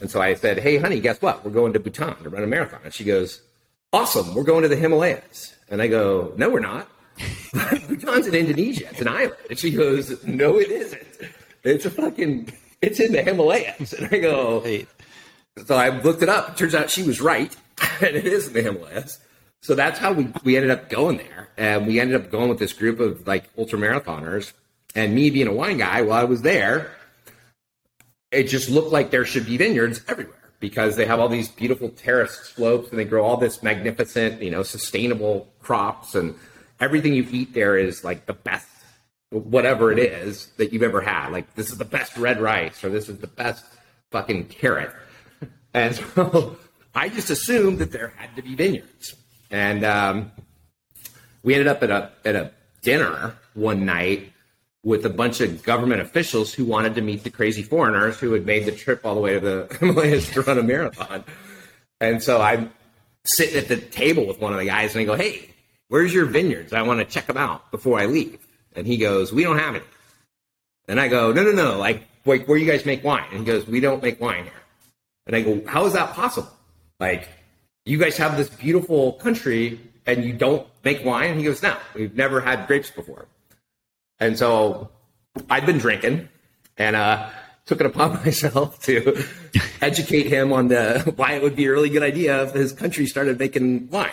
And 0.00 0.08
so 0.08 0.20
I 0.20 0.34
said, 0.34 0.60
Hey, 0.60 0.78
honey, 0.78 1.00
guess 1.00 1.20
what? 1.20 1.44
We're 1.44 1.50
going 1.50 1.72
to 1.72 1.80
Bhutan 1.80 2.22
to 2.22 2.28
run 2.28 2.44
a 2.44 2.46
marathon. 2.46 2.80
And 2.84 2.94
she 2.94 3.02
goes, 3.02 3.42
Awesome. 3.92 4.32
We're 4.32 4.44
going 4.44 4.62
to 4.62 4.68
the 4.68 4.76
Himalayas. 4.76 5.56
And 5.68 5.82
I 5.82 5.88
go, 5.88 6.32
no, 6.36 6.50
we're 6.50 6.60
not. 6.60 6.88
Bhutan's 7.88 8.26
in 8.26 8.34
Indonesia. 8.34 8.88
It's 8.90 9.00
an 9.00 9.08
island. 9.08 9.36
And 9.50 9.58
she 9.58 9.70
goes, 9.70 10.22
no, 10.24 10.58
it 10.58 10.70
isn't. 10.70 11.02
It's 11.64 11.84
a 11.84 11.90
fucking, 11.90 12.52
it's 12.80 13.00
in 13.00 13.12
the 13.12 13.22
Himalayas. 13.22 13.92
And 13.92 14.08
I 14.12 14.18
go, 14.18 14.60
hey. 14.60 14.86
so 15.66 15.76
I 15.76 15.90
looked 15.90 16.22
it 16.22 16.28
up. 16.28 16.50
It 16.50 16.56
turns 16.56 16.74
out 16.74 16.90
she 16.90 17.02
was 17.02 17.20
right. 17.20 17.54
And 18.00 18.16
it 18.16 18.26
is 18.26 18.48
in 18.48 18.52
the 18.52 18.62
Himalayas. 18.62 19.18
So 19.60 19.74
that's 19.74 19.98
how 19.98 20.12
we, 20.12 20.28
we 20.44 20.56
ended 20.56 20.70
up 20.70 20.88
going 20.88 21.16
there. 21.18 21.48
And 21.56 21.86
we 21.86 22.00
ended 22.00 22.20
up 22.20 22.30
going 22.30 22.48
with 22.48 22.58
this 22.58 22.72
group 22.72 23.00
of 23.00 23.26
like 23.26 23.48
ultra 23.56 23.78
marathoners. 23.78 24.52
And 24.94 25.14
me 25.14 25.30
being 25.30 25.46
a 25.46 25.52
wine 25.52 25.78
guy, 25.78 26.02
while 26.02 26.20
I 26.20 26.24
was 26.24 26.42
there, 26.42 26.92
it 28.30 28.44
just 28.44 28.68
looked 28.68 28.92
like 28.92 29.10
there 29.10 29.24
should 29.24 29.46
be 29.46 29.56
vineyards 29.56 30.00
everywhere 30.08 30.36
because 30.58 30.96
they 30.96 31.06
have 31.06 31.18
all 31.18 31.28
these 31.28 31.48
beautiful 31.48 31.88
terraced 31.90 32.54
slopes 32.54 32.90
and 32.90 32.98
they 32.98 33.04
grow 33.04 33.24
all 33.24 33.36
this 33.36 33.62
magnificent, 33.62 34.42
you 34.42 34.50
know, 34.50 34.62
sustainable 34.62 35.48
crops 35.60 36.14
and 36.14 36.34
everything 36.80 37.14
you 37.14 37.26
eat 37.30 37.52
there 37.52 37.76
is 37.76 38.04
like 38.04 38.26
the 38.26 38.32
best 38.32 38.66
whatever 39.32 39.90
it 39.90 39.98
is 39.98 40.46
that 40.58 40.72
you've 40.72 40.82
ever 40.82 41.00
had. 41.00 41.30
Like 41.30 41.54
this 41.54 41.70
is 41.70 41.78
the 41.78 41.84
best 41.84 42.16
red 42.16 42.40
rice 42.40 42.84
or 42.84 42.90
this 42.90 43.08
is 43.08 43.18
the 43.18 43.26
best 43.26 43.64
fucking 44.10 44.46
carrot. 44.46 44.92
And 45.74 45.94
so 46.14 46.56
I 46.94 47.08
just 47.08 47.30
assumed 47.30 47.78
that 47.78 47.92
there 47.92 48.12
had 48.16 48.36
to 48.36 48.42
be 48.42 48.54
vineyards. 48.54 49.14
And 49.50 49.84
um, 49.84 50.32
we 51.42 51.54
ended 51.54 51.68
up 51.68 51.82
at 51.82 51.90
a 51.90 52.10
at 52.24 52.36
a 52.36 52.52
dinner 52.82 53.36
one 53.54 53.84
night 53.84 54.32
with 54.84 55.06
a 55.06 55.10
bunch 55.10 55.40
of 55.40 55.62
government 55.62 56.00
officials 56.00 56.52
who 56.52 56.64
wanted 56.64 56.94
to 56.96 57.00
meet 57.00 57.22
the 57.22 57.30
crazy 57.30 57.62
foreigners 57.62 58.18
who 58.18 58.32
had 58.32 58.44
made 58.44 58.64
the 58.66 58.72
trip 58.72 59.04
all 59.04 59.14
the 59.14 59.20
way 59.20 59.34
to 59.34 59.40
the 59.40 59.76
Himalayas 59.80 60.30
to 60.30 60.42
run 60.42 60.58
a 60.58 60.62
marathon. 60.62 61.24
And 62.00 62.22
so 62.22 62.40
I'm 62.40 62.72
sitting 63.24 63.56
at 63.56 63.68
the 63.68 63.76
table 63.76 64.26
with 64.26 64.40
one 64.40 64.52
of 64.52 64.58
the 64.58 64.66
guys 64.66 64.94
and 64.94 65.02
I 65.02 65.04
go, 65.04 65.14
Hey, 65.14 65.50
where's 65.88 66.12
your 66.12 66.26
vineyards? 66.26 66.72
I 66.72 66.82
want 66.82 66.98
to 66.98 67.04
check 67.04 67.26
them 67.26 67.36
out 67.36 67.70
before 67.70 68.00
I 68.00 68.06
leave. 68.06 68.44
And 68.74 68.86
he 68.86 68.96
goes, 68.96 69.32
We 69.32 69.42
don't 69.42 69.58
have 69.58 69.76
any. 69.76 69.84
And 70.88 71.00
I 71.00 71.08
go, 71.08 71.32
No, 71.32 71.42
no, 71.42 71.52
no. 71.52 71.78
Like, 71.78 72.02
like 72.24 72.46
where 72.46 72.58
you 72.58 72.66
guys 72.66 72.84
make 72.84 73.04
wine? 73.04 73.26
And 73.30 73.40
he 73.40 73.44
goes, 73.44 73.66
We 73.66 73.80
don't 73.80 74.02
make 74.02 74.20
wine 74.20 74.44
here. 74.44 74.52
And 75.26 75.36
I 75.36 75.42
go, 75.42 75.62
How 75.66 75.86
is 75.86 75.92
that 75.92 76.14
possible? 76.14 76.50
Like, 77.00 77.28
you 77.84 77.98
guys 77.98 78.16
have 78.16 78.36
this 78.36 78.48
beautiful 78.48 79.14
country 79.14 79.80
and 80.06 80.24
you 80.24 80.32
don't 80.32 80.66
make 80.84 81.04
wine? 81.04 81.30
And 81.30 81.38
he 81.38 81.44
goes, 81.44 81.62
No, 81.62 81.76
we've 81.94 82.14
never 82.14 82.40
had 82.40 82.66
grapes 82.66 82.90
before. 82.90 83.26
And 84.18 84.38
so 84.38 84.90
I'd 85.50 85.66
been 85.66 85.78
drinking 85.78 86.28
and 86.76 86.96
uh, 86.96 87.28
took 87.66 87.80
it 87.80 87.86
upon 87.86 88.14
myself 88.24 88.82
to 88.84 89.24
educate 89.80 90.26
him 90.26 90.52
on 90.52 90.68
the 90.68 91.12
why 91.16 91.32
it 91.32 91.42
would 91.42 91.56
be 91.56 91.66
a 91.66 91.70
really 91.70 91.90
good 91.90 92.02
idea 92.02 92.42
if 92.44 92.52
his 92.52 92.72
country 92.72 93.06
started 93.06 93.38
making 93.38 93.88
wine. 93.88 94.10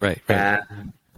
Right. 0.00 0.20
right. 0.28 0.60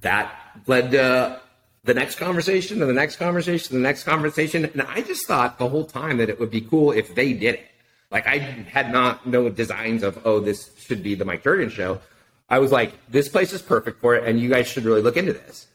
that 0.03 0.61
led 0.67 0.93
to 0.93 1.41
the 1.85 1.95
next 1.95 2.17
conversation 2.17 2.81
and 2.81 2.91
the 2.91 2.95
next 2.95 3.17
conversation, 3.17 3.77
and 3.77 3.85
the 3.85 3.89
next 3.89 4.05
conversation. 4.05 4.65
And 4.65 4.83
I 4.83 5.01
just 5.03 5.27
thought 5.27 5.59
the 5.59 5.69
whole 5.69 5.85
time 5.85 6.19
that 6.19 6.29
it 6.29 6.39
would 6.41 6.51
be 6.51 6.61
cool 6.61 6.93
if 6.93 7.15
they 7.15 7.33
did 7.33 7.55
it. 7.57 7.67
Like 8.11 8.27
I 8.27 8.39
had 8.39 8.93
not 8.93 9.27
no 9.27 9.49
designs 9.49 10.03
of, 10.03 10.21
oh, 10.25 10.41
this 10.41 10.71
should 10.79 11.03
be 11.03 11.15
the 11.15 11.25
Mike 11.25 11.43
Juergen 11.43 11.71
show. 11.71 12.01
I 12.49 12.59
was 12.59 12.73
like, 12.73 12.93
this 13.11 13.29
place 13.29 13.53
is 13.53 13.61
perfect 13.61 14.01
for 14.01 14.15
it, 14.15 14.25
and 14.25 14.41
you 14.41 14.49
guys 14.49 14.67
should 14.67 14.85
really 14.85 15.03
look 15.03 15.17
into 15.17 15.35
this. 15.35 15.67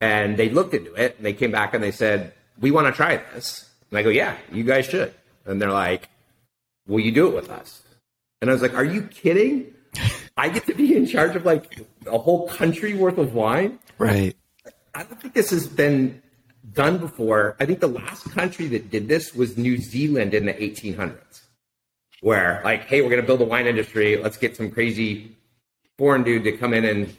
And 0.00 0.36
they 0.36 0.50
looked 0.50 0.74
into 0.74 0.94
it 0.94 1.16
and 1.16 1.24
they 1.24 1.32
came 1.32 1.50
back 1.50 1.72
and 1.74 1.82
they 1.82 1.90
said, 1.90 2.34
we 2.60 2.70
want 2.70 2.86
to 2.86 2.92
try 2.92 3.16
this. 3.16 3.68
And 3.90 3.98
I 3.98 4.02
go, 4.02 4.10
yeah, 4.10 4.36
you 4.52 4.62
guys 4.62 4.86
should. 4.86 5.14
And 5.46 5.60
they're 5.60 5.70
like, 5.70 6.08
will 6.86 7.00
you 7.00 7.10
do 7.10 7.26
it 7.26 7.34
with 7.34 7.50
us? 7.50 7.82
And 8.40 8.50
I 8.50 8.52
was 8.52 8.62
like, 8.62 8.74
are 8.74 8.84
you 8.84 9.02
kidding? 9.02 9.72
I 10.36 10.48
get 10.48 10.66
to 10.66 10.74
be 10.74 10.96
in 10.96 11.06
charge 11.06 11.36
of 11.36 11.44
like 11.44 11.80
a 12.06 12.18
whole 12.18 12.48
country 12.48 12.94
worth 12.94 13.18
of 13.18 13.34
wine. 13.34 13.78
Right. 13.98 14.36
I 14.94 15.02
don't 15.02 15.20
think 15.20 15.34
this 15.34 15.50
has 15.50 15.66
been 15.66 16.22
done 16.72 16.98
before. 16.98 17.56
I 17.60 17.66
think 17.66 17.80
the 17.80 17.88
last 17.88 18.30
country 18.30 18.66
that 18.68 18.90
did 18.90 19.08
this 19.08 19.34
was 19.34 19.58
New 19.58 19.76
Zealand 19.78 20.34
in 20.34 20.46
the 20.46 20.54
1800s, 20.54 21.42
where 22.20 22.60
like, 22.64 22.84
hey, 22.84 23.02
we're 23.02 23.10
going 23.10 23.20
to 23.20 23.26
build 23.26 23.40
a 23.40 23.44
wine 23.44 23.66
industry. 23.66 24.16
Let's 24.16 24.36
get 24.36 24.56
some 24.56 24.70
crazy 24.70 25.36
foreign 25.98 26.22
dude 26.22 26.44
to 26.44 26.52
come 26.56 26.72
in 26.74 26.84
and 26.84 27.14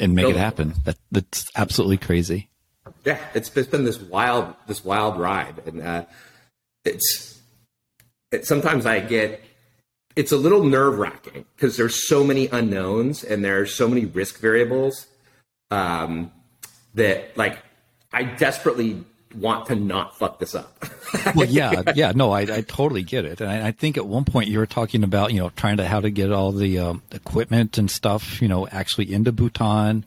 And 0.00 0.14
make 0.14 0.28
it 0.28 0.36
happen. 0.36 0.74
That 0.84 0.96
that's 1.10 1.46
absolutely 1.56 1.98
crazy. 1.98 2.48
yeah, 3.04 3.18
it's, 3.34 3.54
it's 3.56 3.68
been 3.68 3.84
this 3.84 4.00
wild 4.00 4.54
this 4.66 4.84
wild 4.84 5.18
ride, 5.18 5.62
and 5.66 5.82
uh, 5.82 6.04
it's 6.84 7.40
it, 8.32 8.46
sometimes 8.46 8.86
I 8.86 9.00
get 9.00 9.42
it's 10.16 10.32
a 10.32 10.36
little 10.36 10.64
nerve 10.64 10.98
wracking 10.98 11.44
because 11.54 11.76
there's 11.76 12.08
so 12.08 12.24
many 12.24 12.48
unknowns 12.48 13.22
and 13.22 13.44
there's 13.44 13.72
so 13.74 13.86
many 13.86 14.04
risk 14.04 14.40
variables 14.40 15.06
um, 15.70 16.32
that 16.94 17.36
like 17.36 17.58
I 18.12 18.22
desperately 18.24 19.04
want 19.34 19.66
to 19.66 19.76
not 19.76 20.16
fuck 20.18 20.38
this 20.38 20.54
up. 20.54 20.84
Well, 21.34 21.48
yeah, 21.48 21.82
yeah, 21.94 22.12
no, 22.14 22.32
I, 22.32 22.40
I 22.42 22.60
totally 22.60 23.02
get 23.02 23.24
it, 23.24 23.40
and 23.40 23.50
I, 23.50 23.68
I 23.68 23.70
think 23.72 23.96
at 23.96 24.06
one 24.06 24.24
point 24.24 24.48
you 24.48 24.58
were 24.58 24.66
talking 24.66 25.02
about 25.02 25.32
you 25.32 25.40
know 25.40 25.48
trying 25.50 25.78
to 25.78 25.86
how 25.86 26.00
to 26.00 26.10
get 26.10 26.30
all 26.32 26.52
the 26.52 26.78
um, 26.78 27.02
equipment 27.12 27.78
and 27.78 27.90
stuff 27.90 28.42
you 28.42 28.48
know 28.48 28.68
actually 28.68 29.12
into 29.12 29.32
Bhutan, 29.32 30.04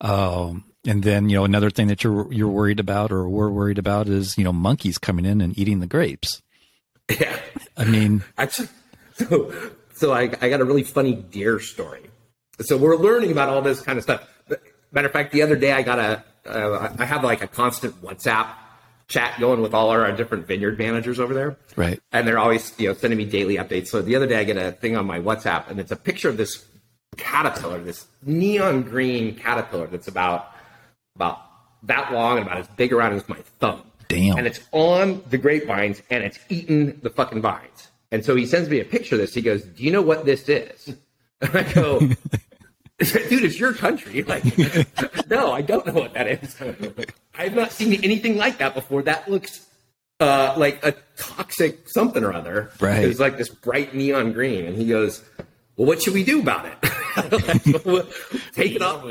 um, 0.00 0.64
and 0.86 1.02
then 1.02 1.28
you 1.28 1.36
know 1.36 1.44
another 1.44 1.68
thing 1.68 1.88
that 1.88 2.02
you're 2.02 2.32
you're 2.32 2.48
worried 2.48 2.80
about 2.80 3.12
or 3.12 3.28
we're 3.28 3.50
worried 3.50 3.78
about 3.78 4.08
is 4.08 4.38
you 4.38 4.44
know 4.44 4.54
monkeys 4.54 4.96
coming 4.96 5.26
in 5.26 5.42
and 5.42 5.56
eating 5.58 5.80
the 5.80 5.86
grapes. 5.86 6.40
yeah. 7.10 7.38
I 7.76 7.84
mean, 7.84 8.24
Actually, 8.38 8.68
so 9.14 9.52
so 9.94 10.12
I, 10.12 10.22
I 10.40 10.48
got 10.48 10.60
a 10.60 10.64
really 10.64 10.82
funny 10.82 11.14
deer 11.14 11.60
story. 11.60 12.02
So 12.60 12.76
we're 12.76 12.96
learning 12.96 13.32
about 13.32 13.48
all 13.50 13.60
this 13.60 13.80
kind 13.80 13.98
of 13.98 14.04
stuff. 14.04 14.26
Matter 14.92 15.06
of 15.06 15.12
fact, 15.12 15.32
the 15.32 15.42
other 15.42 15.56
day 15.56 15.72
I 15.72 15.82
got 15.82 15.98
a 15.98 16.24
uh, 16.46 16.94
I 16.98 17.04
have 17.04 17.24
like 17.24 17.42
a 17.42 17.48
constant 17.48 18.00
WhatsApp 18.02 18.48
chat 19.08 19.38
going 19.38 19.60
with 19.60 19.74
all 19.74 19.90
our 19.90 20.10
different 20.12 20.46
vineyard 20.46 20.78
managers 20.78 21.20
over 21.20 21.34
there. 21.34 21.56
Right. 21.76 22.00
And 22.12 22.26
they're 22.26 22.38
always 22.38 22.74
you 22.78 22.88
know 22.88 22.94
sending 22.94 23.18
me 23.18 23.24
daily 23.24 23.56
updates. 23.56 23.88
So 23.88 24.02
the 24.02 24.16
other 24.16 24.26
day 24.26 24.36
I 24.36 24.44
get 24.44 24.56
a 24.56 24.72
thing 24.72 24.96
on 24.96 25.06
my 25.06 25.18
WhatsApp 25.18 25.68
and 25.70 25.78
it's 25.80 25.92
a 25.92 25.96
picture 25.96 26.28
of 26.28 26.36
this 26.36 26.64
caterpillar, 27.16 27.80
this 27.80 28.06
neon 28.24 28.82
green 28.82 29.34
caterpillar 29.34 29.86
that's 29.86 30.08
about 30.08 30.50
about 31.16 31.40
that 31.84 32.12
long 32.12 32.38
and 32.38 32.46
about 32.46 32.58
as 32.58 32.68
big 32.68 32.92
around 32.92 33.14
as 33.14 33.28
my 33.28 33.38
thumb. 33.58 33.82
Damn. 34.08 34.38
And 34.38 34.46
it's 34.46 34.60
on 34.72 35.22
the 35.30 35.38
grapevines 35.38 36.02
and 36.10 36.22
it's 36.24 36.38
eating 36.48 36.98
the 37.02 37.10
fucking 37.10 37.40
vines. 37.40 37.88
And 38.10 38.24
so 38.24 38.36
he 38.36 38.46
sends 38.46 38.68
me 38.68 38.78
a 38.80 38.84
picture 38.84 39.14
of 39.14 39.20
this. 39.20 39.34
He 39.34 39.40
goes, 39.40 39.62
Do 39.62 39.82
you 39.82 39.90
know 39.90 40.02
what 40.02 40.24
this 40.24 40.48
is? 40.48 40.96
And 41.42 41.56
I 41.56 41.72
go, 41.72 41.98
Dude, 43.28 43.44
it's 43.44 43.58
your 43.58 43.74
country. 43.74 44.22
Like, 44.32 44.44
no, 45.28 45.52
I 45.52 45.62
don't 45.62 45.86
know 45.86 45.92
what 45.92 46.14
that 46.14 46.28
is. 46.28 46.56
I've 47.34 47.54
not 47.54 47.72
seen 47.72 47.92
anything 48.04 48.36
like 48.36 48.58
that 48.58 48.74
before. 48.74 49.02
That 49.02 49.30
looks 49.30 49.66
uh, 50.20 50.54
like 50.56 50.84
a 50.84 50.94
toxic 51.16 51.88
something 51.88 52.22
or 52.22 52.32
other. 52.32 52.70
Right. 52.80 53.04
It's 53.04 53.20
like 53.20 53.36
this 53.36 53.48
bright 53.48 53.94
neon 53.94 54.32
green. 54.32 54.64
And 54.64 54.76
he 54.76 54.86
goes, 54.86 55.22
Well, 55.76 55.86
what 55.86 56.02
should 56.02 56.14
we 56.14 56.24
do 56.24 56.40
about 56.40 56.66
it? 56.66 56.76
Take 58.54 58.76
it 58.76 58.82
off 58.82 59.04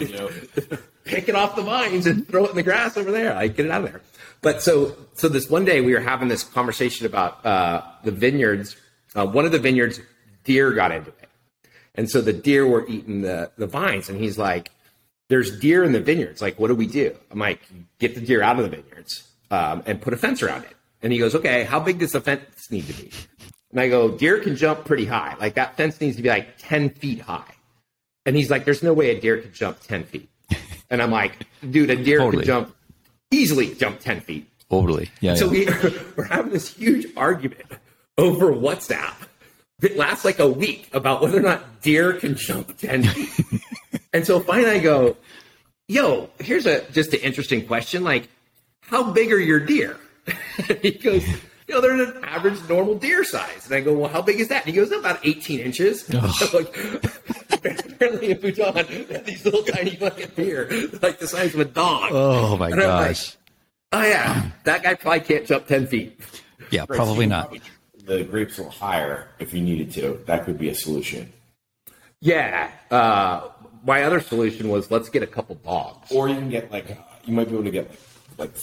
pick 1.03 1.27
it 1.27 1.35
off 1.35 1.55
the 1.55 1.61
vines 1.61 2.07
and 2.07 2.27
throw 2.27 2.45
it 2.45 2.51
in 2.51 2.55
the 2.55 2.63
grass 2.63 2.97
over 2.97 3.11
there. 3.11 3.33
Like, 3.33 3.55
get 3.55 3.65
it 3.65 3.71
out 3.71 3.83
of 3.83 3.91
there. 3.91 4.01
But 4.41 4.61
so, 4.61 4.95
so 5.13 5.27
this 5.27 5.49
one 5.49 5.65
day 5.65 5.81
we 5.81 5.93
were 5.93 5.99
having 5.99 6.27
this 6.27 6.43
conversation 6.43 7.05
about 7.05 7.45
uh, 7.45 7.83
the 8.03 8.11
vineyards. 8.11 8.75
Uh, 9.13 9.25
one 9.25 9.45
of 9.45 9.51
the 9.51 9.59
vineyards, 9.59 9.99
deer 10.45 10.71
got 10.71 10.91
into 10.91 11.09
it, 11.09 11.20
and 11.95 12.09
so 12.09 12.21
the 12.21 12.33
deer 12.33 12.65
were 12.65 12.87
eating 12.87 13.21
the 13.21 13.51
the 13.57 13.67
vines. 13.67 14.09
And 14.09 14.19
he's 14.19 14.37
like, 14.37 14.71
"There's 15.29 15.59
deer 15.59 15.83
in 15.83 15.91
the 15.91 16.01
vineyards. 16.01 16.41
Like, 16.41 16.59
what 16.59 16.67
do 16.67 16.75
we 16.75 16.87
do?" 16.87 17.15
I'm 17.29 17.39
like, 17.39 17.61
"Get 17.99 18.15
the 18.15 18.21
deer 18.21 18.41
out 18.41 18.57
of 18.57 18.63
the 18.63 18.75
vineyards 18.75 19.29
um, 19.49 19.83
and 19.85 20.01
put 20.01 20.13
a 20.13 20.17
fence 20.17 20.41
around 20.41 20.63
it." 20.63 20.75
And 21.01 21.11
he 21.11 21.19
goes, 21.19 21.35
"Okay, 21.35 21.63
how 21.63 21.79
big 21.79 21.99
does 21.99 22.11
the 22.11 22.21
fence 22.21 22.71
need 22.71 22.87
to 22.87 22.93
be?" 22.93 23.11
And 23.71 23.79
I 23.79 23.89
go, 23.89 24.09
"Deer 24.09 24.39
can 24.39 24.55
jump 24.55 24.85
pretty 24.85 25.05
high. 25.05 25.35
Like 25.39 25.55
that 25.55 25.77
fence 25.77 25.99
needs 25.99 26.15
to 26.17 26.21
be 26.21 26.29
like 26.29 26.57
ten 26.57 26.89
feet 26.89 27.21
high." 27.21 27.53
And 28.25 28.35
he's 28.35 28.49
like, 28.49 28.65
"There's 28.65 28.83
no 28.83 28.93
way 28.93 29.15
a 29.15 29.19
deer 29.19 29.37
could 29.39 29.53
jump 29.53 29.79
ten 29.81 30.03
feet." 30.03 30.29
And 30.89 31.01
I'm 31.01 31.11
like, 31.11 31.47
"Dude, 31.69 31.89
a 31.89 31.95
deer 31.95 32.19
Totally. 32.19 32.43
could 32.43 32.47
jump 32.47 32.75
easily 33.31 33.73
jump 33.73 33.99
ten 33.99 34.21
feet." 34.21 34.47
totally. 34.71 35.09
Yeah. 35.19 35.35
So 35.35 35.51
yeah. 35.51 35.77
we, 35.83 35.97
we're 36.15 36.23
having 36.23 36.51
this 36.51 36.73
huge 36.73 37.07
argument 37.17 37.65
over 38.17 38.53
WhatsApp 38.53 39.15
that 39.81 39.97
lasts 39.97 40.23
like 40.23 40.39
a 40.39 40.47
week 40.47 40.89
about 40.93 41.21
whether 41.21 41.39
or 41.39 41.43
not 41.43 41.81
deer 41.81 42.13
can 42.13 42.35
jump 42.35 42.77
10 42.77 43.03
feet. 43.03 43.61
and 44.13 44.25
so 44.25 44.39
finally 44.39 44.71
I 44.71 44.79
go, 44.79 45.17
yo, 45.87 46.29
here's 46.39 46.65
a 46.65 46.89
just 46.91 47.13
an 47.13 47.19
interesting 47.19 47.67
question. 47.67 48.03
Like, 48.03 48.29
how 48.81 49.11
big 49.11 49.31
are 49.31 49.39
your 49.39 49.59
deer? 49.59 49.97
He 50.81 50.91
goes, 50.91 51.27
you 51.67 51.75
know, 51.75 51.81
they're 51.81 51.99
an 51.99 52.23
average 52.23 52.59
normal 52.69 52.95
deer 52.95 53.23
size. 53.23 53.65
And 53.65 53.73
I 53.75 53.81
go, 53.81 53.93
well, 53.93 54.09
how 54.09 54.21
big 54.21 54.39
is 54.39 54.49
that? 54.49 54.65
And 54.65 54.73
he 54.73 54.79
goes, 54.79 54.91
about 54.91 55.19
18 55.23 55.59
inches. 55.59 56.07
Like, 56.53 56.75
apparently 57.63 58.31
in 58.31 58.39
Bhutan, 58.39 59.23
these 59.23 59.45
little 59.45 59.63
tiny 59.63 59.95
fucking 59.95 60.31
deer, 60.35 60.67
like 61.01 61.19
the 61.19 61.27
size 61.27 61.53
of 61.53 61.59
a 61.59 61.65
dog. 61.65 62.09
oh 62.11 62.57
my 62.57 62.65
I'm 62.65 62.71
like, 62.71 62.79
gosh. 62.81 63.37
Oh 63.91 64.01
yeah, 64.01 64.49
that 64.63 64.81
guy 64.83 64.95
probably 64.95 65.19
can't 65.19 65.45
jump 65.45 65.67
ten 65.67 65.85
feet. 65.85 66.19
Yeah, 66.71 66.85
probably 66.85 67.27
not. 67.27 67.53
The 68.11 68.25
grapes 68.25 68.57
a 68.57 68.63
little 68.63 68.77
higher 68.77 69.29
if 69.39 69.53
you 69.53 69.61
needed 69.61 69.93
to. 69.93 70.19
That 70.25 70.43
could 70.43 70.57
be 70.57 70.67
a 70.67 70.75
solution. 70.75 71.31
Yeah. 72.19 72.69
Uh, 72.89 73.47
my 73.85 74.03
other 74.03 74.19
solution 74.19 74.67
was 74.67 74.91
let's 74.91 75.07
get 75.07 75.23
a 75.23 75.27
couple 75.27 75.55
dogs. 75.55 76.11
Or 76.11 76.27
you 76.27 76.35
can 76.35 76.49
get 76.49 76.69
like 76.73 76.97
you 77.23 77.33
might 77.33 77.47
be 77.47 77.53
able 77.53 77.63
to 77.63 77.71
get 77.71 77.89
like 78.37 78.51
like 78.51 78.57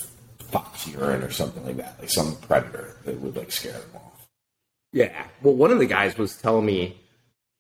fox 0.51 0.87
urine 0.87 1.23
or 1.23 1.31
something 1.31 1.65
like 1.65 1.79
that, 1.79 1.97
like 1.99 2.11
some 2.11 2.37
predator 2.37 2.97
that 3.07 3.19
would 3.23 3.37
like 3.37 3.51
scare 3.51 3.73
them 3.73 3.91
off. 3.95 4.27
Yeah. 4.93 5.27
Well, 5.41 5.55
one 5.55 5.71
of 5.71 5.79
the 5.79 5.87
guys 5.87 6.19
was 6.19 6.37
telling 6.37 6.67
me 6.67 7.01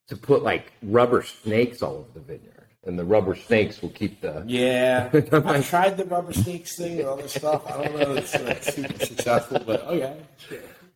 to 0.09 0.17
put 0.17 0.43
like 0.43 0.73
rubber 0.83 1.23
snakes 1.23 1.81
all 1.81 1.97
over 1.97 2.09
the 2.13 2.21
vineyard, 2.21 2.67
and 2.85 2.99
the 2.99 3.05
rubber 3.07 3.35
snakes 3.35 3.81
will 3.81 3.89
keep 3.89 4.21
the. 4.21 4.45
Yeah, 4.47 5.09
I 5.33 5.63
tried 5.63 5.97
the 5.97 6.05
rubber 6.05 6.35
snakes 6.35 6.77
thing 6.77 6.99
and 7.01 7.09
all 7.09 7.17
this 7.17 7.33
stuff. 7.33 7.67
I 7.67 7.83
don't 7.83 7.99
know 7.99 8.15
if 8.15 8.35
it's 8.35 8.45
like 8.45 8.63
super 8.63 9.07
successful, 9.07 9.63
but 9.65 9.85
okay. 9.85 10.21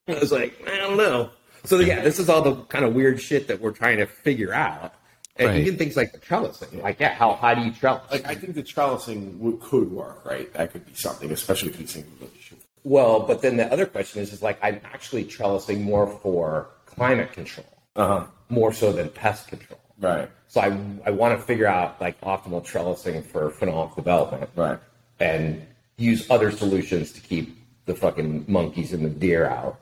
I 0.09 0.19
was 0.19 0.33
like, 0.33 0.61
I 0.69 0.77
don't 0.79 0.97
know. 0.97 1.31
So 1.65 1.79
yeah, 1.79 2.01
this 2.03 2.19
is 2.19 2.29
all 2.29 2.43
the 2.43 2.57
kind 2.65 2.85
of 2.85 2.95
weird 2.95 3.21
shit 3.21 3.47
that 3.49 3.61
we're 3.61 3.71
trying 3.73 3.99
to 3.99 4.07
figure 4.07 4.53
out, 4.53 4.95
and 5.37 5.49
Right. 5.49 5.61
even 5.61 5.79
things 5.79 5.97
like 5.97 6.13
the 6.13 6.19
trellising. 6.19 6.83
Like, 6.83 6.99
yeah, 6.99 7.15
how 7.15 7.35
high 7.35 7.55
do 7.55 7.61
you 7.63 7.71
trellis? 7.73 8.03
Like 8.11 8.27
I 8.27 8.35
think 8.35 8.55
the 8.55 8.65
trellising 8.65 9.39
would, 9.39 9.61
could 9.61 9.91
work, 9.93 10.25
right? 10.25 10.53
That 10.55 10.73
could 10.73 10.85
be 10.85 10.95
something, 10.95 11.31
especially 11.31 11.71
if 11.71 11.77
these 11.79 11.93
things 11.93 12.07
really 12.21 12.33
shoot. 12.41 12.59
well, 12.83 13.21
but 13.21 13.43
then 13.43 13.57
the 13.57 13.73
other 13.73 13.87
question 13.87 14.21
is, 14.23 14.33
is 14.33 14.43
like 14.43 14.59
I'm 14.63 14.81
actually 14.85 15.25
trellising 15.25 15.83
more 15.83 16.09
for 16.09 16.69
climate 16.87 17.33
control, 17.33 17.67
Uh 17.95 18.07
huh. 18.09 18.27
more 18.49 18.73
so 18.73 18.91
than 18.93 19.09
pest 19.11 19.47
control. 19.47 19.79
Right. 20.01 20.29
So 20.49 20.61
I, 20.61 20.77
I 21.07 21.11
want 21.13 21.39
to 21.39 21.47
figure 21.47 21.67
out 21.69 22.01
like 22.01 22.21
optimal 22.23 22.67
trellising 22.67 23.25
for 23.25 23.51
phenolic 23.53 23.95
development 23.95 24.51
Right. 24.57 24.81
and 25.21 25.65
use 25.97 26.29
other 26.29 26.51
solutions 26.51 27.13
to 27.13 27.21
keep 27.21 27.57
the 27.87 27.95
fucking 27.95 28.47
monkeys 28.49 28.93
and 28.93 29.05
the 29.05 29.09
deer 29.11 29.47
out. 29.47 29.79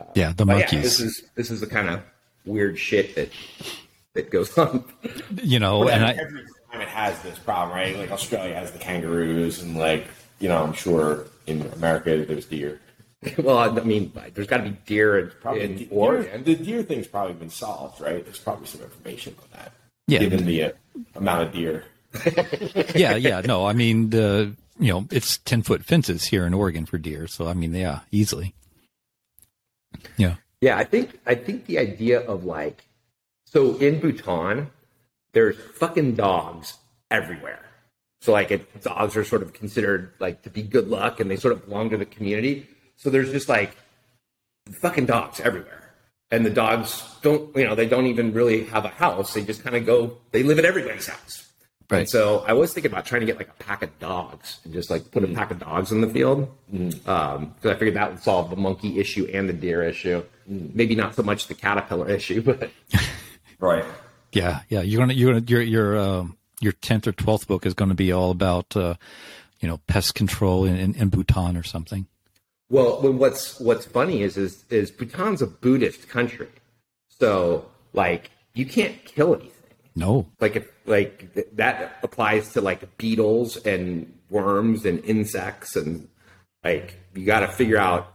Right. 0.00 0.08
Yeah, 0.14 0.32
the 0.36 0.46
monkeys. 0.46 0.72
yeah, 0.72 0.80
this 0.80 1.00
is 1.00 1.22
this 1.34 1.50
is 1.50 1.60
the 1.60 1.66
kind 1.66 1.88
of 1.88 2.02
weird 2.44 2.78
shit 2.78 3.14
that 3.14 3.30
that 4.14 4.30
goes 4.30 4.56
on. 4.58 4.84
you 5.42 5.58
know, 5.58 5.88
and 5.88 6.04
I, 6.04 6.12
every 6.12 6.44
it 6.74 6.88
has 6.88 7.20
this 7.22 7.38
problem, 7.38 7.76
right? 7.76 7.96
Like 7.96 8.10
Australia 8.10 8.54
has 8.54 8.72
the 8.72 8.78
kangaroos, 8.78 9.62
and 9.62 9.76
like 9.76 10.06
you 10.38 10.48
know, 10.48 10.62
I'm 10.62 10.72
sure 10.72 11.26
in 11.46 11.62
America 11.72 12.24
there's 12.24 12.46
deer. 12.46 12.80
well, 13.38 13.58
I 13.58 13.68
mean, 13.82 14.12
there's 14.34 14.46
got 14.46 14.58
to 14.58 14.62
be 14.70 14.76
deer 14.86 15.18
in, 15.18 15.30
Probably 15.42 15.62
in 15.62 15.76
de- 15.76 15.88
Oregon. 15.90 16.42
Deer, 16.42 16.56
the 16.56 16.64
deer 16.64 16.82
thing's 16.82 17.06
probably 17.06 17.34
been 17.34 17.50
solved, 17.50 18.00
right? 18.00 18.24
There's 18.24 18.38
probably 18.38 18.66
some 18.66 18.80
information 18.80 19.34
on 19.42 19.48
that. 19.58 19.72
Yeah. 20.06 20.20
Given 20.20 20.46
the 20.46 20.64
uh, 20.64 20.70
amount 21.14 21.42
of 21.42 21.52
deer. 21.52 21.84
yeah, 22.96 23.14
yeah, 23.16 23.40
no, 23.42 23.66
I 23.66 23.72
mean 23.72 24.10
the 24.10 24.56
you 24.78 24.92
know 24.92 25.06
it's 25.10 25.38
ten 25.38 25.62
foot 25.62 25.84
fences 25.84 26.24
here 26.24 26.46
in 26.46 26.54
Oregon 26.54 26.86
for 26.86 26.98
deer, 26.98 27.26
so 27.26 27.46
I 27.46 27.54
mean 27.54 27.72
yeah, 27.72 28.00
easily. 28.10 28.54
Yeah, 30.16 30.36
Yeah, 30.60 30.76
I 30.76 30.84
think 30.84 31.18
I 31.26 31.34
think 31.34 31.66
the 31.66 31.78
idea 31.78 32.20
of 32.20 32.44
like 32.44 32.84
so 33.46 33.76
in 33.76 34.00
Bhutan, 34.00 34.70
there's 35.32 35.56
fucking 35.56 36.14
dogs 36.14 36.74
everywhere. 37.10 37.64
So 38.20 38.32
like 38.32 38.50
it, 38.50 38.82
dogs 38.82 39.16
are 39.16 39.24
sort 39.24 39.42
of 39.42 39.52
considered 39.52 40.12
like 40.18 40.42
to 40.42 40.50
be 40.50 40.62
good 40.62 40.88
luck 40.88 41.20
and 41.20 41.30
they 41.30 41.36
sort 41.36 41.52
of 41.54 41.66
belong 41.66 41.90
to 41.90 41.96
the 41.96 42.04
community. 42.04 42.68
So 42.96 43.10
there's 43.10 43.32
just 43.32 43.48
like 43.48 43.76
fucking 44.80 45.06
dogs 45.06 45.40
everywhere. 45.40 45.92
And 46.30 46.46
the 46.46 46.50
dogs 46.50 47.02
don't, 47.22 47.54
you 47.56 47.64
know, 47.64 47.74
they 47.74 47.88
don't 47.88 48.06
even 48.06 48.32
really 48.32 48.64
have 48.66 48.84
a 48.84 48.88
house. 48.88 49.34
They 49.34 49.42
just 49.42 49.64
kind 49.64 49.74
of 49.74 49.84
go, 49.84 50.18
they 50.30 50.42
live 50.42 50.58
at 50.58 50.64
everybody's 50.64 51.08
house. 51.08 51.49
Right. 51.90 52.00
And 52.00 52.08
so 52.08 52.44
I 52.46 52.52
was 52.52 52.72
thinking 52.72 52.92
about 52.92 53.04
trying 53.04 53.20
to 53.20 53.26
get 53.26 53.36
like 53.36 53.48
a 53.48 53.62
pack 53.64 53.82
of 53.82 53.98
dogs 53.98 54.60
and 54.64 54.72
just 54.72 54.90
like 54.90 55.10
put 55.10 55.24
a 55.24 55.28
pack 55.28 55.50
of 55.50 55.58
dogs 55.58 55.90
in 55.90 56.00
the 56.00 56.08
field. 56.08 56.48
Because 56.70 57.44
I 57.64 57.74
figured 57.74 57.94
that 57.94 58.12
would 58.12 58.22
solve 58.22 58.50
the 58.50 58.56
monkey 58.56 59.00
issue 59.00 59.28
and 59.32 59.48
the 59.48 59.52
deer 59.52 59.82
issue. 59.82 60.22
Maybe 60.46 60.94
not 60.94 61.14
so 61.14 61.22
much 61.22 61.48
the 61.48 61.54
caterpillar 61.54 62.08
issue, 62.10 62.42
but 62.42 62.70
Right. 63.60 63.84
Yeah, 64.32 64.60
yeah. 64.68 64.80
You're 64.80 65.00
gonna 65.00 65.14
you're 65.14 65.32
gonna 65.32 65.44
your 65.46 65.62
your 65.62 65.98
um, 65.98 66.36
your 66.60 66.72
tenth 66.72 67.06
or 67.06 67.12
twelfth 67.12 67.46
book 67.46 67.66
is 67.66 67.74
going 67.74 67.90
to 67.90 67.94
be 67.94 68.10
all 68.12 68.30
about 68.30 68.74
uh, 68.76 68.94
you 69.60 69.68
know 69.68 69.78
pest 69.86 70.14
control 70.14 70.64
in, 70.64 70.76
in, 70.76 70.94
in 70.94 71.08
Bhutan 71.08 71.56
or 71.56 71.62
something. 71.62 72.06
Well, 72.70 73.00
what's 73.12 73.60
what's 73.60 73.84
funny 73.84 74.22
is 74.22 74.36
is 74.36 74.64
is 74.70 74.90
Bhutan's 74.90 75.42
a 75.42 75.46
Buddhist 75.46 76.08
country, 76.08 76.48
so 77.08 77.66
like 77.92 78.30
you 78.54 78.64
can't 78.64 79.04
kill 79.04 79.34
anything. 79.34 79.56
No, 79.96 80.28
Like 80.40 80.56
if 80.56 80.68
like 80.90 81.32
th- 81.34 81.46
that 81.54 81.98
applies 82.02 82.52
to 82.52 82.60
like 82.60 82.98
beetles 82.98 83.56
and 83.56 84.12
worms 84.28 84.84
and 84.84 85.02
insects 85.04 85.76
and 85.76 86.08
like 86.64 86.96
you 87.14 87.24
got 87.24 87.40
to 87.40 87.48
figure 87.48 87.78
out 87.78 88.12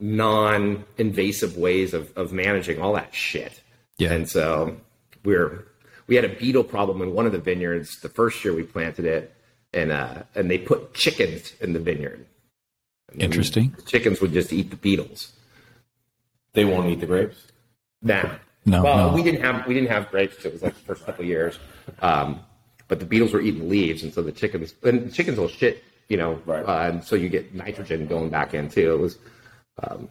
non-invasive 0.00 1.56
ways 1.56 1.94
of 1.94 2.12
of 2.16 2.32
managing 2.32 2.80
all 2.80 2.92
that 2.94 3.14
shit. 3.14 3.62
Yeah. 3.96 4.12
And 4.12 4.28
so 4.28 4.76
we're 5.24 5.64
we 6.06 6.16
had 6.16 6.24
a 6.24 6.28
beetle 6.28 6.64
problem 6.64 7.02
in 7.02 7.12
one 7.12 7.26
of 7.26 7.32
the 7.32 7.38
vineyards 7.38 8.00
the 8.00 8.08
first 8.08 8.44
year 8.44 8.54
we 8.54 8.62
planted 8.62 9.04
it, 9.04 9.34
and 9.72 9.90
uh 9.92 10.22
and 10.34 10.50
they 10.50 10.58
put 10.58 10.94
chickens 10.94 11.52
in 11.60 11.72
the 11.72 11.80
vineyard. 11.80 12.26
interesting. 13.18 13.74
Chickens 13.86 14.20
would 14.20 14.32
just 14.32 14.52
eat 14.52 14.70
the 14.70 14.76
beetles. 14.76 15.32
They 16.52 16.64
won't 16.64 16.88
eat 16.88 17.00
the 17.00 17.06
grapes. 17.06 17.46
Nah. 18.02 18.36
No, 18.68 18.82
Well, 18.82 19.08
no. 19.10 19.14
we 19.14 19.22
didn't 19.22 19.40
have 19.42 19.66
we 19.66 19.74
didn't 19.74 19.90
have 19.90 20.10
grapes. 20.10 20.44
It 20.44 20.52
was 20.52 20.62
like 20.62 20.74
the 20.74 20.80
first 20.80 21.04
couple 21.06 21.22
of 21.22 21.28
years, 21.28 21.58
um, 22.00 22.40
but 22.88 23.00
the 23.00 23.06
beetles 23.06 23.32
were 23.32 23.40
eating 23.40 23.68
leaves, 23.68 24.02
and 24.02 24.12
so 24.12 24.22
the 24.22 24.32
chickens 24.32 24.74
and 24.82 25.08
the 25.08 25.12
chickens 25.12 25.38
will 25.38 25.48
shit, 25.48 25.82
you 26.08 26.16
know, 26.16 26.40
Right. 26.46 26.64
uh, 26.64 26.88
and 26.90 27.04
so 27.04 27.16
you 27.16 27.28
get 27.28 27.54
nitrogen 27.54 28.06
going 28.06 28.28
back 28.30 28.54
in 28.54 28.68
too. 28.68 28.92
It 28.94 28.98
was 28.98 29.18
um, 29.82 30.04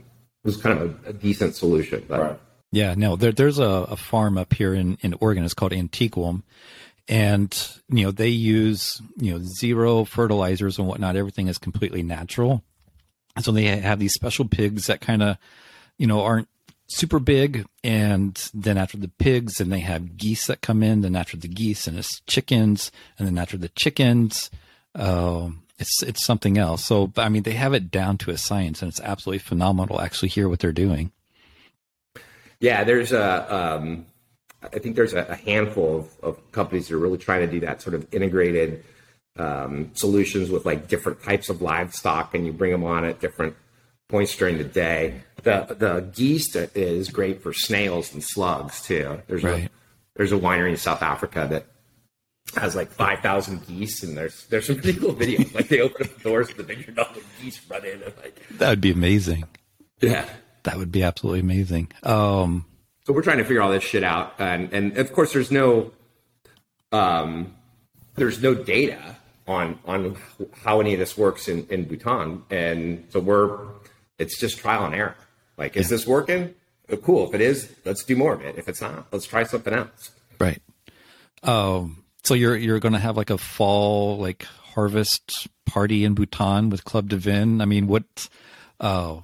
it 0.44 0.48
was 0.48 0.58
kind 0.58 0.80
of 0.80 1.06
a, 1.06 1.10
a 1.10 1.14
decent 1.14 1.56
solution, 1.56 2.04
but 2.08 2.20
Right. 2.20 2.40
Yeah, 2.72 2.96
no, 2.98 3.16
there, 3.16 3.32
there's 3.32 3.60
a, 3.60 3.64
a 3.64 3.96
farm 3.96 4.38
up 4.38 4.54
here 4.54 4.74
in, 4.74 4.98
in 5.02 5.14
Oregon. 5.22 5.46
It's 5.46 5.54
called 5.54 5.72
Antiquum. 5.72 6.44
And, 7.08 7.78
you 7.90 8.04
know, 8.04 8.12
they 8.12 8.28
use, 8.28 9.02
you 9.16 9.32
know, 9.32 9.40
zero 9.42 10.04
fertilizers 10.04 10.78
and 10.78 10.86
whatnot. 10.86 11.16
Everything 11.16 11.48
is 11.48 11.58
completely 11.58 12.04
natural. 12.04 12.62
And 13.38 13.46
so 13.46 13.54
they 13.54 13.64
have 13.68 14.00
these 14.00 14.12
special 14.14 14.46
pigs 14.46 14.88
that 14.88 15.00
kind 15.00 15.24
of, 15.24 15.38
you 15.98 16.08
know, 16.08 16.22
aren't 16.22 16.50
super 16.88 17.20
big. 17.20 17.66
And 17.84 18.36
then 18.54 18.78
after 18.78 18.98
the 18.98 19.08
pigs, 19.08 19.60
and 19.60 19.72
they 19.72 19.80
have 19.80 20.18
geese 20.18 20.48
that 20.48 20.62
come 20.62 20.84
in. 20.84 21.02
Then 21.02 21.16
after 21.16 21.38
the 21.38 21.48
geese, 21.48 21.88
and 21.88 21.98
it's 21.98 22.22
chickens. 22.22 22.92
And 23.18 23.28
then 23.28 23.38
after 23.38 23.58
the 23.58 23.70
chickens, 23.70 24.50
um, 24.96 25.64
it's 25.80 26.02
it's 26.04 26.26
something 26.26 26.58
else. 26.58 26.86
So, 26.86 27.12
I 27.18 27.30
mean, 27.30 27.44
they 27.44 27.52
have 27.52 27.74
it 27.74 27.92
down 27.92 28.18
to 28.20 28.32
a 28.32 28.38
science, 28.38 28.82
and 28.82 28.90
it's 28.90 29.02
absolutely 29.02 29.40
phenomenal. 29.40 29.98
to 29.98 30.04
Actually, 30.04 30.30
hear 30.30 30.50
what 30.50 30.60
they're 30.60 30.72
doing. 30.72 31.12
Yeah, 32.60 32.84
there's 32.84 33.12
a. 33.12 33.56
Um, 33.56 34.06
I 34.64 34.80
think 34.80 34.96
there's 34.96 35.14
a, 35.14 35.22
a 35.30 35.36
handful 35.36 35.98
of, 35.98 36.20
of 36.24 36.52
companies 36.52 36.88
that 36.88 36.96
are 36.96 37.00
really 37.00 37.20
trying 37.20 37.42
to 37.42 37.48
do 37.48 37.60
that 37.62 37.82
sort 37.82 37.94
of 37.94 38.12
integrated 38.12 38.84
um, 39.38 39.92
solutions 39.94 40.50
with 40.50 40.66
like 40.66 40.88
different 40.88 41.22
types 41.22 41.50
of 41.50 41.62
livestock, 41.62 42.34
and 42.34 42.46
you 42.46 42.54
bring 42.54 42.72
them 42.72 42.84
on 42.84 43.06
at 43.06 43.20
different 43.20 43.56
points 44.10 44.36
during 44.36 44.58
the 44.58 44.64
day. 44.64 45.22
The 45.44 45.76
the 45.78 46.00
geese 46.16 46.56
is 46.56 47.10
great 47.10 47.42
for 47.42 47.54
snails 47.54 48.14
and 48.14 48.24
slugs 48.24 48.82
too. 48.82 49.22
There's 49.28 49.44
a 49.44 49.70
there's 50.16 50.32
a 50.32 50.38
winery 50.38 50.72
in 50.72 50.78
South 50.78 51.02
Africa 51.04 51.48
that 51.50 51.66
has 52.60 52.76
like 52.76 52.90
five 52.92 53.20
thousand 53.20 53.66
geese, 53.68 54.04
and 54.04 54.18
there's 54.18 54.46
there's 54.48 54.66
some 54.68 54.78
pretty 54.80 55.00
cool 55.00 55.14
videos. 55.14 55.54
Like 55.54 55.68
they 55.68 55.80
open 55.82 56.08
up 56.08 56.16
the 56.18 56.24
doors 56.24 56.50
of 56.50 56.58
the 56.58 56.64
vineyard, 56.64 56.98
all 56.98 57.14
the 57.14 57.22
geese 57.42 57.60
run 57.70 57.86
in, 57.86 58.02
and 58.02 58.14
like 58.24 58.42
That 58.58 58.70
would 58.70 58.82
be 58.82 58.92
amazing. 58.92 59.46
yeah. 60.02 60.28
That 60.64 60.78
would 60.78 60.92
be 60.92 61.04
absolutely 61.04 61.40
amazing. 61.42 61.92
Um, 62.04 62.66
So 63.06 63.14
we're 63.14 63.22
trying 63.22 63.38
to 63.38 63.46
figure 63.46 63.62
all 63.62 63.72
this 63.72 63.84
shit 63.84 64.04
out, 64.04 64.34
and 64.40 64.74
and 64.74 64.98
of 64.98 65.14
course 65.14 65.32
there's 65.34 65.52
no, 65.52 65.92
um, 66.92 67.54
there's 68.16 68.42
no 68.42 68.54
data 68.54 69.16
on 69.48 69.80
on 69.86 70.18
how 70.64 70.80
any 70.82 70.94
of 70.94 71.00
this 71.00 71.18
works 71.18 71.48
in 71.48 71.68
in 71.70 71.86
Bhutan, 71.86 72.44
and 72.50 73.06
so 73.10 73.20
we're 73.20 73.60
it's 74.18 74.40
just 74.40 74.58
trial 74.58 74.84
and 74.86 74.96
error. 74.96 75.16
Like, 75.58 75.76
is 75.76 75.90
this 75.90 76.06
working? 76.06 76.54
Uh, 76.92 76.96
Cool. 76.98 77.28
If 77.28 77.34
it 77.34 77.42
is, 77.42 77.70
let's 77.84 78.04
do 78.04 78.16
more 78.16 78.34
of 78.34 78.42
it. 78.42 78.58
If 78.58 78.70
it's 78.70 78.82
not, 78.82 79.08
let's 79.12 79.26
try 79.26 79.44
something 79.44 79.74
else. 79.74 80.12
right. 80.40 80.62
Um, 81.44 82.04
so 82.24 82.34
you're 82.34 82.56
you're 82.56 82.80
going 82.80 82.94
to 82.94 83.00
have 83.00 83.16
like 83.18 83.30
a 83.30 83.38
fall 83.38 84.18
like 84.18 84.44
harvest 84.44 85.48
party 85.66 86.04
in 86.04 86.14
Bhutan 86.14 86.70
with 86.70 86.84
Club 86.86 87.10
Dvin. 87.10 87.62
I 87.62 87.66
mean, 87.66 87.88
what? 87.88 88.30
Uh, 88.80 89.18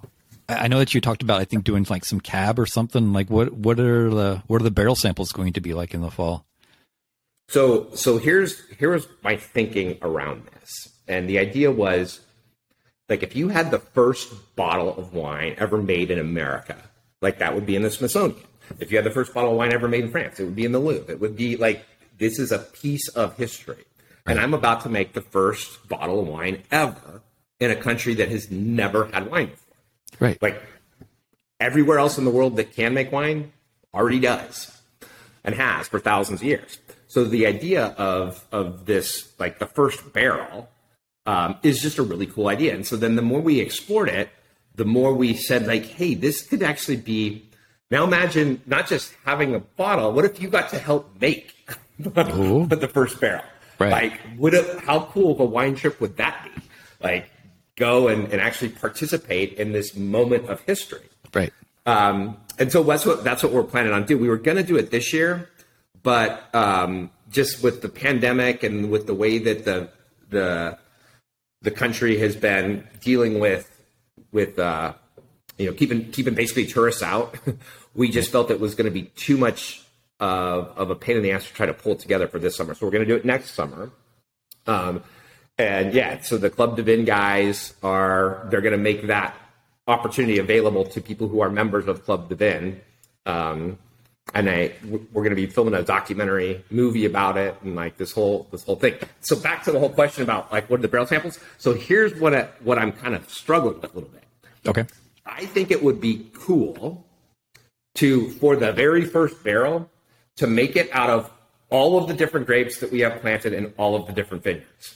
I 0.49 0.65
I 0.65 0.67
know 0.67 0.79
that 0.79 0.93
you 0.93 1.01
talked 1.01 1.23
about 1.23 1.39
I 1.41 1.45
think 1.45 1.63
doing 1.63 1.85
like 1.89 2.05
some 2.05 2.19
cab 2.19 2.59
or 2.59 2.65
something. 2.65 3.13
Like 3.13 3.29
what? 3.29 3.53
What 3.53 3.79
are 3.79 4.09
the 4.09 4.43
what 4.47 4.61
are 4.61 4.63
the 4.63 4.71
barrel 4.71 4.95
samples 4.95 5.31
going 5.31 5.53
to 5.53 5.61
be 5.61 5.73
like 5.73 5.93
in 5.93 6.01
the 6.01 6.11
fall? 6.11 6.45
So 7.49 7.89
so 7.95 8.17
here's 8.17 8.59
here's 8.77 9.07
my 9.23 9.35
thinking 9.37 9.97
around 10.01 10.45
this. 10.53 10.89
And 11.07 11.29
the 11.29 11.39
idea 11.39 11.71
was 11.71 12.21
like 13.09 13.23
if 13.23 13.35
you 13.35 13.49
had 13.49 13.71
the 13.71 13.79
first 13.79 14.55
bottle 14.55 14.95
of 14.97 15.13
wine 15.13 15.55
ever 15.57 15.77
made 15.81 16.11
in 16.11 16.19
America, 16.19 16.77
like 17.21 17.39
that 17.39 17.53
would 17.55 17.65
be 17.65 17.75
in 17.75 17.81
the 17.81 17.91
Smithsonian. 17.91 18.39
If 18.79 18.91
you 18.91 18.97
had 18.97 19.05
the 19.05 19.11
first 19.11 19.33
bottle 19.33 19.51
of 19.51 19.57
wine 19.57 19.73
ever 19.73 19.87
made 19.87 20.05
in 20.05 20.11
France, 20.11 20.39
it 20.39 20.45
would 20.45 20.55
be 20.55 20.65
in 20.65 20.71
the 20.71 20.79
Louvre. 20.79 21.11
It 21.13 21.19
would 21.19 21.35
be 21.35 21.57
like 21.57 21.85
this 22.17 22.39
is 22.39 22.51
a 22.51 22.59
piece 22.59 23.07
of 23.09 23.35
history. 23.37 23.83
And 24.25 24.39
I'm 24.39 24.53
about 24.53 24.81
to 24.83 24.89
make 24.89 25.13
the 25.13 25.21
first 25.21 25.87
bottle 25.89 26.19
of 26.21 26.27
wine 26.27 26.63
ever 26.71 27.21
in 27.59 27.71
a 27.71 27.75
country 27.75 28.13
that 28.15 28.29
has 28.29 28.49
never 28.49 29.05
had 29.05 29.29
wine 29.29 29.47
before 29.47 29.75
Right. 30.19 30.41
like 30.41 30.61
everywhere 31.59 31.97
else 31.99 32.17
in 32.17 32.23
the 32.25 32.31
world 32.31 32.55
that 32.57 32.73
can 32.73 32.93
make 32.93 33.11
wine 33.11 33.51
already 33.93 34.19
does 34.19 34.81
and 35.43 35.55
has 35.55 35.87
for 35.87 35.99
thousands 35.99 36.41
of 36.41 36.47
years. 36.47 36.77
So 37.07 37.25
the 37.25 37.45
idea 37.47 37.87
of 37.97 38.45
of 38.51 38.85
this 38.85 39.33
like 39.39 39.59
the 39.59 39.65
first 39.67 40.13
barrel 40.13 40.69
um, 41.25 41.57
is 41.63 41.81
just 41.81 41.97
a 41.97 42.03
really 42.03 42.25
cool 42.25 42.47
idea. 42.47 42.73
And 42.73 42.85
so 42.85 42.95
then 42.95 43.15
the 43.15 43.21
more 43.21 43.41
we 43.41 43.59
explored 43.59 44.09
it, 44.09 44.29
the 44.75 44.85
more 44.85 45.13
we 45.13 45.33
said 45.35 45.67
like, 45.67 45.85
hey, 45.85 46.13
this 46.13 46.43
could 46.43 46.63
actually 46.63 46.97
be. 46.97 47.49
Now 47.91 48.03
imagine 48.03 48.61
not 48.65 48.87
just 48.87 49.13
having 49.23 49.53
a 49.53 49.59
bottle. 49.59 50.11
What 50.11 50.25
if 50.25 50.41
you 50.41 50.49
got 50.49 50.69
to 50.69 50.79
help 50.79 51.21
make 51.21 51.53
but 51.99 52.25
the 52.79 52.89
first 52.91 53.19
barrel? 53.19 53.43
Right. 53.79 53.91
Like, 53.91 54.19
would 54.37 54.53
it, 54.53 54.79
how 54.81 55.05
cool 55.11 55.33
of 55.33 55.39
a 55.39 55.45
wine 55.45 55.75
trip 55.75 55.99
would 56.01 56.17
that 56.17 56.43
be? 56.43 56.61
Like, 57.01 57.29
go 57.75 58.07
and, 58.07 58.31
and 58.31 58.41
actually 58.41 58.69
participate 58.69 59.53
in 59.53 59.71
this 59.71 59.95
moment 59.95 60.49
of 60.49 60.61
history. 60.61 61.09
Right. 61.33 61.51
Um, 61.85 62.37
and 62.59 62.71
so 62.71 62.83
that's 62.83 63.05
what 63.05 63.23
that's 63.23 63.43
what 63.43 63.51
we're 63.51 63.63
planning 63.63 63.93
on 63.93 64.05
doing. 64.05 64.21
We 64.21 64.29
were 64.29 64.37
going 64.37 64.57
to 64.57 64.63
do 64.63 64.77
it 64.77 64.91
this 64.91 65.11
year, 65.11 65.49
but 66.01 66.53
um, 66.53 67.09
just 67.29 67.63
with 67.63 67.81
the 67.81 67.89
pandemic 67.89 68.63
and 68.63 68.89
with 68.89 69.07
the 69.07 69.13
way 69.13 69.37
that 69.39 69.65
the 69.65 69.89
the 70.29 70.77
the 71.63 71.71
country 71.71 72.19
has 72.19 72.35
been 72.35 72.87
dealing 73.01 73.39
with 73.39 73.69
with 74.31 74.59
uh, 74.59 74.93
you 75.57 75.67
know 75.67 75.73
keeping 75.73 76.11
keeping 76.11 76.35
basically 76.35 76.65
tourists 76.65 77.01
out, 77.01 77.35
we 77.95 78.09
just 78.09 78.31
felt 78.31 78.51
it 78.51 78.59
was 78.59 78.75
going 78.75 78.85
to 78.85 78.91
be 78.91 79.03
too 79.15 79.37
much 79.37 79.81
of, 80.19 80.77
of 80.77 80.89
a 80.89 80.95
pain 80.95 81.17
in 81.17 81.23
the 81.23 81.31
ass 81.31 81.47
to 81.47 81.53
try 81.53 81.65
to 81.65 81.73
pull 81.73 81.93
it 81.93 81.99
together 81.99 82.27
for 82.27 82.39
this 82.39 82.55
summer. 82.55 82.73
So 82.73 82.85
we're 82.85 82.91
going 82.91 83.05
to 83.05 83.09
do 83.09 83.15
it 83.15 83.25
next 83.25 83.51
summer. 83.51 83.91
Um, 84.67 85.03
and 85.57 85.93
yeah, 85.93 86.21
so 86.21 86.37
the 86.37 86.49
Club 86.49 86.77
Dvin 86.77 87.05
guys 87.05 87.73
are 87.83 88.47
they're 88.49 88.61
going 88.61 88.71
to 88.71 88.77
make 88.77 89.07
that 89.07 89.35
opportunity 89.87 90.39
available 90.39 90.85
to 90.85 91.01
people 91.01 91.27
who 91.27 91.41
are 91.41 91.49
members 91.49 91.87
of 91.87 92.03
Club 92.05 92.29
Dvin. 92.29 92.79
Um, 93.25 93.77
and 94.33 94.49
I 94.49 94.73
we're 94.83 95.23
going 95.23 95.29
to 95.29 95.35
be 95.35 95.45
filming 95.45 95.73
a 95.73 95.83
documentary 95.83 96.63
movie 96.69 97.05
about 97.05 97.37
it 97.37 97.55
and 97.63 97.75
like 97.75 97.97
this 97.97 98.11
whole 98.11 98.47
this 98.51 98.63
whole 98.63 98.75
thing. 98.75 98.95
So 99.21 99.35
back 99.35 99.63
to 99.63 99.71
the 99.71 99.79
whole 99.79 99.89
question 99.89 100.23
about 100.23 100.51
like 100.51 100.69
what 100.69 100.79
are 100.79 100.81
the 100.81 100.87
barrel 100.87 101.05
samples? 101.05 101.39
So 101.57 101.73
here's 101.73 102.19
what 102.19 102.33
I, 102.33 102.43
what 102.63 102.79
I'm 102.79 102.91
kind 102.91 103.15
of 103.15 103.29
struggling 103.29 103.75
with 103.75 103.91
a 103.91 103.93
little 103.93 104.09
bit. 104.09 104.23
Okay. 104.65 104.85
I 105.25 105.45
think 105.45 105.71
it 105.71 105.83
would 105.83 106.01
be 106.01 106.29
cool 106.33 107.05
to 107.95 108.29
for 108.31 108.55
the 108.55 108.71
very 108.71 109.05
first 109.05 109.43
barrel 109.43 109.89
to 110.37 110.47
make 110.47 110.75
it 110.75 110.89
out 110.91 111.09
of 111.09 111.31
all 111.69 111.97
of 111.97 112.07
the 112.07 112.13
different 112.13 112.45
grapes 112.47 112.79
that 112.79 112.91
we 112.91 113.01
have 113.01 113.19
planted 113.21 113.53
in 113.53 113.73
all 113.77 113.95
of 113.95 114.07
the 114.07 114.13
different 114.13 114.43
vineyards. 114.43 114.95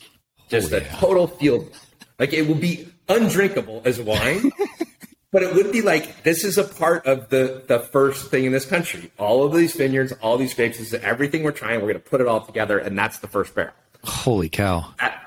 Just 0.49 0.71
oh, 0.73 0.77
a 0.77 0.81
total 0.81 1.27
field. 1.27 1.69
Like 2.19 2.33
it 2.33 2.47
will 2.47 2.55
be 2.55 2.87
undrinkable 3.09 3.81
as 3.85 3.99
wine, 3.99 4.51
but 5.31 5.43
it 5.43 5.53
would 5.53 5.71
be 5.71 5.81
like 5.81 6.23
this 6.23 6.43
is 6.43 6.57
a 6.57 6.63
part 6.63 7.05
of 7.05 7.29
the 7.29 7.63
the 7.67 7.79
first 7.79 8.31
thing 8.31 8.45
in 8.45 8.51
this 8.51 8.65
country. 8.65 9.11
All 9.17 9.45
of 9.45 9.53
these 9.53 9.75
vineyards, 9.75 10.13
all 10.21 10.37
these 10.37 10.53
grapes, 10.53 10.79
is 10.79 10.93
everything 10.93 11.43
we're 11.43 11.51
trying. 11.51 11.81
We're 11.81 11.93
going 11.93 12.03
to 12.03 12.09
put 12.09 12.21
it 12.21 12.27
all 12.27 12.41
together, 12.41 12.77
and 12.79 12.97
that's 12.97 13.19
the 13.19 13.27
first 13.27 13.53
barrel. 13.53 13.73
Holy 14.03 14.49
cow. 14.49 14.93
That, 14.99 15.21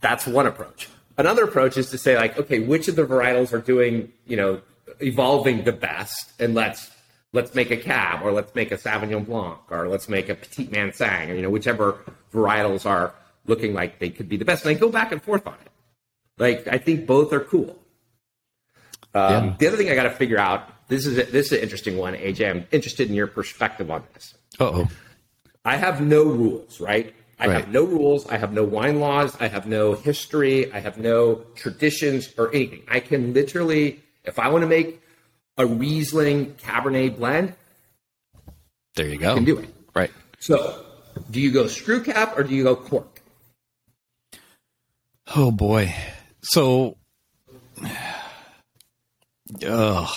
that's 0.00 0.26
one 0.26 0.46
approach. 0.46 0.88
Another 1.16 1.44
approach 1.44 1.76
is 1.76 1.90
to 1.90 1.98
say 1.98 2.16
like, 2.16 2.36
okay, 2.38 2.58
which 2.58 2.88
of 2.88 2.96
the 2.96 3.04
varietals 3.04 3.52
are 3.52 3.60
doing, 3.60 4.12
you 4.26 4.36
know, 4.36 4.60
evolving 5.00 5.64
the 5.64 5.72
best, 5.72 6.32
and 6.40 6.54
let's 6.54 6.90
let's 7.32 7.54
make 7.54 7.70
a 7.70 7.76
cab, 7.76 8.22
or 8.24 8.32
let's 8.32 8.54
make 8.54 8.72
a 8.72 8.76
Sauvignon 8.76 9.26
Blanc, 9.26 9.58
or 9.70 9.88
let's 9.88 10.08
make 10.08 10.28
a 10.28 10.34
Petit 10.34 10.66
Manseng, 10.66 11.30
or 11.30 11.34
you 11.34 11.42
know, 11.42 11.50
whichever 11.50 11.98
varietals 12.32 12.86
are 12.86 13.14
looking 13.46 13.72
like 13.74 14.00
they 14.00 14.10
could 14.10 14.28
be 14.28 14.36
the 14.36 14.44
best. 14.44 14.64
And 14.64 14.76
I 14.76 14.78
go 14.78 14.88
back 14.88 15.12
and 15.12 15.22
forth 15.22 15.46
on 15.46 15.54
it. 15.54 15.70
Like 16.38 16.66
I 16.66 16.78
think 16.78 17.06
both 17.06 17.32
are 17.32 17.40
cool. 17.40 17.78
Um, 19.14 19.32
Yeah. 19.48 19.54
The 19.58 19.66
other 19.68 19.76
thing 19.76 19.90
I 19.90 19.94
got 19.94 20.04
to 20.04 20.10
figure 20.10 20.38
out. 20.38 20.68
This 20.88 21.06
is 21.06 21.16
a, 21.18 21.22
this 21.24 21.46
is 21.46 21.52
an 21.52 21.58
interesting 21.60 21.96
one, 21.96 22.14
AJ. 22.14 22.50
I'm 22.50 22.66
interested 22.70 23.08
in 23.08 23.14
your 23.14 23.26
perspective 23.26 23.90
on 23.90 24.02
this. 24.12 24.34
Uh 24.60 24.64
oh. 24.64 24.88
I 25.64 25.76
have 25.76 26.00
no 26.02 26.24
rules, 26.24 26.78
right? 26.80 27.14
I 27.38 27.46
Right. 27.46 27.60
have 27.60 27.68
no 27.72 27.84
rules. 27.84 28.28
I 28.28 28.36
have 28.36 28.52
no 28.52 28.64
wine 28.64 29.00
laws. 29.00 29.34
I 29.40 29.48
have 29.48 29.66
no 29.66 29.94
history. 29.94 30.70
I 30.72 30.80
have 30.80 30.98
no 30.98 31.36
traditions 31.56 32.32
or 32.38 32.54
anything. 32.54 32.82
I 32.88 33.00
can 33.00 33.32
literally, 33.32 34.00
if 34.24 34.38
I 34.38 34.48
want 34.48 34.62
to 34.62 34.68
make 34.68 35.00
a 35.56 35.64
Riesling 35.66 36.54
Cabernet 36.56 37.16
blend, 37.16 37.54
There 38.94 39.08
you 39.08 39.18
go. 39.18 39.32
I 39.32 39.34
can 39.36 39.44
do 39.44 39.58
it. 39.58 39.68
Right. 39.94 40.10
So, 40.38 40.84
do 41.30 41.40
you 41.40 41.50
go 41.50 41.66
screw 41.66 42.02
cap 42.04 42.36
or 42.38 42.42
do 42.44 42.54
you 42.54 42.62
go 42.62 42.76
cork? 42.76 43.20
Oh 45.34 45.50
boy. 45.50 45.94
So, 46.42 46.96
ugh, 49.66 50.08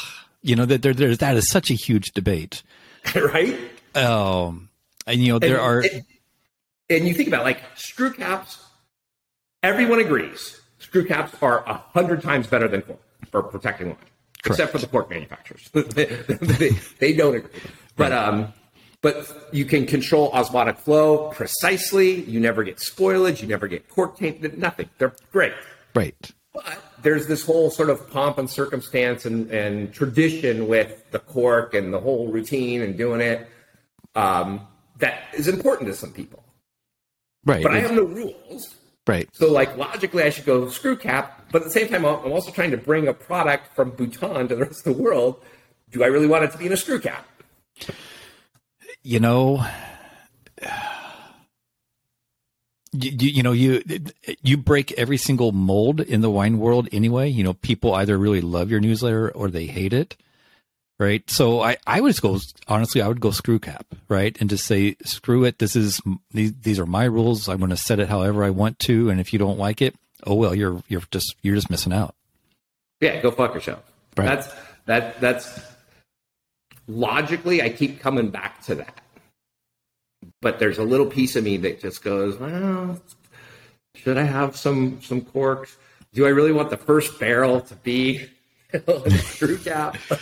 you 0.42 0.56
know 0.56 0.66
that 0.66 0.82
there, 0.82 0.94
there's 0.94 1.20
that 1.20 1.38
is 1.38 1.50
such 1.50 1.70
a 1.72 1.74
huge 1.74 2.12
debate. 2.12 2.64
right? 3.16 3.58
Um, 3.96 4.70
and 5.06 5.22
you 5.22 5.34
know 5.34 5.40
there 5.40 5.58
and, 5.58 5.66
are 5.66 5.80
and, 5.82 6.04
and 6.90 7.08
you 7.08 7.14
think 7.14 7.28
about 7.28 7.44
like 7.44 7.62
screw 7.76 8.14
caps. 8.14 8.64
Everyone 9.64 10.00
agrees 10.00 10.62
screw 10.88 11.06
caps 11.06 11.36
are 11.42 11.64
a 11.66 11.74
hundred 11.74 12.22
times 12.22 12.48
better 12.48 12.68
than 12.68 12.82
cork 12.82 13.00
for 13.30 13.44
protecting 13.44 13.88
wine, 13.88 13.98
except 14.46 14.72
for 14.72 14.78
the 14.78 14.88
cork 14.88 15.10
manufacturers. 15.10 15.70
they, 15.74 16.70
they 17.00 17.14
don't 17.14 17.36
agree, 17.36 17.52
but 17.96 18.12
um, 18.12 18.54
but 19.02 19.50
you 19.52 19.66
can 19.66 19.86
control 19.86 20.32
osmotic 20.32 20.78
flow 20.78 21.30
precisely. 21.32 22.24
You 22.24 22.40
never 22.40 22.64
get 22.64 22.78
spoilage. 22.78 23.42
You 23.42 23.48
never 23.48 23.68
get 23.68 23.90
cork 23.90 24.18
taint. 24.18 24.58
Nothing. 24.58 24.90
They're 24.98 25.16
great. 25.32 25.54
right. 25.94 26.32
But 26.66 26.82
there's 27.04 27.28
this 27.28 27.46
whole 27.46 27.70
sort 27.70 27.90
of 27.90 28.10
pomp 28.10 28.38
and 28.38 28.50
circumstance 28.50 29.26
and, 29.26 29.52
and 29.52 29.94
tradition 29.94 30.68
with 30.68 31.10
the 31.12 31.20
cork 31.20 31.74
and 31.74 31.94
the 31.94 32.00
whole 32.00 32.28
routine 32.28 32.82
and 32.82 32.98
doing 32.98 33.22
it 33.22 33.48
um, 34.16 34.68
that 34.98 35.24
is 35.34 35.48
important 35.48 35.88
to 35.90 35.96
some 35.96 36.12
people. 36.12 36.44
Right. 37.46 37.64
But 37.64 37.76
I 37.76 37.80
have 37.80 37.92
no 37.92 38.04
rules. 38.04 38.76
right. 39.06 39.30
So, 39.34 39.52
like, 39.52 39.78
logically, 39.78 40.24
I 40.24 40.30
should 40.30 40.46
go 40.46 40.68
screw 40.70 40.98
cap. 40.98 41.46
But 41.52 41.62
at 41.62 41.66
the 41.66 41.72
same 41.72 41.88
time, 41.88 42.06
I'm 42.06 42.26
I'm 42.26 42.32
also 42.32 42.52
trying 42.52 42.72
to 42.72 42.78
bring 42.78 43.08
a 43.08 43.14
product 43.14 43.76
from 43.76 43.92
Bhutan 43.92 44.48
to 44.50 44.56
the 44.56 44.66
rest 44.66 44.86
of 44.86 44.96
the 44.96 45.02
world. 45.02 45.42
Do 45.92 46.04
I 46.04 46.08
really 46.08 46.28
want 46.28 46.44
it 46.44 46.52
to 46.52 46.58
be 46.58 46.66
in 46.66 46.74
a 46.74 46.78
screw 46.78 47.00
cap? 47.00 47.26
you 49.04 49.20
know 49.22 49.66
you, 52.94 53.12
you, 53.12 53.30
you 53.30 53.44
know 53.44 53.52
you 53.52 53.82
you 54.42 54.58
break 54.58 54.92
every 54.94 55.18
single 55.18 55.52
mold 55.52 56.00
in 56.00 56.22
the 56.22 56.30
wine 56.30 56.58
world 56.60 56.88
anyway 56.92 57.28
you 57.30 57.44
know 57.44 57.54
people 57.54 57.94
either 57.96 58.18
really 58.18 58.42
love 58.42 58.72
your 58.72 58.80
newsletter 58.80 59.30
or 59.32 59.50
they 59.50 59.66
hate 59.66 59.94
it 59.94 60.16
right 61.00 61.30
so 61.30 61.62
i 61.62 61.78
i 61.86 62.00
would 62.00 62.10
just 62.10 62.22
go 62.22 62.40
honestly 62.68 63.02
i 63.02 63.08
would 63.08 63.20
go 63.20 63.32
screw 63.32 63.60
cap 63.60 63.86
right 64.08 64.38
and 64.40 64.50
just 64.50 64.66
say 64.66 64.96
screw 65.04 65.44
it 65.44 65.60
this 65.60 65.76
is 65.76 66.02
these, 66.32 66.54
these 66.62 66.80
are 66.80 66.86
my 66.86 67.04
rules 67.04 67.48
i'm 67.50 67.58
going 67.58 67.70
to 67.70 67.78
set 67.78 68.00
it 68.00 68.10
however 68.10 68.44
i 68.44 68.50
want 68.50 68.80
to 68.80 69.10
and 69.10 69.20
if 69.20 69.34
you 69.34 69.40
don't 69.40 69.60
like 69.60 69.82
it 69.82 69.96
oh 70.26 70.36
well 70.36 70.56
you're 70.56 70.82
you're 70.88 71.04
just 71.12 71.36
you're 71.42 71.56
just 71.56 71.70
missing 71.70 71.94
out 71.94 72.16
Yeah, 73.00 73.22
go 73.22 73.32
fuck 73.32 73.54
yourself. 73.54 73.84
Right. 74.16 74.26
That's 74.26 74.54
that. 74.86 75.22
That's 75.22 75.60
logically, 76.88 77.62
I 77.62 77.70
keep 77.70 78.00
coming 78.00 78.30
back 78.30 78.64
to 78.64 78.76
that. 78.76 79.02
But 80.42 80.60
there's 80.60 80.78
a 80.78 80.84
little 80.84 81.06
piece 81.06 81.36
of 81.36 81.44
me 81.44 81.58
that 81.58 81.80
just 81.80 82.04
goes, 82.04 82.38
well, 82.40 83.00
should 83.96 84.18
I 84.18 84.24
have 84.24 84.56
some 84.56 85.02
some 85.02 85.22
corks? 85.22 85.78
Do 86.14 86.26
I 86.26 86.30
really 86.30 86.52
want 86.52 86.70
the 86.70 86.78
first 86.78 87.20
barrel 87.20 87.62
to 87.62 87.76
be 87.76 88.28
a 88.74 89.12
screw 89.12 89.58
cap? 89.58 89.98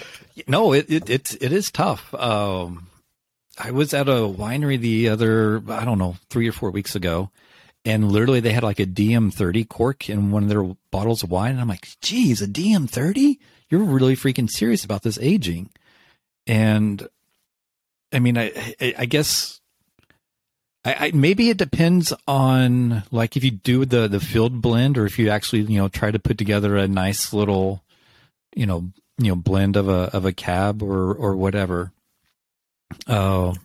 No, 0.47 0.73
it 0.73 0.89
it 0.89 1.09
it, 1.09 1.41
it 1.41 1.53
is 1.53 1.71
tough. 1.71 2.13
Um, 2.13 2.87
I 3.57 3.71
was 3.71 3.93
at 3.93 4.09
a 4.09 4.27
winery 4.27 4.77
the 4.77 5.07
other, 5.07 5.63
I 5.69 5.85
don't 5.85 5.97
know, 5.97 6.17
three 6.29 6.49
or 6.49 6.51
four 6.51 6.71
weeks 6.71 6.93
ago, 6.93 7.31
and 7.85 8.11
literally 8.11 8.41
they 8.41 8.51
had 8.51 8.61
like 8.63 8.81
a 8.81 8.85
DM30 8.85 9.69
cork 9.69 10.09
in 10.09 10.31
one 10.31 10.43
of 10.43 10.49
their 10.49 10.75
bottles 10.91 11.23
of 11.23 11.31
wine, 11.31 11.51
and 11.51 11.61
I'm 11.61 11.69
like, 11.69 11.87
"Geez, 12.01 12.41
a 12.41 12.47
DM30? 12.47 13.37
You're 13.69 13.83
really 13.83 14.17
freaking 14.17 14.49
serious 14.49 14.83
about 14.83 15.03
this 15.03 15.17
aging?" 15.21 15.69
And 16.45 17.07
I 18.11 18.19
mean, 18.19 18.37
I 18.37 18.51
I, 18.81 18.93
I 18.97 19.05
guess. 19.05 19.61
I, 20.85 21.07
I, 21.07 21.11
maybe 21.13 21.49
it 21.49 21.57
depends 21.57 22.13
on 22.27 23.03
like 23.11 23.35
if 23.35 23.43
you 23.43 23.51
do 23.51 23.85
the 23.85 24.07
the 24.07 24.19
field 24.19 24.61
blend 24.61 24.97
or 24.97 25.05
if 25.05 25.17
you 25.17 25.29
actually 25.29 25.61
you 25.61 25.79
know 25.79 25.89
try 25.89 26.11
to 26.11 26.19
put 26.19 26.37
together 26.37 26.77
a 26.77 26.87
nice 26.87 27.33
little 27.33 27.83
you 28.55 28.67
know 28.67 28.89
you 29.17 29.29
know 29.29 29.35
blend 29.35 29.75
of 29.75 29.89
a 29.89 30.15
of 30.15 30.25
a 30.25 30.31
cab 30.31 30.83
or 30.83 31.13
or 31.13 31.35
whatever. 31.35 31.91
Oh 33.07 33.55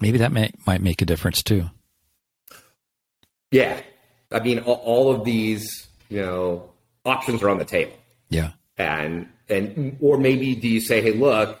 maybe 0.00 0.18
that 0.18 0.32
may, 0.32 0.50
might 0.66 0.82
make 0.82 1.02
a 1.02 1.06
difference 1.06 1.42
too. 1.42 1.70
Yeah, 3.50 3.80
I 4.30 4.40
mean, 4.40 4.58
all, 4.60 4.74
all 4.74 5.14
of 5.14 5.24
these, 5.24 5.86
you 6.08 6.20
know, 6.20 6.70
options 7.04 7.42
are 7.42 7.48
on 7.48 7.58
the 7.58 7.64
table. 7.64 7.94
yeah. 8.28 8.52
And 8.78 9.28
and 9.48 9.96
or 10.00 10.18
maybe 10.18 10.54
do 10.54 10.68
you 10.68 10.82
say 10.82 11.00
hey 11.00 11.12
look 11.12 11.58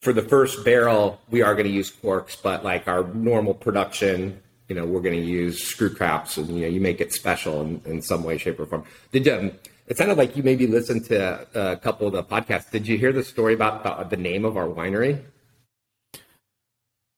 for 0.00 0.12
the 0.12 0.22
first 0.22 0.64
barrel 0.64 1.20
we 1.30 1.42
are 1.42 1.54
going 1.54 1.66
to 1.66 1.72
use 1.72 1.90
corks 1.90 2.36
but 2.36 2.64
like 2.64 2.88
our 2.88 3.04
normal 3.14 3.54
production 3.54 4.40
you 4.70 4.76
know 4.76 4.86
we're 4.86 5.00
going 5.00 5.20
to 5.20 5.26
use 5.26 5.62
screw 5.62 5.92
caps 5.92 6.38
and 6.38 6.48
you 6.48 6.62
know 6.62 6.68
you 6.68 6.80
make 6.80 7.00
it 7.00 7.12
special 7.12 7.60
in, 7.60 7.82
in 7.84 8.00
some 8.00 8.22
way 8.22 8.38
shape 8.38 8.58
or 8.58 8.66
form. 8.66 8.84
Did 9.12 9.28
um 9.28 9.52
it 9.88 9.98
sounded 9.98 10.16
like 10.16 10.36
you 10.36 10.44
maybe 10.44 10.68
listened 10.68 11.04
to 11.06 11.72
a 11.72 11.76
couple 11.76 12.06
of 12.06 12.12
the 12.12 12.22
podcasts. 12.22 12.70
Did 12.70 12.86
you 12.86 12.96
hear 12.96 13.12
the 13.12 13.24
story 13.24 13.54
about 13.54 13.82
the, 13.82 14.16
the 14.16 14.22
name 14.22 14.44
of 14.44 14.56
our 14.56 14.68
winery? 14.68 15.20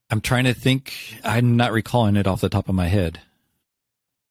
I'm 0.08 0.22
trying 0.22 0.44
to 0.44 0.54
think. 0.54 0.94
I'm 1.22 1.58
not 1.58 1.72
recalling 1.72 2.16
it 2.16 2.26
off 2.26 2.40
the 2.40 2.48
top 2.48 2.70
of 2.70 2.74
my 2.74 2.86
head. 2.86 3.20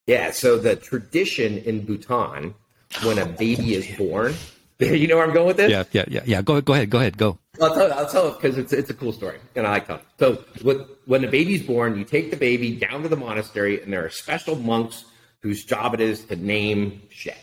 Yeah 0.08 0.32
so 0.32 0.58
the 0.58 0.76
tradition 0.76 1.60
in 1.60 1.86
bhutan 1.86 2.56
when 3.04 3.20
a 3.20 3.26
baby 3.26 3.76
is 3.76 3.88
born 3.95 4.34
you 4.80 5.08
know 5.08 5.16
where 5.16 5.26
i'm 5.26 5.34
going 5.34 5.47
with 5.47 5.58
this? 5.58 5.70
Yeah 5.70 5.84
yeah 5.91 6.06
yeah 6.08 6.24
yeah. 6.26 6.41
Go 6.41 6.60
go 6.60 6.74
ahead 6.74 6.89
go 6.89 6.97
ahead 6.97 7.18
go 7.18 7.38
I'll 7.62 7.76
tell, 7.76 7.93
I'll 7.93 8.07
tell 8.07 8.28
it 8.30 8.41
because 8.41 8.57
it's, 8.57 8.74
it's 8.74 8.89
a 8.89 8.93
cool 8.93 9.14
story, 9.14 9.39
and 9.55 9.68
I 9.68 9.72
like 9.72 9.88
telling. 9.88 10.01
So, 10.20 10.43
with, 10.64 10.82
when 11.05 11.22
the 11.22 11.28
baby's 11.28 11.62
born, 11.62 11.97
you 11.97 12.03
take 12.03 12.32
the 12.32 12.38
baby 12.38 12.76
down 12.76 13.03
to 13.03 13.09
the 13.09 13.16
monastery, 13.16 13.82
and 13.82 13.93
there 13.93 14.03
are 14.03 14.09
special 14.09 14.55
monks 14.55 15.05
whose 15.41 15.64
job 15.64 15.93
it 15.93 16.01
is 16.01 16.26
to 16.26 16.36
name 16.36 17.03
shit, 17.09 17.38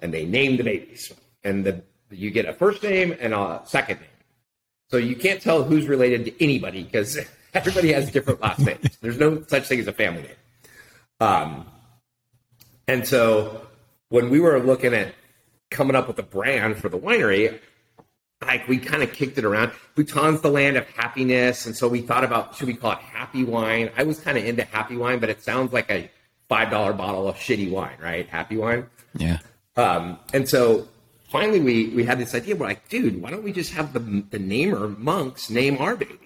and 0.00 0.12
they 0.12 0.24
name 0.24 0.56
the 0.56 0.64
babies, 0.64 1.12
and 1.44 1.64
the 1.64 1.82
you 2.10 2.30
get 2.30 2.46
a 2.46 2.52
first 2.52 2.82
name 2.82 3.16
and 3.20 3.32
a 3.34 3.62
second 3.64 4.00
name. 4.00 4.08
So 4.90 4.98
you 4.98 5.16
can't 5.16 5.40
tell 5.40 5.62
who's 5.62 5.86
related 5.86 6.26
to 6.26 6.44
anybody 6.44 6.82
because 6.82 7.18
everybody 7.54 7.92
has 7.92 8.10
different 8.10 8.40
last 8.40 8.60
names. 8.60 8.98
There's 9.00 9.18
no 9.18 9.42
such 9.48 9.66
thing 9.66 9.80
as 9.80 9.86
a 9.86 9.92
family 9.92 10.22
name. 10.22 10.30
Um, 11.20 11.66
and 12.86 13.06
so 13.06 13.66
when 14.08 14.28
we 14.28 14.40
were 14.40 14.60
looking 14.60 14.92
at 14.92 15.14
coming 15.70 15.96
up 15.96 16.08
with 16.08 16.18
a 16.18 16.22
brand 16.22 16.76
for 16.76 16.88
the 16.88 16.98
winery, 16.98 17.58
like 18.46 18.66
we 18.68 18.78
kind 18.78 19.02
of 19.02 19.12
kicked 19.12 19.38
it 19.38 19.44
around. 19.44 19.72
Bhutan's 19.94 20.40
the 20.40 20.50
land 20.50 20.76
of 20.76 20.88
happiness, 20.90 21.66
and 21.66 21.76
so 21.76 21.88
we 21.88 22.00
thought 22.00 22.24
about 22.24 22.54
should 22.56 22.66
we 22.68 22.74
call 22.74 22.92
it 22.92 22.98
happy 22.98 23.44
wine? 23.44 23.90
I 23.96 24.02
was 24.04 24.18
kind 24.20 24.36
of 24.38 24.44
into 24.44 24.64
happy 24.64 24.96
wine, 24.96 25.18
but 25.18 25.28
it 25.30 25.42
sounds 25.42 25.72
like 25.72 25.90
a 25.90 26.10
five 26.48 26.70
dollar 26.70 26.92
bottle 26.92 27.28
of 27.28 27.36
shitty 27.36 27.70
wine, 27.70 27.96
right? 28.00 28.28
Happy 28.28 28.56
wine. 28.56 28.86
yeah 29.14 29.38
Um, 29.76 30.18
and 30.32 30.48
so 30.48 30.88
finally, 31.28 31.60
we 31.60 31.88
we 31.90 32.04
had 32.04 32.18
this 32.18 32.34
idea. 32.34 32.56
We're 32.56 32.66
like, 32.66 32.88
dude, 32.88 33.20
why 33.22 33.30
don't 33.30 33.42
we 33.44 33.52
just 33.52 33.72
have 33.72 33.92
the 33.92 34.00
the 34.30 34.38
namer 34.38 34.88
monks 34.88 35.50
name 35.50 35.78
our 35.78 35.96
baby? 35.96 36.18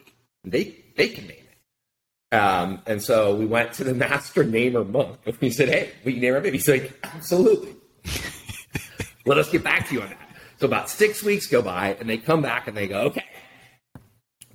They 0.44 0.76
they 0.96 1.08
can 1.08 1.26
name 1.26 1.36
it. 1.38 2.36
Um, 2.36 2.82
and 2.86 3.02
so 3.02 3.36
we 3.36 3.46
went 3.46 3.72
to 3.74 3.84
the 3.84 3.94
master 4.06 4.42
namer 4.44 4.84
monk 4.84 5.18
and 5.26 5.36
we 5.40 5.50
said, 5.50 5.68
hey, 5.68 5.90
we 6.04 6.12
can 6.14 6.22
name 6.22 6.34
our 6.34 6.40
baby. 6.40 6.58
He's 6.58 6.68
like, 6.68 6.92
absolutely. 7.04 7.76
Let 9.26 9.38
us 9.38 9.50
get 9.50 9.62
back 9.64 9.88
to 9.88 9.94
you 9.94 10.02
on 10.02 10.08
that. 10.08 10.25
So 10.58 10.66
about 10.66 10.88
six 10.88 11.22
weeks 11.22 11.46
go 11.46 11.60
by, 11.60 11.96
and 12.00 12.08
they 12.08 12.16
come 12.16 12.40
back 12.40 12.66
and 12.66 12.76
they 12.76 12.88
go, 12.88 13.02
okay, 13.02 13.24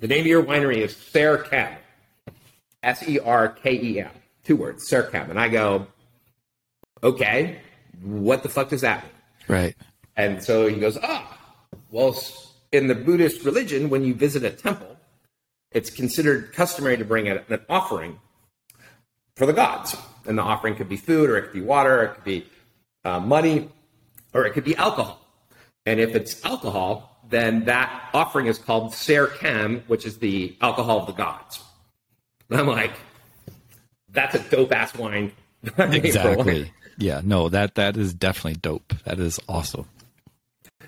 the 0.00 0.08
name 0.08 0.20
of 0.20 0.26
your 0.26 0.42
winery 0.42 0.78
is 0.78 0.94
Serkem, 0.94 1.76
S 2.82 3.08
E 3.08 3.20
R 3.20 3.48
K 3.48 3.80
E 3.80 4.00
M, 4.00 4.10
two 4.44 4.56
words, 4.56 4.90
Serkem. 4.90 5.30
And 5.30 5.38
I 5.38 5.48
go, 5.48 5.86
okay, 7.02 7.58
what 8.02 8.42
the 8.42 8.48
fuck 8.48 8.68
does 8.68 8.80
that 8.80 9.04
mean? 9.04 9.12
right 9.48 9.76
And 10.16 10.42
so 10.42 10.66
he 10.66 10.80
goes, 10.80 10.98
ah, 11.02 11.38
well, 11.90 12.16
in 12.72 12.88
the 12.88 12.94
Buddhist 12.94 13.44
religion, 13.44 13.90
when 13.90 14.04
you 14.04 14.14
visit 14.14 14.42
a 14.44 14.50
temple, 14.50 14.96
it's 15.70 15.90
considered 15.90 16.52
customary 16.52 16.96
to 16.96 17.04
bring 17.04 17.28
an 17.28 17.40
offering 17.68 18.18
for 19.36 19.46
the 19.46 19.52
gods. 19.52 19.96
And 20.26 20.36
the 20.38 20.42
offering 20.42 20.74
could 20.74 20.88
be 20.88 20.96
food, 20.96 21.30
or 21.30 21.36
it 21.36 21.42
could 21.42 21.52
be 21.52 21.60
water, 21.60 22.00
or 22.00 22.04
it 22.04 22.14
could 22.14 22.24
be 22.24 22.46
uh, 23.04 23.20
money, 23.20 23.70
or 24.32 24.46
it 24.46 24.52
could 24.52 24.64
be 24.64 24.76
alcohol. 24.76 25.21
And 25.86 26.00
if 26.00 26.14
it's 26.14 26.44
alcohol, 26.44 27.18
then 27.28 27.64
that 27.64 28.10
offering 28.14 28.46
is 28.46 28.58
called 28.58 28.94
Ser 28.94 29.26
Kem, 29.26 29.82
which 29.86 30.06
is 30.06 30.18
the 30.18 30.56
alcohol 30.60 31.00
of 31.00 31.06
the 31.06 31.12
gods. 31.12 31.60
And 32.50 32.60
I'm 32.60 32.66
like, 32.66 32.92
that's 34.10 34.34
a 34.34 34.38
dope 34.50 34.72
ass 34.72 34.94
wine. 34.94 35.32
exactly. 35.78 36.70
Yeah. 36.98 37.20
No, 37.24 37.48
that 37.48 37.76
that 37.76 37.96
is 37.96 38.12
definitely 38.14 38.60
dope. 38.60 38.92
That 39.04 39.18
is 39.18 39.40
awesome. 39.48 39.88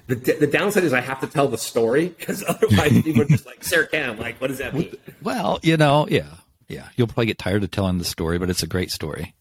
The, 0.07 0.17
the 0.17 0.47
downside 0.47 0.85
is 0.85 0.93
I 0.93 1.01
have 1.01 1.21
to 1.21 1.27
tell 1.27 1.49
the 1.49 1.57
story 1.57 2.09
because 2.09 2.45
otherwise 2.49 3.03
people 3.03 3.23
are 3.23 3.27
just 3.27 3.47
like 3.47 3.65
Sarah 3.65 3.87
Cam, 3.87 4.19
like 4.19 4.39
what 4.41 4.49
does 4.49 4.59
that 4.59 4.75
mean? 4.75 4.95
Well, 5.23 5.61
you 5.63 5.79
know, 5.79 6.07
yeah, 6.11 6.29
yeah. 6.69 6.89
You'll 6.97 7.07
probably 7.07 7.27
get 7.27 7.39
tired 7.39 7.65
of 7.65 7.71
telling 7.71 7.99
the 7.99 8.05
story, 8.05 8.39
but 8.39 8.51
it's 8.51 8.63
a 8.63 8.67
great 8.67 8.91
story. 8.91 9.35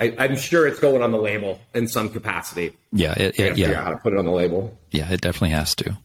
I, 0.00 0.26
am 0.26 0.36
sure 0.36 0.66
it's 0.66 0.78
going 0.78 1.02
on 1.02 1.10
the 1.10 1.18
label 1.18 1.60
in 1.74 1.88
some 1.88 2.08
capacity. 2.08 2.76
Yeah, 2.92 3.14
it, 3.14 3.38
it, 3.38 3.58
yeah. 3.58 3.82
how 3.82 3.90
to 3.90 3.96
put 3.96 4.12
it 4.12 4.18
on 4.18 4.24
the 4.24 4.32
label. 4.32 4.76
Yeah, 4.90 5.10
it 5.10 5.20
definitely 5.20 5.50
has 5.50 5.74
to. 5.76 5.96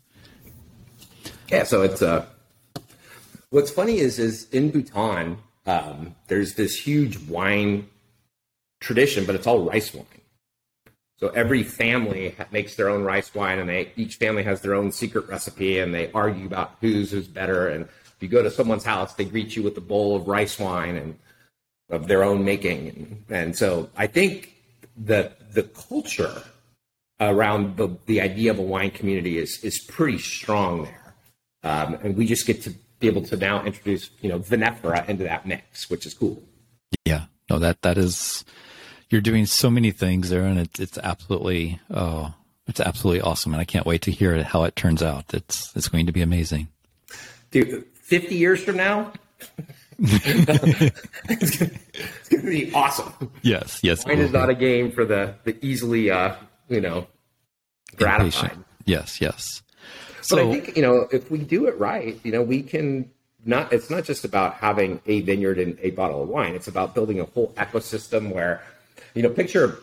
Yeah, 1.50 1.64
so 1.64 1.84
it's 1.84 2.02
uh, 2.02 2.26
what's 3.52 3.70
funny 3.70 4.00
is 4.00 4.18
is 4.18 4.50
in 4.50 4.72
Bhutan, 4.72 5.38
um, 5.66 6.16
there's 6.28 6.56
this 6.56 6.76
huge 6.76 7.18
wine 7.28 7.88
tradition, 8.80 9.26
but 9.26 9.36
it's 9.36 9.46
all 9.46 9.64
rice 9.64 9.94
wine. 9.94 10.06
So 11.20 11.30
every 11.30 11.64
family 11.64 12.36
makes 12.52 12.76
their 12.76 12.90
own 12.90 13.04
rice 13.04 13.34
wine, 13.34 13.60
and 13.60 13.70
they 13.70 13.92
each 13.96 14.16
family 14.16 14.44
has 14.44 14.62
their 14.62 14.74
own 14.74 14.92
secret 14.92 15.28
recipe, 15.28 15.80
and 15.80 15.94
they 15.94 16.12
argue 16.12 16.48
about 16.48 16.76
whose 16.82 17.14
is 17.14 17.28
better. 17.28 17.70
And 17.70 17.86
if 17.86 18.16
you 18.20 18.28
go 18.28 18.42
to 18.42 18.52
someone's 18.52 18.84
house, 18.84 19.14
they 19.14 19.26
greet 19.26 19.56
you 19.56 19.64
with 19.64 19.78
a 19.78 19.82
bowl 19.82 20.16
of 20.16 20.28
rice 20.28 20.60
wine 20.60 20.96
and 20.96 21.18
of 21.90 22.08
their 22.08 22.24
own 22.24 22.44
making. 22.44 23.24
And 23.30 23.56
so 23.56 23.90
I 23.96 24.08
think 24.08 24.54
that 24.98 25.54
the 25.54 25.64
culture 25.64 26.44
around 27.20 27.78
the, 27.78 27.96
the 28.06 28.22
idea 28.22 28.52
of 28.52 28.60
a 28.60 28.64
wine 28.64 28.92
community 28.92 29.38
is 29.38 29.64
is 29.64 29.80
pretty 29.80 30.18
strong 30.18 30.84
there, 30.84 31.14
um, 31.64 31.96
and 32.04 32.18
we 32.18 32.26
just 32.26 32.46
get 32.46 32.62
to 32.64 32.74
be 33.00 33.08
able 33.08 33.24
to 33.24 33.38
now 33.38 33.64
introduce 33.64 34.10
you 34.22 34.30
know 34.30 34.40
vinifera 34.40 35.08
into 35.08 35.24
that 35.24 35.46
mix, 35.46 35.90
which 35.90 36.06
is 36.06 36.14
cool. 36.14 36.42
Yeah, 37.06 37.26
no 37.50 37.60
that 37.60 37.82
that 37.82 37.98
is 37.98 38.44
you're 39.10 39.22
doing 39.22 39.46
so 39.46 39.70
many 39.70 39.92
things 39.92 40.30
there, 40.30 40.44
and 40.44 40.60
it's 40.60 40.80
it's 40.80 40.98
absolutely 40.98 41.80
oh, 41.92 42.34
it's 42.68 42.80
absolutely 42.80 43.22
awesome, 43.22 43.54
and 43.54 43.62
I 43.62 43.66
can't 43.66 43.86
wait 43.86 44.02
to 44.04 44.12
hear 44.12 44.42
how 44.44 44.64
it 44.64 44.76
turns 44.76 45.04
out. 45.04 45.34
It's 45.34 45.76
it's 45.76 45.88
going 45.88 46.06
to 46.08 46.12
be 46.12 46.22
amazing. 46.22 46.68
Dude, 47.52 47.86
fifty 47.94 48.36
years 48.36 48.64
from 48.64 48.78
now. 48.78 49.14
it's, 51.30 51.58
gonna, 52.30 52.44
be 52.44 52.74
awesome. 52.74 53.32
Yes, 53.42 53.80
yes. 53.84 54.06
Wine 54.06 54.20
is 54.20 54.32
not 54.32 54.50
a 54.50 54.56
game 54.56 54.92
for 54.92 55.06
the 55.06 55.36
the 55.44 55.58
easily, 55.66 56.10
uh, 56.10 56.36
you 56.70 56.82
know, 56.82 57.08
gratified. 57.96 58.44
Impatient. 58.44 58.66
Yes, 58.86 59.22
yes. 59.22 59.62
So, 60.22 60.38
but 60.38 60.46
I 60.46 60.52
think 60.52 60.76
you 60.76 60.82
know 60.82 61.08
if 61.12 61.30
we 61.30 61.40
do 61.40 61.68
it 61.68 61.78
right, 61.80 62.20
you 62.24 62.32
know, 62.32 62.42
we 62.42 62.64
can 62.64 63.10
not. 63.46 63.74
It's 63.74 63.90
not 63.90 64.04
just 64.04 64.26
about 64.26 64.56
having 64.56 65.02
a 65.06 65.22
vineyard 65.22 65.60
and 65.60 65.78
a 65.82 65.92
bottle 65.92 66.24
of 66.24 66.30
wine. 66.30 66.56
It's 66.56 66.68
about 66.68 66.94
building 66.94 67.20
a 67.20 67.26
whole 67.26 67.54
ecosystem 67.58 68.34
where 68.34 68.62
you 69.14 69.22
know, 69.22 69.30
picture 69.30 69.80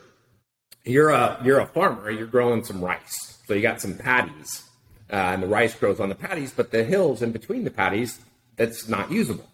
you're 0.84 1.10
a 1.10 1.40
you're 1.44 1.60
a 1.60 1.66
farmer. 1.66 2.10
You're 2.10 2.26
growing 2.26 2.64
some 2.64 2.82
rice, 2.82 3.38
so 3.46 3.54
you 3.54 3.62
got 3.62 3.80
some 3.80 3.96
paddies, 3.96 4.64
uh, 5.12 5.16
and 5.16 5.42
the 5.42 5.46
rice 5.46 5.74
grows 5.74 6.00
on 6.00 6.08
the 6.08 6.14
paddies. 6.14 6.52
But 6.52 6.70
the 6.70 6.84
hills 6.84 7.22
in 7.22 7.32
between 7.32 7.64
the 7.64 7.70
paddies, 7.70 8.20
that's 8.56 8.88
not 8.88 9.10
usable. 9.10 9.48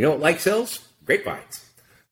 You 0.00 0.06
know 0.06 0.12
what 0.12 0.20
likes 0.20 0.44
hills? 0.44 0.88
Grapevines. 1.04 1.62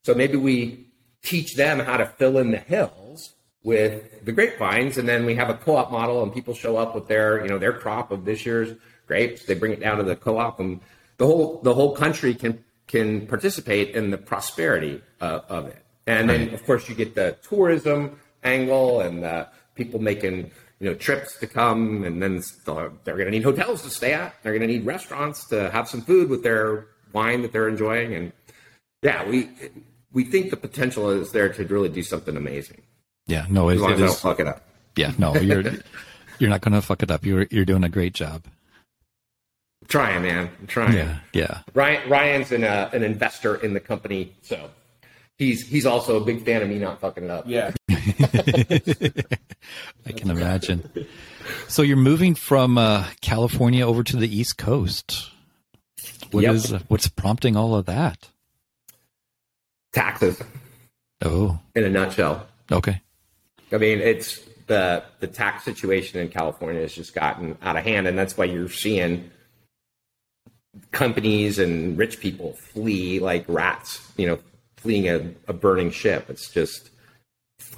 So 0.03 0.13
maybe 0.13 0.37
we 0.37 0.89
teach 1.23 1.57
them 1.57 1.79
how 1.79 1.97
to 1.97 2.05
fill 2.05 2.37
in 2.37 2.51
the 2.51 2.59
hills 2.59 3.33
with 3.63 4.27
the 4.27 4.31
grapevines, 4.31 4.99
and 4.99 5.09
then 5.09 5.25
we 5.25 5.35
have 5.37 5.49
a 5.49 5.55
co-op 5.55 5.91
model, 5.91 6.23
and 6.23 6.31
people 6.31 6.53
show 6.53 6.77
up 6.77 6.95
with 6.95 7.09
their 7.09 7.41
you 7.43 7.49
know 7.49 7.57
their 7.57 7.73
crop 7.73 8.11
of 8.11 8.27
this 8.27 8.45
year's 8.45 8.77
grapes. 9.07 9.47
They 9.47 9.55
bring 9.55 9.73
it 9.73 9.81
down 9.81 9.97
to 9.97 10.03
the 10.03 10.17
co-op, 10.17 10.61
and 10.61 10.83
the 11.17 11.25
whole 11.25 11.63
the 11.63 11.73
whole 11.73 11.97
country 11.97 12.35
can 12.35 12.63
can 12.89 13.27
participate 13.27 13.95
in 13.95 14.11
the 14.11 14.19
prosperity 14.19 15.01
uh, 15.23 15.41
of 15.49 15.69
it. 15.69 15.83
And 16.07 16.29
then, 16.29 16.53
of 16.53 16.67
course, 16.67 16.91
you 16.91 16.95
get 16.95 17.15
the 17.15 17.39
tourism 17.49 18.21
angle 18.45 19.01
and 19.01 19.23
the 19.23 19.49
people 19.77 19.99
making 19.99 20.51
you 20.79 20.91
know 20.91 20.95
trips 20.95 21.39
to 21.39 21.47
come, 21.47 22.05
and 22.05 22.23
then 22.23 22.43
they're 22.67 23.17
going 23.17 23.25
to 23.25 23.31
need 23.31 23.45
hotels 23.45 23.81
to 23.81 23.89
stay 23.89 24.13
at. 24.13 24.35
They're 24.43 24.53
going 24.53 24.69
to 24.69 24.75
need 24.75 24.85
restaurants 24.85 25.49
to 25.49 25.71
have 25.71 25.89
some 25.89 26.03
food 26.03 26.29
with 26.29 26.43
their 26.43 26.89
wine 27.13 27.43
that 27.43 27.53
they're 27.53 27.69
enjoying, 27.69 28.15
and 28.15 28.33
yeah, 29.03 29.29
we 29.29 29.51
we 30.13 30.25
think 30.25 30.51
the 30.51 30.57
potential 30.57 31.11
is 31.11 31.33
there 31.33 31.49
to 31.53 31.65
really 31.65 31.89
do 31.89 32.03
something 32.03 32.37
amazing. 32.37 32.83
Yeah, 33.27 33.47
no, 33.49 33.69
as 33.69 33.81
long 33.81 33.93
as 33.93 34.03
I 34.03 34.07
don't 34.07 34.19
fuck 34.19 34.41
it 34.41 34.49
up. 34.49 34.63
Yeah, 34.97 35.13
no, 35.19 35.35
you're 35.37 35.63
you're 36.39 36.51
not 36.51 36.61
going 36.61 36.75
to 36.75 36.83
fuck 36.83 37.03
it 37.03 37.11
up. 37.11 37.25
You're 37.25 37.47
you're 37.51 37.65
doing 37.65 37.85
a 37.85 37.89
great 37.89 38.15
job. 38.15 38.45
I'm 39.83 39.89
trying, 39.89 40.23
man. 40.23 40.51
I'm 40.61 40.67
trying. 40.67 40.95
Yeah, 40.95 41.19
yeah. 41.33 41.61
Ryan 41.75 42.09
Ryan's 42.11 42.53
an 42.53 42.65
uh, 42.65 42.91
an 42.93 43.03
investor 43.03 43.57
in 43.57 43.75
the 43.75 43.81
company, 43.81 44.35
so 44.43 44.71
he's 45.37 45.67
he's 45.67 45.87
also 45.87 46.17
a 46.21 46.25
big 46.25 46.45
fan 46.45 46.63
of 46.63 46.69
me 46.69 46.79
not 46.79 47.01
fucking 47.01 47.25
it 47.25 47.31
up. 47.31 47.45
Yeah. 47.47 47.73
I 50.07 50.13
can 50.13 50.31
imagine. 50.31 50.91
So 51.69 51.83
you're 51.83 51.97
moving 51.97 52.35
from 52.35 52.79
uh, 52.79 53.07
California 53.21 53.87
over 53.87 54.03
to 54.03 54.17
the 54.17 54.35
East 54.35 54.59
Coast. 54.59 55.31
What 56.31 56.43
yep. 56.43 56.55
is, 56.55 56.71
what's 56.89 57.09
prompting 57.09 57.57
all 57.57 57.75
of 57.75 57.87
that? 57.87 58.29
Taxes. 59.93 60.41
Oh. 61.25 61.59
In 61.75 61.85
a 61.85 61.91
nutshell. 61.91 62.47
Okay. 62.71 63.01
I 63.73 63.79
mean, 63.79 63.99
it's 64.01 64.41
the 64.67 65.03
the 65.21 65.27
tax 65.27 65.65
situation 65.65 66.21
in 66.21 66.29
California 66.29 66.83
has 66.83 66.95
just 66.95 67.15
gotten 67.15 67.57
out 67.63 67.77
of 67.77 67.85
hand, 67.85 68.07
and 68.07 68.19
that's 68.19 68.37
why 68.37 68.45
you're 68.45 68.69
seeing 68.69 69.31
companies 70.91 71.59
and 71.59 71.99
rich 71.99 72.21
people 72.21 72.53
flee 72.73 73.19
like 73.19 73.45
rats. 73.49 74.01
You 74.17 74.29
know, 74.29 74.39
fleeing 74.77 75.09
a, 75.09 75.33
a 75.49 75.53
burning 75.53 75.91
ship. 75.91 76.31
It's 76.31 76.51
just, 76.51 76.91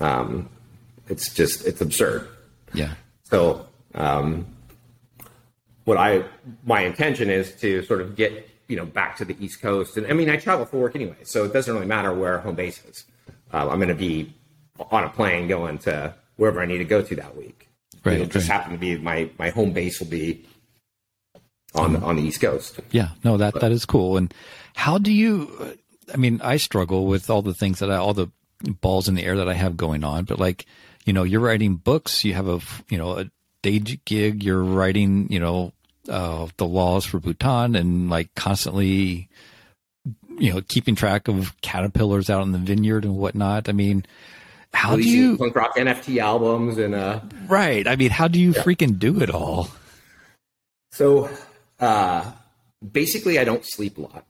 um, 0.01 0.49
it's 1.09 1.33
just, 1.33 1.67
it's 1.67 1.81
absurd. 1.81 2.29
Yeah. 2.75 2.95
So, 3.25 3.67
um, 3.95 4.47
what 5.91 5.99
I, 5.99 6.23
my 6.65 6.83
intention 6.83 7.29
is 7.31 7.51
to 7.63 7.83
sort 7.83 8.01
of 8.01 8.15
get, 8.15 8.49
you 8.69 8.77
know, 8.77 8.87
back 8.87 9.17
to 9.17 9.25
the 9.25 9.37
East 9.45 9.61
Coast. 9.61 9.97
And 9.97 10.07
I 10.07 10.13
mean, 10.13 10.31
I 10.31 10.37
travel 10.37 10.65
for 10.65 10.77
work 10.77 10.95
anyway, 10.95 11.17
so 11.25 11.45
it 11.45 11.53
doesn't 11.53 11.75
really 11.75 11.89
matter 11.89 12.15
where 12.15 12.39
home 12.39 12.55
base 12.55 12.81
is. 12.85 13.07
Uh, 13.53 13.69
I'm 13.69 13.79
going 13.79 13.89
to 13.89 13.97
be 13.97 14.33
on 14.93 15.03
a 15.03 15.09
plane 15.09 15.49
going 15.49 15.79
to 15.79 16.15
wherever 16.37 16.61
I 16.61 16.67
need 16.67 16.79
to 16.79 16.85
go 16.85 17.03
to 17.03 17.17
that 17.17 17.37
week. 17.37 17.69
Right. 18.05 18.15
It'll 18.15 18.29
just 18.29 18.47
happen 18.47 18.71
to 18.71 18.79
be 18.79 18.99
my, 18.99 19.31
my 19.37 19.51
home 19.51 19.73
base 19.73 19.99
will 19.99 20.07
be 20.07 20.47
on 21.75 21.95
the, 21.95 21.99
on 21.99 22.15
the 22.15 22.23
East 22.23 22.41
Coast. 22.41 22.79
Yeah, 22.93 23.09
no, 23.25 23.37
that 23.37 23.55
that 23.55 23.73
is 23.73 23.85
cool. 23.85 24.17
And 24.17 24.33
how 24.77 24.97
do 24.97 25.13
you? 25.13 25.77
I 26.15 26.17
mean, 26.19 26.41
I 26.41 26.57
struggle 26.57 27.07
with 27.07 27.31
all 27.31 27.43
the 27.43 27.53
things 27.53 27.81
that 27.81 27.91
I, 27.91 27.97
all 27.97 28.15
the 28.15 28.31
balls 28.81 29.09
in 29.09 29.17
the 29.17 29.25
air 29.25 29.37
that 29.39 29.49
I 29.49 29.55
have 29.55 29.77
going 29.77 30.05
on, 30.05 30.25
but 30.25 30.39
like, 30.39 30.67
you 31.05 31.13
know, 31.13 31.25
you're 31.25 31.41
writing 31.41 31.75
books, 31.75 32.25
you 32.25 32.35
have 32.35 32.47
a, 32.47 32.61
you 32.89 32.97
know, 32.97 33.19
a 33.19 33.31
day 33.63 33.79
gig, 33.79 34.43
you're 34.43 34.63
writing, 34.63 35.31
you 35.31 35.41
know, 35.41 35.73
uh, 36.09 36.49
the 36.57 36.67
laws 36.67 37.05
for 37.05 37.21
Bhutan 37.21 37.77
and 37.77 38.11
like 38.11 38.35
constantly, 38.35 39.29
you 40.39 40.53
know, 40.53 40.61
keeping 40.69 40.95
track 40.95 41.29
of 41.29 41.59
caterpillars 41.61 42.31
out 42.31 42.43
in 42.43 42.53
the 42.53 42.59
vineyard 42.59 43.05
and 43.05 43.17
whatnot. 43.17 43.69
I 43.69 43.73
mean, 43.73 44.05
how 44.73 44.97
do 44.97 45.03
you 45.03 45.37
punk 45.37 45.55
rock 45.55 45.77
NFT 45.77 46.19
albums 46.19 46.79
and 46.79 46.95
uh 46.95 47.21
right? 47.47 47.87
I 47.87 47.97
mean, 47.97 48.11
how 48.11 48.29
do 48.29 48.41
you 48.41 48.53
yeah. 48.53 48.63
freaking 48.63 48.99
do 48.99 49.21
it 49.21 49.31
all? 49.31 49.69
So, 50.93 51.31
uh, 51.79 52.31
basically, 52.93 53.39
I 53.39 53.45
don't 53.45 53.65
sleep 53.65 53.99
a 53.99 54.03
lot, 54.03 54.27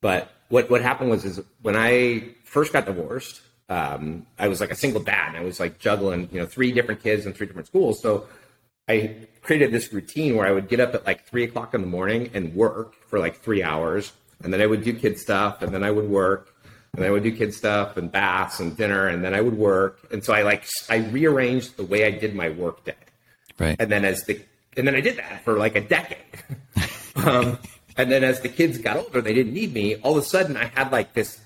but 0.00 0.30
what 0.48 0.70
what 0.70 0.82
happened 0.82 1.10
was 1.10 1.24
is 1.24 1.40
when 1.62 1.76
I 1.76 2.34
first 2.44 2.72
got 2.72 2.86
divorced, 2.86 3.40
um, 3.68 4.26
I 4.38 4.48
was 4.48 4.60
like 4.60 4.70
a 4.70 4.74
single 4.74 5.02
dad. 5.02 5.28
And 5.28 5.36
I 5.36 5.42
was 5.42 5.60
like 5.60 5.78
juggling, 5.78 6.28
you 6.32 6.40
know, 6.40 6.46
three 6.46 6.72
different 6.72 7.02
kids 7.02 7.26
in 7.26 7.32
three 7.32 7.46
different 7.46 7.68
schools. 7.68 8.00
So 8.00 8.26
I 8.88 9.16
created 9.42 9.72
this 9.72 9.92
routine 9.92 10.36
where 10.36 10.46
I 10.46 10.52
would 10.52 10.68
get 10.68 10.80
up 10.80 10.94
at 10.94 11.06
like 11.06 11.26
three 11.26 11.44
o'clock 11.44 11.74
in 11.74 11.80
the 11.80 11.86
morning 11.86 12.30
and 12.34 12.54
work 12.54 12.94
for 13.06 13.18
like 13.18 13.40
three 13.40 13.62
hours, 13.62 14.12
and 14.42 14.52
then 14.52 14.60
I 14.60 14.66
would 14.66 14.82
do 14.82 14.92
kid 14.92 15.18
stuff, 15.18 15.62
and 15.62 15.72
then 15.72 15.84
I 15.84 15.90
would 15.90 16.08
work, 16.08 16.54
and 16.94 17.04
I 17.04 17.10
would 17.10 17.22
do 17.22 17.34
kid 17.34 17.54
stuff 17.54 17.96
and 17.96 18.10
baths 18.10 18.60
and 18.60 18.76
dinner, 18.76 19.08
and 19.08 19.24
then 19.24 19.34
I 19.34 19.40
would 19.40 19.56
work. 19.56 20.00
And 20.10 20.24
so 20.24 20.32
I 20.32 20.42
like 20.42 20.66
I 20.88 20.96
rearranged 20.96 21.76
the 21.76 21.84
way 21.84 22.04
I 22.04 22.10
did 22.10 22.34
my 22.34 22.48
work 22.48 22.84
day. 22.84 22.94
Right. 23.58 23.76
And 23.78 23.90
then 23.90 24.04
as 24.04 24.24
the 24.24 24.40
and 24.76 24.86
then 24.86 24.94
I 24.94 25.00
did 25.00 25.16
that 25.16 25.44
for 25.44 25.58
like 25.58 25.76
a 25.76 25.80
decade. 25.80 26.18
um, 27.16 27.58
and 27.96 28.10
then 28.10 28.22
as 28.22 28.40
the 28.40 28.48
kids 28.48 28.78
got 28.78 28.96
older, 28.96 29.20
they 29.20 29.34
didn't 29.34 29.52
need 29.52 29.74
me. 29.74 29.96
All 29.96 30.16
of 30.16 30.22
a 30.22 30.26
sudden, 30.26 30.56
I 30.56 30.66
had 30.66 30.92
like 30.92 31.14
this 31.14 31.40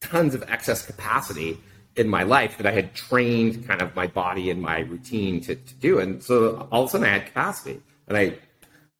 tons 0.00 0.34
of 0.34 0.42
excess 0.48 0.84
capacity 0.84 1.60
in 1.96 2.08
my 2.08 2.22
life 2.22 2.56
that 2.58 2.66
I 2.66 2.72
had 2.72 2.94
trained 2.94 3.66
kind 3.66 3.82
of 3.82 3.94
my 3.94 4.06
body 4.06 4.50
and 4.50 4.60
my 4.60 4.80
routine 4.80 5.40
to, 5.42 5.54
to 5.54 5.74
do. 5.74 5.98
And 5.98 6.22
so 6.22 6.68
all 6.70 6.84
of 6.84 6.88
a 6.88 6.92
sudden, 6.92 7.06
I 7.06 7.10
had 7.10 7.26
capacity, 7.26 7.80
and 8.08 8.16
I 8.16 8.34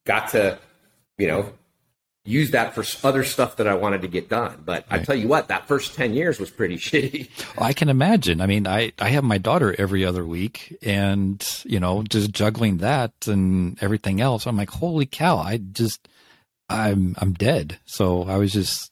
got 0.04 0.30
to, 0.30 0.58
you 1.18 1.26
know, 1.26 1.52
use 2.24 2.52
that 2.52 2.74
for 2.74 2.84
other 3.06 3.24
stuff 3.24 3.56
that 3.56 3.66
I 3.66 3.74
wanted 3.74 4.02
to 4.02 4.08
get 4.08 4.28
done. 4.28 4.62
But 4.64 4.84
right. 4.90 5.00
I 5.00 5.04
tell 5.04 5.16
you 5.16 5.26
what, 5.26 5.48
that 5.48 5.66
first 5.66 5.94
10 5.94 6.14
years 6.14 6.38
was 6.38 6.50
pretty 6.50 6.76
shitty. 6.78 7.28
I 7.58 7.72
can 7.72 7.88
imagine. 7.88 8.40
I 8.40 8.46
mean, 8.46 8.66
I, 8.66 8.92
I 8.98 9.08
have 9.08 9.24
my 9.24 9.38
daughter 9.38 9.74
every 9.76 10.04
other 10.04 10.24
week 10.24 10.76
and, 10.82 11.44
you 11.64 11.80
know, 11.80 12.02
just 12.04 12.30
juggling 12.30 12.78
that 12.78 13.12
and 13.26 13.82
everything 13.82 14.20
else. 14.20 14.46
I'm 14.46 14.56
like, 14.56 14.70
holy 14.70 15.06
cow, 15.06 15.38
I 15.38 15.56
just, 15.56 16.08
I'm 16.68 17.14
I'm 17.18 17.32
dead. 17.32 17.78
So 17.84 18.22
I 18.22 18.38
was 18.38 18.52
just 18.52 18.90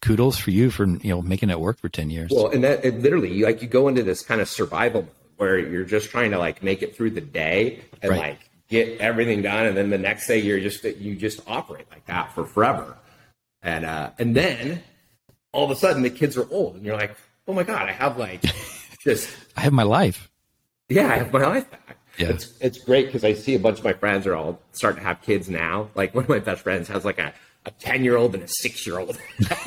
kudos 0.00 0.38
for 0.38 0.50
you 0.50 0.70
for 0.70 0.86
you 0.86 1.10
know 1.10 1.22
making 1.22 1.50
it 1.50 1.60
work 1.60 1.78
for 1.78 1.88
10 1.88 2.10
years 2.10 2.30
Well, 2.34 2.48
and 2.48 2.62
that 2.64 2.84
it 2.84 3.00
literally, 3.00 3.32
you, 3.32 3.44
like 3.44 3.62
you 3.62 3.68
go 3.68 3.88
into 3.88 4.02
this 4.02 4.22
kind 4.22 4.40
of 4.40 4.48
survival 4.48 5.02
mode 5.02 5.10
where 5.36 5.58
you're 5.58 5.84
just 5.84 6.10
trying 6.10 6.30
to 6.32 6.38
like 6.38 6.62
make 6.62 6.82
it 6.82 6.94
through 6.96 7.10
the 7.10 7.20
day 7.20 7.80
and 8.00 8.10
Right. 8.10 8.20
like 8.20 8.50
get 8.68 9.00
everything 9.00 9.42
done, 9.42 9.66
and 9.66 9.76
then 9.76 9.90
the 9.90 9.98
next 9.98 10.26
day 10.26 10.38
you're 10.38 10.60
just 10.60 10.84
you 10.84 11.14
just 11.16 11.40
operate 11.46 11.86
like 11.90 12.06
that 12.06 12.32
for 12.34 12.46
forever, 12.46 12.96
and 13.62 13.84
uh, 13.84 14.10
and 14.18 14.34
then 14.36 14.82
all 15.52 15.64
of 15.64 15.70
a 15.70 15.76
sudden 15.76 16.02
the 16.02 16.10
kids 16.10 16.36
are 16.36 16.48
old, 16.50 16.76
and 16.76 16.84
you're 16.84 16.96
like, 16.96 17.14
oh 17.48 17.52
my 17.52 17.62
god, 17.64 17.88
I 17.88 17.92
have 17.92 18.16
like 18.18 18.42
just 19.02 19.28
i 19.56 19.60
have 19.60 19.72
my 19.72 19.82
life 19.82 20.30
yeah, 20.88 21.08
I 21.10 21.16
have 21.16 21.32
my 21.32 21.44
life 21.46 21.70
back. 21.70 21.96
Yeah. 22.18 22.28
It's 22.28 22.52
it's 22.60 22.78
great 22.78 23.06
because 23.06 23.24
I 23.24 23.32
see 23.32 23.54
a 23.54 23.58
bunch 23.58 23.78
of 23.78 23.84
my 23.84 23.94
friends 23.94 24.26
are 24.26 24.34
all 24.34 24.60
starting 24.72 25.00
to 25.00 25.06
have 25.06 25.22
kids 25.22 25.48
now. 25.48 25.88
Like 25.94 26.14
one 26.14 26.24
of 26.24 26.28
my 26.30 26.38
best 26.40 26.60
friends 26.62 26.88
has 26.88 27.04
like 27.04 27.18
a 27.18 27.32
a 27.66 27.70
ten 27.72 28.04
year 28.04 28.16
old 28.16 28.34
and 28.34 28.44
a 28.44 28.48
six 28.48 28.86
year 28.86 28.98
old. 28.98 29.18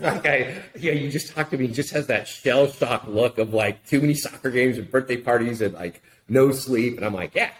like 0.00 0.26
I, 0.26 0.62
yeah, 0.78 0.92
you 0.92 1.10
just 1.10 1.34
talk 1.34 1.50
to 1.50 1.58
me. 1.58 1.66
He 1.66 1.72
just 1.72 1.90
has 1.92 2.06
that 2.08 2.28
shell 2.28 2.66
shock 2.68 3.06
look 3.06 3.38
of 3.38 3.52
like 3.54 3.86
too 3.86 4.00
many 4.00 4.14
soccer 4.14 4.50
games 4.50 4.78
and 4.78 4.90
birthday 4.90 5.16
parties 5.16 5.60
and 5.60 5.74
like 5.74 6.02
no 6.28 6.52
sleep. 6.52 6.96
And 6.96 7.04
I'm 7.04 7.14
like, 7.14 7.34
yeah, 7.34 7.50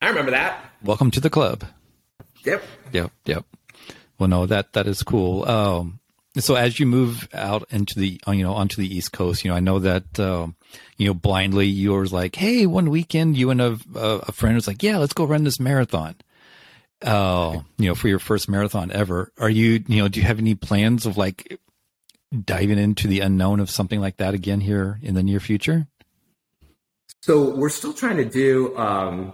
I 0.00 0.08
remember 0.08 0.32
that. 0.32 0.64
welcome 0.82 1.10
to 1.12 1.20
the 1.20 1.30
club 1.30 1.64
Yep. 2.44 2.62
Yep, 2.92 3.12
yep. 3.24 3.44
Well, 4.18 4.28
no, 4.28 4.46
that 4.46 4.72
that 4.72 4.86
is 4.86 5.02
cool. 5.02 5.48
Um, 5.48 6.00
so 6.38 6.54
as 6.54 6.80
you 6.80 6.86
move 6.86 7.28
out 7.34 7.64
into 7.70 7.98
the 7.98 8.20
uh, 8.26 8.32
you 8.32 8.42
know 8.42 8.54
onto 8.54 8.80
the 8.80 8.94
East 8.94 9.12
Coast, 9.12 9.44
you 9.44 9.50
know 9.50 9.56
I 9.56 9.60
know 9.60 9.78
that 9.78 10.18
um, 10.18 10.56
you 10.96 11.06
know 11.06 11.14
blindly 11.14 11.66
you 11.66 11.92
were 11.92 12.06
like, 12.06 12.36
hey, 12.36 12.66
one 12.66 12.90
weekend 12.90 13.36
you 13.36 13.50
and 13.50 13.60
a 13.60 13.78
a 13.94 14.32
friend 14.32 14.54
was 14.54 14.66
like, 14.66 14.82
yeah, 14.82 14.98
let's 14.98 15.12
go 15.12 15.24
run 15.24 15.44
this 15.44 15.60
marathon. 15.60 16.16
Uh, 17.04 17.60
you 17.78 17.88
know, 17.88 17.94
for 17.94 18.08
your 18.08 18.18
first 18.18 18.48
marathon 18.48 18.90
ever. 18.92 19.32
Are 19.38 19.50
you 19.50 19.84
you 19.86 20.02
know 20.02 20.08
do 20.08 20.20
you 20.20 20.26
have 20.26 20.38
any 20.38 20.54
plans 20.54 21.06
of 21.06 21.16
like 21.16 21.58
diving 22.32 22.78
into 22.78 23.08
the 23.08 23.20
unknown 23.20 23.60
of 23.60 23.70
something 23.70 24.00
like 24.00 24.16
that 24.18 24.34
again 24.34 24.60
here 24.60 24.98
in 25.02 25.14
the 25.14 25.22
near 25.22 25.40
future? 25.40 25.86
So 27.20 27.54
we're 27.54 27.68
still 27.68 27.92
trying 27.92 28.16
to 28.16 28.24
do 28.24 28.76
um, 28.76 29.32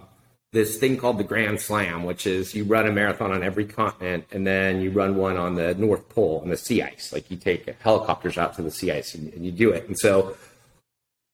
this 0.51 0.77
thing 0.77 0.97
called 0.97 1.17
the 1.17 1.23
Grand 1.23 1.59
Slam, 1.61 2.03
which 2.03 2.27
is 2.27 2.53
you 2.53 2.63
run 2.63 2.87
a 2.87 2.91
marathon 2.91 3.31
on 3.31 3.43
every 3.43 3.65
continent, 3.65 4.25
and 4.31 4.45
then 4.45 4.81
you 4.81 4.91
run 4.91 5.15
one 5.15 5.37
on 5.37 5.55
the 5.55 5.75
North 5.75 6.09
Pole 6.09 6.39
on 6.43 6.49
the 6.49 6.57
sea 6.57 6.81
ice. 6.81 7.13
Like 7.13 7.29
you 7.29 7.37
take 7.37 7.67
helicopters 7.81 8.37
out 8.37 8.55
to 8.55 8.61
the 8.61 8.71
sea 8.71 8.91
ice 8.91 9.13
and, 9.15 9.31
and 9.33 9.45
you 9.45 9.51
do 9.51 9.71
it. 9.71 9.87
And 9.87 9.97
so 9.97 10.35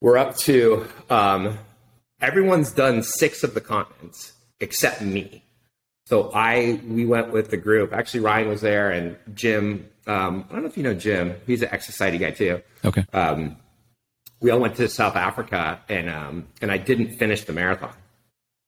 we're 0.01 0.17
up 0.17 0.38
to 0.39 0.86
um, 1.09 1.57
everyone's 2.21 2.71
done 2.71 3.03
six 3.03 3.43
of 3.43 3.53
the 3.53 3.61
continents 3.61 4.33
except 4.59 5.01
me. 5.01 5.43
So 6.06 6.32
I 6.34 6.80
we 6.88 7.06
went 7.06 7.32
with 7.32 7.49
the 7.49 7.58
group. 7.58 7.93
Actually, 7.93 8.20
Ryan 8.22 8.47
was 8.49 8.62
there, 8.62 8.91
and 8.91 9.18
Jim. 9.34 9.89
Um, 10.08 10.45
I 10.49 10.53
don't 10.53 10.62
know 10.62 10.68
if 10.70 10.78
you 10.78 10.84
know 10.84 10.93
Jim. 10.93 11.36
He's 11.47 11.62
an 11.64 11.70
ex 11.72 11.86
society 11.86 12.18
guy 12.20 12.30
too 12.32 12.62
Okay. 12.84 13.03
um, 13.14 13.58
we 14.39 14.51
all 14.51 14.60
went 14.60 14.76
to 14.76 14.88
South 14.88 15.16
Africa, 15.16 15.82
and 15.89 16.10
um, 16.10 16.47
and 16.62 16.72
I 16.72 16.78
didn't 16.78 17.18
finish 17.18 17.43
the 17.45 17.53
marathon. 17.53 17.93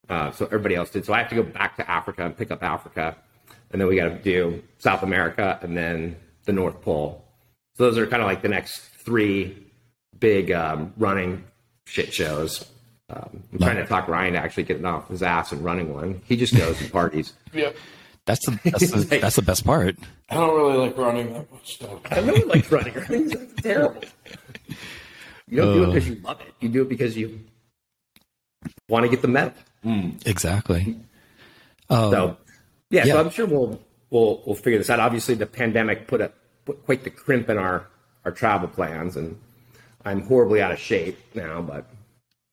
Uh, 0.08 0.30
so 0.32 0.46
everybody 0.46 0.74
else 0.74 0.90
did. 0.90 1.04
So 1.04 1.12
I 1.12 1.18
have 1.18 1.28
to 1.28 1.34
go 1.36 1.42
back 1.44 1.76
to 1.76 1.88
Africa 1.88 2.24
and 2.24 2.36
pick 2.36 2.50
up 2.50 2.62
Africa, 2.62 3.16
and 3.70 3.80
then 3.80 3.86
we 3.86 3.94
got 3.96 4.08
to 4.08 4.18
do 4.18 4.62
South 4.78 5.02
America 5.02 5.58
and 5.62 5.76
then 5.76 6.16
the 6.44 6.52
North 6.52 6.80
Pole. 6.82 7.24
So 7.76 7.84
those 7.84 7.98
are 7.98 8.06
kind 8.06 8.22
of 8.22 8.26
like 8.26 8.42
the 8.42 8.48
next 8.48 8.78
three 8.80 9.66
big 10.18 10.50
um, 10.50 10.92
running 10.96 11.44
shit 11.86 12.12
shows. 12.12 12.64
Um, 13.10 13.42
I'm 13.52 13.58
trying 13.58 13.76
to 13.76 13.86
talk 13.86 14.06
Ryan 14.06 14.34
to 14.34 14.38
actually 14.38 14.64
getting 14.64 14.84
off 14.84 15.08
his 15.08 15.22
ass 15.22 15.52
and 15.52 15.64
running 15.64 15.94
one. 15.94 16.20
He 16.26 16.36
just 16.36 16.54
goes 16.56 16.80
and 16.80 16.92
parties. 16.92 17.32
Yep. 17.52 17.76
That's 18.26 18.44
the 18.44 18.60
that's 18.62 18.90
the, 18.90 19.18
that's 19.22 19.36
the 19.36 19.42
best 19.42 19.64
part. 19.64 19.96
I 20.28 20.34
don't 20.34 20.54
really 20.54 20.76
like 20.76 20.98
running 20.98 21.32
that 21.32 21.50
much 21.50 21.78
though. 21.78 21.98
I 22.10 22.18
really 22.18 22.42
like 22.42 22.70
running. 22.70 22.92
Running's 23.08 23.34
terrible. 23.62 24.02
You 25.48 25.56
don't 25.56 25.74
do 25.74 25.82
it 25.82 25.86
uh. 25.86 25.92
because 25.92 26.08
you 26.10 26.14
love 26.16 26.40
it. 26.42 26.52
You 26.60 26.68
do 26.68 26.82
it 26.82 26.90
because 26.90 27.16
you 27.16 27.40
want 28.86 29.04
to 29.04 29.08
get 29.08 29.22
the 29.22 29.28
medal. 29.28 29.54
Hmm. 29.82 30.10
Exactly. 30.26 30.98
So, 31.88 32.36
yeah, 32.90 33.06
yeah. 33.06 33.14
so 33.14 33.20
I'm 33.20 33.30
sure 33.30 33.46
we'll 33.46 33.80
we'll 34.10 34.42
we'll 34.44 34.56
figure 34.56 34.78
this 34.78 34.90
out. 34.90 35.00
Obviously, 35.00 35.34
the 35.34 35.46
pandemic 35.46 36.06
put 36.06 36.20
a 36.20 36.30
put 36.66 36.84
quite 36.84 37.04
the 37.04 37.10
crimp 37.10 37.48
in 37.48 37.56
our 37.56 37.86
our 38.26 38.30
travel 38.30 38.68
plans, 38.68 39.16
and 39.16 39.38
I'm 40.04 40.20
horribly 40.20 40.60
out 40.60 40.70
of 40.70 40.78
shape 40.78 41.18
now. 41.34 41.62
But 41.62 41.86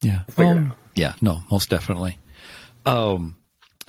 Yeah. 0.05 0.21
Um, 0.37 0.73
yeah. 0.93 1.13
No, 1.19 1.41
most 1.49 1.69
definitely. 1.69 2.19
Um, 2.85 3.37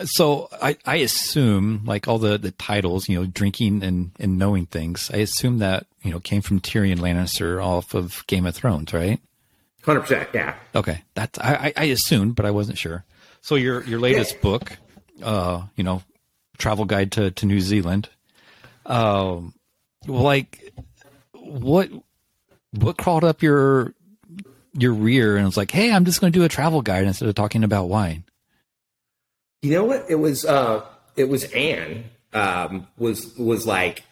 so 0.04 0.48
I, 0.62 0.76
I 0.86 0.96
assume 0.96 1.82
like 1.84 2.08
all 2.08 2.18
the, 2.18 2.38
the 2.38 2.52
titles, 2.52 3.08
you 3.08 3.18
know, 3.18 3.26
drinking 3.26 3.82
and, 3.82 4.12
and 4.18 4.38
knowing 4.38 4.64
things, 4.66 5.10
I 5.12 5.18
assume 5.18 5.58
that, 5.58 5.86
you 6.02 6.10
know, 6.10 6.20
came 6.20 6.40
from 6.40 6.60
Tyrion 6.60 6.98
Lannister 6.98 7.62
off 7.62 7.94
of 7.94 8.26
Game 8.26 8.46
of 8.46 8.54
Thrones, 8.54 8.92
right? 8.92 9.20
hundred 9.84 10.00
percent, 10.00 10.28
yeah. 10.34 10.56
Okay. 10.74 11.02
That's, 11.14 11.38
I, 11.38 11.54
I 11.54 11.72
I 11.76 11.84
assumed, 11.84 12.34
but 12.34 12.44
I 12.44 12.50
wasn't 12.50 12.76
sure. 12.78 13.04
So 13.40 13.54
your, 13.54 13.84
your 13.84 14.00
latest 14.00 14.40
book, 14.40 14.76
uh, 15.22 15.62
you 15.76 15.84
know, 15.84 16.02
travel 16.58 16.86
guide 16.86 17.12
to, 17.12 17.30
to 17.30 17.46
New 17.46 17.60
Zealand, 17.60 18.08
um, 18.86 19.54
like 20.06 20.74
what, 21.32 21.90
what 22.72 22.96
crawled 22.96 23.22
up 23.22 23.42
your, 23.42 23.94
your 24.76 24.92
rear 24.92 25.36
and 25.36 25.46
was 25.46 25.56
like, 25.56 25.70
Hey, 25.70 25.92
I'm 25.92 26.04
just 26.04 26.20
going 26.20 26.32
to 26.32 26.38
do 26.38 26.44
a 26.44 26.48
travel 26.48 26.82
guide 26.82 27.04
instead 27.04 27.28
of 27.28 27.34
talking 27.34 27.64
about 27.64 27.88
wine. 27.88 28.24
You 29.62 29.72
know 29.72 29.84
what? 29.84 30.06
It 30.08 30.16
was 30.16 30.44
uh 30.44 30.84
it 31.16 31.28
was 31.28 31.44
Anne 31.52 32.04
um 32.32 32.86
was 32.98 33.36
was 33.36 33.66
like 33.66 34.04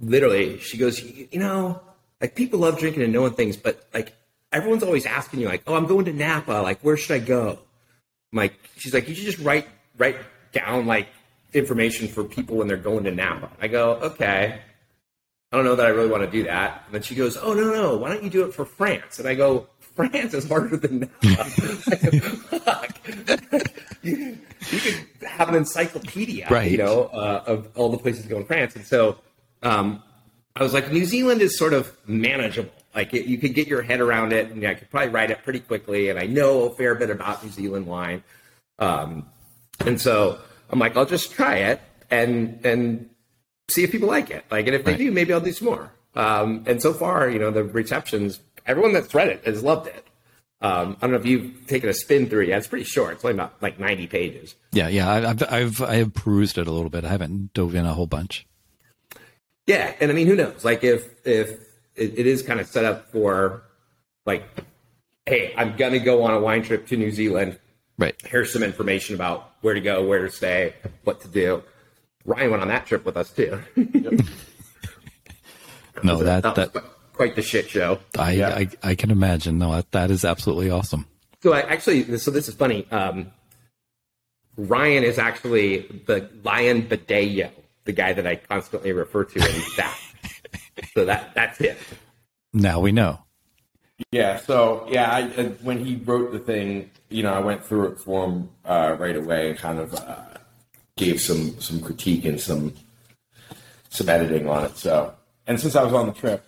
literally 0.00 0.58
she 0.58 0.76
goes, 0.78 1.02
you 1.02 1.38
know, 1.38 1.80
like 2.20 2.34
people 2.34 2.60
love 2.60 2.78
drinking 2.78 3.02
and 3.02 3.12
knowing 3.12 3.32
things, 3.32 3.56
but 3.56 3.86
like 3.92 4.14
everyone's 4.52 4.82
always 4.82 5.06
asking 5.06 5.40
you 5.40 5.48
like, 5.48 5.62
"Oh, 5.66 5.74
I'm 5.74 5.86
going 5.86 6.04
to 6.06 6.12
Napa. 6.12 6.52
Like, 6.52 6.80
where 6.80 6.96
should 6.96 7.14
I 7.14 7.18
go?" 7.18 7.58
I'm 8.32 8.36
like 8.38 8.54
she's 8.76 8.94
like, 8.94 9.08
"You 9.08 9.14
should 9.14 9.24
just 9.24 9.38
write 9.38 9.68
write 9.98 10.16
down 10.52 10.86
like 10.86 11.08
information 11.52 12.08
for 12.08 12.24
people 12.24 12.56
when 12.56 12.68
they're 12.68 12.76
going 12.76 13.04
to 13.04 13.10
Napa." 13.10 13.50
I 13.60 13.68
go, 13.68 13.94
"Okay." 13.94 14.60
I 15.52 15.56
don't 15.56 15.66
know 15.66 15.76
that 15.76 15.86
I 15.86 15.90
really 15.90 16.10
want 16.10 16.24
to 16.24 16.30
do 16.30 16.44
that. 16.44 16.82
And 16.86 16.94
then 16.94 17.02
she 17.02 17.14
goes, 17.14 17.36
"Oh 17.36 17.52
no, 17.52 17.72
no, 17.72 17.96
why 17.96 18.08
don't 18.08 18.24
you 18.24 18.30
do 18.30 18.44
it 18.44 18.54
for 18.54 18.64
France?" 18.64 19.18
And 19.18 19.28
I 19.28 19.34
go, 19.34 19.68
"France 19.94 20.34
is 20.34 20.48
harder 20.48 20.76
than 20.76 21.00
that. 21.22 22.94
You, 24.02 24.36
you 24.70 24.78
could 24.80 25.06
have 25.26 25.48
an 25.48 25.54
encyclopedia, 25.54 26.46
Right. 26.50 26.70
you 26.70 26.76
know, 26.76 27.04
uh, 27.04 27.42
of 27.46 27.68
all 27.74 27.88
the 27.88 27.96
places 27.96 28.24
to 28.24 28.28
go 28.28 28.36
in 28.36 28.44
France. 28.44 28.76
And 28.76 28.84
so 28.84 29.16
um, 29.62 30.02
I 30.54 30.62
was 30.62 30.74
like, 30.74 30.92
New 30.92 31.06
Zealand 31.06 31.40
is 31.40 31.56
sort 31.56 31.72
of 31.72 31.90
manageable. 32.06 32.70
Like 32.94 33.14
it, 33.14 33.24
you 33.24 33.38
could 33.38 33.54
get 33.54 33.66
your 33.66 33.80
head 33.80 34.00
around 34.00 34.34
it, 34.34 34.50
and 34.50 34.62
I 34.66 34.74
could 34.74 34.90
probably 34.90 35.08
write 35.08 35.30
it 35.30 35.42
pretty 35.42 35.60
quickly. 35.60 36.10
And 36.10 36.18
I 36.18 36.26
know 36.26 36.64
a 36.64 36.74
fair 36.74 36.94
bit 36.94 37.08
about 37.08 37.42
New 37.42 37.50
Zealand 37.50 37.86
wine, 37.86 38.22
um, 38.78 39.26
and 39.80 39.98
so 40.00 40.38
I'm 40.70 40.78
like, 40.78 40.96
I'll 40.98 41.06
just 41.06 41.32
try 41.32 41.56
it 41.56 41.80
and 42.10 42.60
and 42.64 43.08
see 43.68 43.82
if 43.84 43.90
people 43.90 44.08
like 44.08 44.30
it. 44.30 44.44
Like, 44.50 44.66
and 44.66 44.76
if 44.76 44.84
they 44.84 44.96
do, 44.96 45.10
maybe 45.10 45.32
I'll 45.32 45.40
do 45.40 45.50
some 45.52 45.66
more. 45.68 45.90
Um, 46.14 46.62
and 46.66 46.80
so 46.82 46.92
far, 46.92 47.28
you 47.30 47.38
know, 47.40 47.50
the 47.50 47.64
receptions, 47.64 48.38
everyone 48.66 48.92
that's 48.92 49.14
read 49.14 49.28
it 49.28 49.44
has 49.44 49.62
loved 49.62 49.88
it. 49.88 50.06
Um, 50.60 50.96
I 50.96 51.00
don't 51.02 51.10
know 51.10 51.18
if 51.18 51.26
you've 51.26 51.66
taken 51.66 51.90
a 51.90 51.94
spin 51.94 52.28
through 52.28 52.44
it 52.44 52.48
yet. 52.48 52.58
It's 52.58 52.68
pretty 52.68 52.84
short. 52.86 53.14
It's 53.14 53.24
only 53.24 53.34
about 53.34 53.60
like 53.60 53.78
90 53.78 54.06
pages. 54.06 54.54
Yeah. 54.72 54.88
Yeah. 54.88 55.10
I've, 55.10 55.42
I've, 55.42 55.82
I 55.82 55.96
have 55.96 56.14
perused 56.14 56.56
it 56.56 56.66
a 56.66 56.72
little 56.72 56.88
bit. 56.90 57.04
I 57.04 57.08
haven't 57.08 57.52
dove 57.52 57.74
in 57.74 57.84
a 57.84 57.92
whole 57.92 58.06
bunch. 58.06 58.46
Yeah, 59.66 59.94
and 60.00 60.10
I 60.10 60.14
mean, 60.14 60.26
who 60.26 60.36
knows? 60.36 60.64
Like, 60.64 60.84
if 60.84 61.08
if 61.26 61.50
it, 61.96 62.18
it 62.18 62.26
is 62.26 62.42
kind 62.42 62.60
of 62.60 62.66
set 62.66 62.84
up 62.84 63.10
for, 63.10 63.62
like, 64.26 64.44
hey, 65.24 65.54
I'm 65.56 65.76
gonna 65.76 66.00
go 66.00 66.22
on 66.22 66.34
a 66.34 66.40
wine 66.40 66.62
trip 66.62 66.86
to 66.88 66.96
New 66.96 67.10
Zealand. 67.10 67.58
Right. 67.96 68.14
Here's 68.26 68.52
some 68.52 68.62
information 68.62 69.14
about 69.14 69.52
where 69.62 69.72
to 69.72 69.80
go, 69.80 70.06
where 70.06 70.26
to 70.26 70.30
stay, 70.30 70.74
what 71.04 71.22
to 71.22 71.28
do. 71.28 71.62
Ryan 72.26 72.50
went 72.50 72.62
on 72.62 72.68
that 72.68 72.86
trip 72.86 73.04
with 73.04 73.16
us 73.16 73.30
too. 73.32 73.58
No, 76.02 76.16
that, 76.22 76.42
that 76.42 76.56
was 76.56 76.70
that, 76.72 76.84
quite- 77.14 77.28
quite 77.30 77.36
the 77.36 77.42
shit 77.42 77.68
show. 77.70 77.98
I, 78.18 78.32
Yeah. 78.32 78.48
I, 78.54 78.68
I 78.82 78.94
can 78.94 79.10
imagine. 79.10 79.58
No, 79.58 79.72
that, 79.72 79.90
that 79.92 80.10
is 80.10 80.24
absolutely 80.24 80.70
awesome. 80.70 81.06
So 81.42 81.52
I 81.52 81.60
actually, 81.60 82.18
so 82.18 82.30
this 82.30 82.48
is 82.48 82.54
funny. 82.54 82.86
Um, 82.90 83.30
Ryan 84.56 85.04
is 85.04 85.18
actually 85.18 85.78
the 86.06 86.28
Lion 86.44 86.82
Badeo, 86.82 87.50
the 87.84 87.92
guy 87.92 88.12
that 88.12 88.26
I 88.26 88.36
constantly 88.36 88.92
refer 88.92 89.24
to 89.24 89.38
in 89.38 89.62
that. 89.76 89.98
so 90.94 91.04
that 91.04 91.34
that's 91.34 91.60
it. 91.60 91.76
Now 92.52 92.80
we 92.80 92.92
know. 92.92 93.18
Yeah. 94.12 94.38
So 94.38 94.86
yeah, 94.90 95.10
I, 95.12 95.22
when 95.62 95.84
he 95.84 95.96
wrote 95.96 96.32
the 96.32 96.38
thing, 96.38 96.90
you 97.10 97.22
know, 97.22 97.34
I 97.34 97.40
went 97.40 97.64
through 97.64 97.88
it 97.88 97.98
for 97.98 98.26
him 98.26 98.48
uh, 98.64 98.96
right 98.98 99.16
away 99.16 99.50
and 99.50 99.58
kind 99.58 99.78
of 99.80 99.94
uh, 99.94 100.16
gave 100.96 101.20
some 101.20 101.60
some 101.60 101.80
critique 101.80 102.24
and 102.24 102.40
some 102.40 102.72
some 103.90 104.08
editing 104.08 104.48
on 104.48 104.64
it. 104.64 104.76
So, 104.78 105.12
and 105.46 105.60
since 105.60 105.74
I 105.76 105.82
was 105.82 105.92
on 105.92 106.06
the 106.06 106.12
trip, 106.12 106.44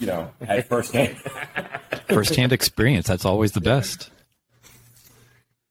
you 0.00 0.06
know, 0.06 0.30
I 0.40 0.44
had 0.44 0.66
firsthand. 0.66 1.16
Firsthand 2.08 2.52
experience. 2.52 3.06
That's 3.06 3.24
always 3.24 3.52
the 3.52 3.60
best. 3.60 4.10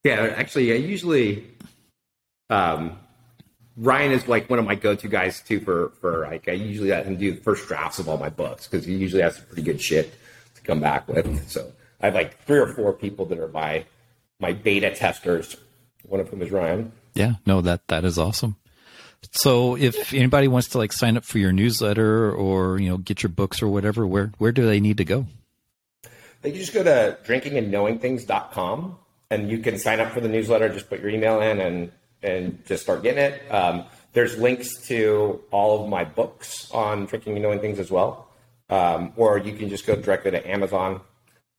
Yeah, 0.05 0.33
actually, 0.37 0.71
I 0.71 0.75
usually 0.75 1.45
um, 2.49 2.97
Ryan 3.75 4.11
is 4.11 4.27
like 4.27 4.49
one 4.49 4.59
of 4.59 4.65
my 4.65 4.75
go-to 4.75 5.07
guys 5.07 5.41
too 5.41 5.59
for 5.59 5.89
for 6.01 6.27
like 6.27 6.47
I 6.47 6.53
usually 6.53 6.89
let 6.89 7.05
him 7.05 7.17
do 7.17 7.31
the 7.31 7.41
first 7.41 7.67
drafts 7.67 7.99
of 7.99 8.09
all 8.09 8.17
my 8.17 8.29
books 8.29 8.67
because 8.67 8.85
he 8.85 8.95
usually 8.95 9.21
has 9.21 9.35
some 9.35 9.45
pretty 9.45 9.61
good 9.61 9.81
shit 9.81 10.13
to 10.55 10.61
come 10.61 10.81
back 10.81 11.07
with. 11.07 11.49
So 11.49 11.71
I 12.01 12.07
have 12.07 12.15
like 12.15 12.43
three 12.45 12.59
or 12.59 12.73
four 12.73 12.93
people 12.93 13.25
that 13.27 13.39
are 13.39 13.47
my 13.47 13.85
my 14.39 14.53
beta 14.53 14.93
testers. 14.93 15.55
One 16.03 16.19
of 16.19 16.29
whom 16.29 16.41
is 16.41 16.51
Ryan. 16.51 16.91
Yeah, 17.13 17.35
no, 17.45 17.61
that 17.61 17.87
that 17.87 18.05
is 18.05 18.17
awesome. 18.17 18.57
So 19.31 19.75
if 19.75 20.13
anybody 20.13 20.47
wants 20.47 20.69
to 20.69 20.77
like 20.77 20.91
sign 20.91 21.17
up 21.17 21.25
for 21.25 21.37
your 21.37 21.51
newsletter 21.51 22.31
or 22.31 22.79
you 22.79 22.89
know 22.89 22.97
get 22.97 23.23
your 23.23 23.29
books 23.29 23.61
or 23.61 23.67
whatever, 23.67 24.07
where 24.07 24.31
where 24.37 24.51
do 24.51 24.65
they 24.65 24.79
need 24.79 24.97
to 24.97 25.05
go? 25.05 25.25
They 26.41 26.51
can 26.51 26.59
just 26.59 26.73
go 26.73 26.83
to 26.83 27.17
drinkingandknowingthings.com 27.25 28.97
and 29.29 29.51
you 29.51 29.59
can 29.59 29.77
sign 29.77 29.99
up 29.99 30.11
for 30.11 30.21
the 30.21 30.29
newsletter. 30.29 30.69
Just 30.69 30.89
put 30.89 31.01
your 31.01 31.09
email 31.09 31.41
in 31.41 31.59
and 31.59 31.91
and 32.21 32.65
just 32.65 32.83
start 32.83 33.03
getting 33.03 33.23
it. 33.23 33.41
Um, 33.51 33.85
there's 34.13 34.37
links 34.37 34.75
to 34.87 35.41
all 35.51 35.83
of 35.83 35.89
my 35.89 36.03
books 36.03 36.69
on 36.71 37.05
drinking 37.05 37.33
and 37.33 37.43
knowing 37.43 37.59
things 37.59 37.79
as 37.79 37.91
well. 37.91 38.27
Um, 38.69 39.13
or 39.15 39.37
you 39.37 39.53
can 39.53 39.69
just 39.69 39.85
go 39.85 39.95
directly 39.95 40.31
to 40.31 40.49
Amazon. 40.49 41.01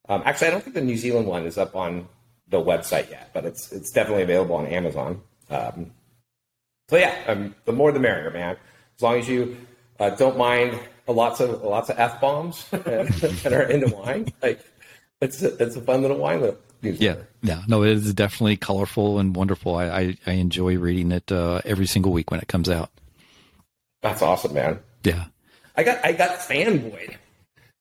Um, 0.08 0.22
actually, 0.24 0.48
I 0.48 0.50
don't 0.50 0.62
think 0.62 0.74
the 0.74 0.80
New 0.80 0.96
Zealand 0.96 1.26
one 1.26 1.44
is 1.44 1.58
up 1.58 1.76
on 1.76 2.08
the 2.48 2.60
website 2.60 3.10
yet, 3.10 3.30
but 3.32 3.44
it's 3.44 3.72
it's 3.72 3.90
definitely 3.90 4.24
available 4.24 4.56
on 4.56 4.66
Amazon. 4.66 5.22
Um, 5.48 5.92
so 6.90 6.96
yeah, 6.96 7.14
um, 7.28 7.54
the 7.64 7.72
more 7.72 7.92
the 7.92 8.00
merrier, 8.00 8.30
man. 8.32 8.56
As 8.96 9.02
long 9.02 9.16
as 9.20 9.28
you 9.28 9.56
uh, 10.00 10.10
don't 10.10 10.36
mind 10.36 10.76
lots 11.06 11.40
of 11.40 11.62
lots 11.62 11.88
of 11.88 11.98
f 11.98 12.20
bombs 12.20 12.68
that 12.70 13.52
are 13.52 13.62
into 13.62 13.94
wine, 13.94 14.26
like 14.42 14.60
it's 15.20 15.40
a, 15.42 15.54
it's 15.62 15.76
a 15.76 15.80
fun 15.80 16.02
little 16.02 16.18
wine 16.18 16.40
newsletter. 16.82 17.26
Yeah, 17.42 17.54
yeah, 17.56 17.62
no, 17.68 17.84
it 17.84 17.90
is 17.92 18.12
definitely 18.12 18.56
colorful 18.56 19.18
and 19.20 19.34
wonderful. 19.36 19.76
I 19.76 19.84
I, 19.86 20.16
I 20.26 20.32
enjoy 20.32 20.76
reading 20.78 21.12
it 21.12 21.30
uh, 21.30 21.60
every 21.64 21.86
single 21.86 22.10
week 22.12 22.30
when 22.32 22.40
it 22.40 22.48
comes 22.48 22.68
out. 22.68 22.90
That's 24.02 24.20
awesome, 24.22 24.54
man. 24.54 24.80
Yeah, 25.04 25.26
I 25.76 25.84
got 25.84 26.04
I 26.04 26.12
got 26.12 26.38
fanboyed. 26.40 27.14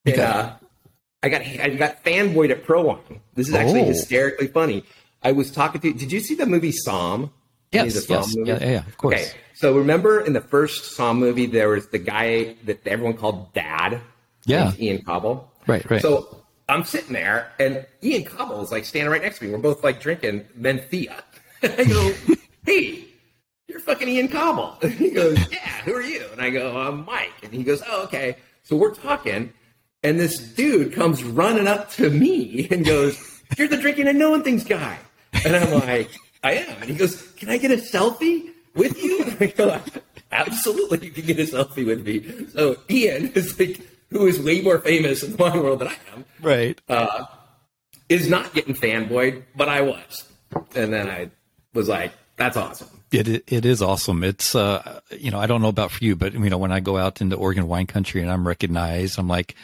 And, 0.05 0.19
uh, 0.19 0.53
I 1.23 1.29
got 1.29 1.41
I 1.41 1.69
got 1.69 2.03
fanboyed 2.03 2.51
at 2.51 2.63
ProWein. 2.63 3.19
This 3.33 3.49
is 3.49 3.55
actually 3.55 3.81
Oh. 3.81 3.85
hysterically 3.85 4.47
funny. 4.47 4.83
I 5.23 5.33
was 5.33 5.51
talking 5.51 5.81
to. 5.81 5.93
Did 5.93 6.11
you 6.11 6.19
see 6.21 6.35
the 6.35 6.45
movie 6.45 6.71
Somm? 6.87 7.31
Yes, 7.71 8.09
yes, 8.09 8.35
movie? 8.35 8.49
yeah, 8.49 8.63
yeah, 8.63 8.85
of 8.85 8.97
course. 8.97 9.13
Okay, 9.13 9.31
so 9.53 9.77
remember 9.77 10.21
in 10.21 10.33
the 10.33 10.41
first 10.41 10.97
Somm 10.97 11.17
movie, 11.19 11.45
there 11.45 11.69
was 11.69 11.87
the 11.87 11.99
guy 11.99 12.55
that 12.65 12.85
everyone 12.87 13.15
called 13.15 13.53
Dad. 13.53 14.01
Yeah. 14.45 14.71
Ian 14.79 15.03
Cauble. 15.03 15.51
Right, 15.67 15.87
right. 15.89 16.01
So 16.01 16.43
I'm 16.67 16.83
sitting 16.83 17.13
there, 17.13 17.51
and 17.59 17.85
Ian 18.01 18.23
Cauble 18.25 18.61
is 18.61 18.71
like 18.71 18.85
standing 18.85 19.11
right 19.11 19.21
next 19.21 19.39
to 19.39 19.45
me. 19.45 19.51
We're 19.51 19.59
both 19.59 19.83
like 19.83 20.01
drinking 20.01 20.45
Mencía. 20.57 21.21
I 21.63 21.83
go, 21.83 22.13
"Hey, 22.65 23.05
you're 23.67 23.79
fucking 23.79 24.07
Ian 24.07 24.29
Cauble." 24.29 24.77
And 24.81 24.91
he 25.03 25.11
goes, 25.11 25.37
"Yeah, 25.51 25.81
who 25.83 25.93
are 25.93 26.01
you?" 26.01 26.25
And 26.31 26.41
I 26.41 26.49
go, 26.49 26.75
"I'm 26.79 27.05
Mike." 27.05 27.33
And 27.43 27.53
he 27.53 27.63
goes, 27.63 27.83
"Oh, 27.87 28.03
okay." 28.03 28.37
So 28.63 28.75
we're 28.75 28.93
talking, 28.95 29.51
and 30.03 30.19
this 30.19 30.39
dude 30.39 30.93
comes 30.93 31.23
running 31.23 31.67
up 31.67 31.91
to 31.93 32.09
me 32.09 32.67
and 32.71 32.85
goes, 32.85 33.41
"You're 33.57 33.67
the 33.67 33.77
drinking 33.77 34.07
and 34.07 34.17
knowing 34.17 34.43
things 34.43 34.63
guy." 34.63 34.97
And 35.45 35.55
I'm 35.55 35.71
like, 35.71 36.09
"I 36.43 36.53
am." 36.53 36.81
And 36.81 36.89
he 36.89 36.95
goes, 36.95 37.21
"Can 37.33 37.49
I 37.49 37.57
get 37.57 37.71
a 37.71 37.75
selfie 37.75 38.51
with 38.75 39.01
you?" 39.01 39.23
And 39.23 39.37
I 39.39 39.47
go, 39.47 39.79
"Absolutely, 40.31 41.07
you 41.07 41.11
can 41.11 41.25
get 41.25 41.39
a 41.39 41.43
selfie 41.43 41.85
with 41.85 42.05
me." 42.05 42.47
So 42.53 42.77
Ian 42.89 43.31
is 43.33 43.59
like, 43.59 43.81
who 44.09 44.25
is 44.27 44.39
way 44.39 44.61
more 44.61 44.79
famous 44.79 45.23
in 45.23 45.35
the 45.35 45.37
wine 45.37 45.61
world 45.61 45.79
than 45.79 45.89
I 45.89 45.97
am, 46.13 46.25
right. 46.41 46.79
is 48.07 48.29
not 48.29 48.53
getting 48.53 48.73
fanboyed, 48.73 49.43
but 49.55 49.69
I 49.69 49.81
was. 49.81 50.27
And 50.75 50.93
then 50.93 51.09
I 51.09 51.29
was 51.73 51.87
like, 51.87 52.11
"That's 52.37 52.57
awesome." 52.57 52.89
It 53.11 53.27
it 53.27 53.43
it 53.47 53.65
is 53.65 53.81
awesome. 53.81 54.23
It's 54.23 54.55
uh 54.55 55.01
you 55.11 55.31
know 55.31 55.39
I 55.39 55.47
don't 55.47 55.61
know 55.61 55.67
about 55.67 55.91
for 55.91 56.03
you, 56.03 56.15
but 56.15 56.33
you 56.33 56.49
know 56.49 56.57
when 56.57 56.71
I 56.71 56.79
go 56.79 56.97
out 56.97 57.21
into 57.21 57.35
Oregon 57.35 57.67
wine 57.67 57.87
country 57.87 58.21
and 58.21 58.31
I'm 58.31 58.47
recognized, 58.47 59.17
I'm 59.17 59.27
like, 59.27 59.55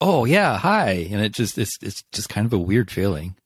oh 0.00 0.24
yeah, 0.24 0.58
hi, 0.58 1.08
and 1.10 1.20
it 1.20 1.32
just 1.32 1.58
it's 1.58 1.78
it's 1.82 2.02
just 2.12 2.28
kind 2.28 2.46
of 2.46 2.52
a 2.52 2.58
weird 2.58 2.90
feeling. 2.90 3.36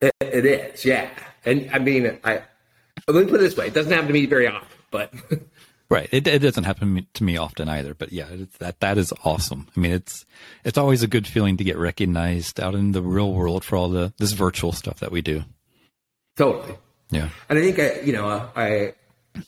It, 0.00 0.12
it 0.20 0.46
is, 0.46 0.84
yeah. 0.84 1.10
And 1.44 1.70
I 1.72 1.78
mean, 1.78 2.18
I 2.24 2.42
let 3.06 3.24
me 3.24 3.30
put 3.30 3.40
it 3.40 3.44
this 3.44 3.56
way: 3.56 3.68
it 3.68 3.74
doesn't 3.74 3.92
happen 3.92 4.08
to 4.08 4.12
me 4.12 4.26
very 4.26 4.46
often, 4.46 4.68
but 4.90 5.12
Right. 5.90 6.08
It 6.12 6.26
it 6.26 6.40
doesn't 6.40 6.64
happen 6.64 7.06
to 7.14 7.24
me 7.24 7.38
often 7.38 7.68
either, 7.68 7.94
but 7.94 8.12
yeah, 8.12 8.26
it's, 8.30 8.58
that 8.58 8.80
that 8.80 8.98
is 8.98 9.12
awesome. 9.24 9.68
I 9.74 9.80
mean, 9.80 9.92
it's 9.92 10.26
it's 10.62 10.76
always 10.76 11.02
a 11.02 11.06
good 11.06 11.26
feeling 11.26 11.56
to 11.56 11.64
get 11.64 11.78
recognized 11.78 12.60
out 12.60 12.74
in 12.74 12.92
the 12.92 13.00
real 13.00 13.32
world 13.32 13.64
for 13.64 13.76
all 13.76 13.88
the 13.88 14.12
this 14.18 14.32
virtual 14.32 14.72
stuff 14.72 15.00
that 15.00 15.10
we 15.10 15.22
do. 15.22 15.44
totally. 16.36 16.74
Yeah. 17.10 17.30
And 17.48 17.58
I 17.58 17.62
think 17.62 17.78
I, 17.78 18.00
you 18.00 18.12
know, 18.12 18.50
I, 18.54 18.92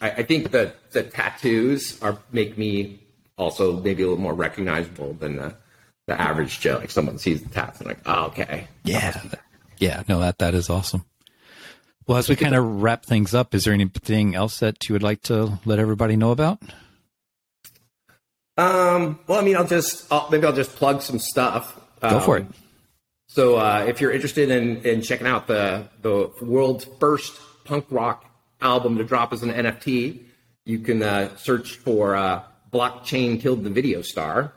I, 0.01 0.11
I 0.11 0.23
think 0.23 0.51
that 0.53 0.93
the 0.93 1.03
tattoos 1.03 2.01
are 2.01 2.17
make 2.33 2.57
me 2.57 3.01
also 3.37 3.79
maybe 3.79 4.03
a 4.03 4.07
little 4.07 4.23
more 4.23 4.33
recognizable 4.33 5.13
than 5.13 5.37
the, 5.37 5.55
the 6.07 6.19
average 6.19 6.61
Joe. 6.61 6.79
Like 6.79 6.91
someone 6.91 7.19
sees 7.19 7.43
the 7.43 7.51
tats 7.51 7.81
and 7.81 7.89
like, 7.89 8.01
oh, 8.07 8.27
okay, 8.29 8.67
Yeah. 8.85 9.23
Yeah. 9.77 10.05
No, 10.09 10.21
that 10.21 10.39
that 10.39 10.55
is 10.55 10.71
awesome. 10.71 11.05
Well, 12.07 12.19
as 12.19 12.29
we 12.29 12.37
kind 12.37 12.55
of 12.55 12.83
wrap 12.83 13.05
things 13.05 13.35
up, 13.35 13.55
is 13.55 13.65
there 13.65 13.75
anything 13.75 14.35
else 14.35 14.59
that 14.61 14.89
you 14.89 14.95
would 14.95 15.03
like 15.03 15.23
to 15.23 15.59
let 15.65 15.79
everybody 15.79 16.17
know 16.17 16.33
about? 16.33 16.61
Um, 18.57 19.19
well, 19.27 19.39
I 19.41 19.45
mean, 19.45 19.57
I'll 19.57 19.67
just 19.67 20.11
I'll, 20.13 20.29
maybe 20.31 20.47
I'll 20.47 20.53
just 20.53 20.75
plug 20.77 21.03
some 21.03 21.19
stuff. 21.19 21.79
Go 22.03 22.21
for 22.21 22.39
Um, 22.39 22.43
it. 22.43 22.49
So 23.29 23.57
uh, 23.57 23.85
if 23.89 24.01
you're 24.01 24.11
interested 24.11 24.51
in, 24.51 24.79
in 24.79 25.03
checking 25.03 25.27
out 25.27 25.47
the 25.47 25.89
the 26.03 26.31
world's 26.43 26.85
first 26.99 27.39
punk 27.65 27.87
rock 27.91 28.25
album 28.61 28.99
to 28.99 29.05
drop 29.05 29.33
as 29.33 29.43
an 29.43 29.51
NFT, 29.51 30.21
you 30.67 30.81
can 30.81 31.03
uh, 31.03 31.35
search 31.37 31.77
for 31.77 32.17
uh, 32.17 32.43
"Blockchain 32.73 33.41
Killed 33.41 33.63
the 33.63 33.71
Video 33.71 34.03
Star" 34.03 34.53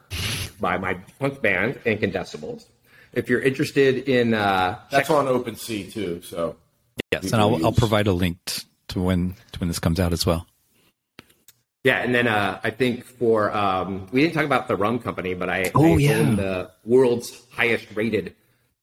by 0.59 0.77
my 0.77 0.95
punk 1.19 1.41
band 1.41 1.75
Incandescibles. 1.85 2.65
If 3.13 3.29
you're 3.29 3.41
interested 3.41 4.09
in 4.09 4.33
uh, 4.33 4.79
That's 4.89 5.09
on 5.11 5.25
OpenSea 5.27 5.93
too. 5.93 6.21
So 6.23 6.55
Yes, 7.11 7.31
and 7.31 7.41
I'll 7.41 7.63
I'll 7.65 7.71
provide 7.71 8.07
a 8.07 8.13
link 8.13 8.37
to 8.89 9.01
when 9.01 9.35
to 9.51 9.59
when 9.59 9.67
this 9.67 9.79
comes 9.79 9.99
out 9.99 10.13
as 10.13 10.25
well. 10.25 10.45
Yeah, 11.83 11.97
and 12.01 12.15
then 12.15 12.27
uh, 12.27 12.59
I 12.63 12.69
think 12.69 13.03
for 13.03 13.51
um, 13.55 14.07
we 14.11 14.21
didn't 14.21 14.35
talk 14.35 14.45
about 14.45 14.67
the 14.69 14.75
rum 14.77 14.99
company, 14.99 15.33
but 15.33 15.49
I, 15.49 15.69
Oh, 15.75 15.95
I 15.95 15.97
yeah. 15.97 16.13
own 16.13 16.35
the 16.37 16.71
world's 16.85 17.41
highest 17.51 17.87
rated 17.93 18.35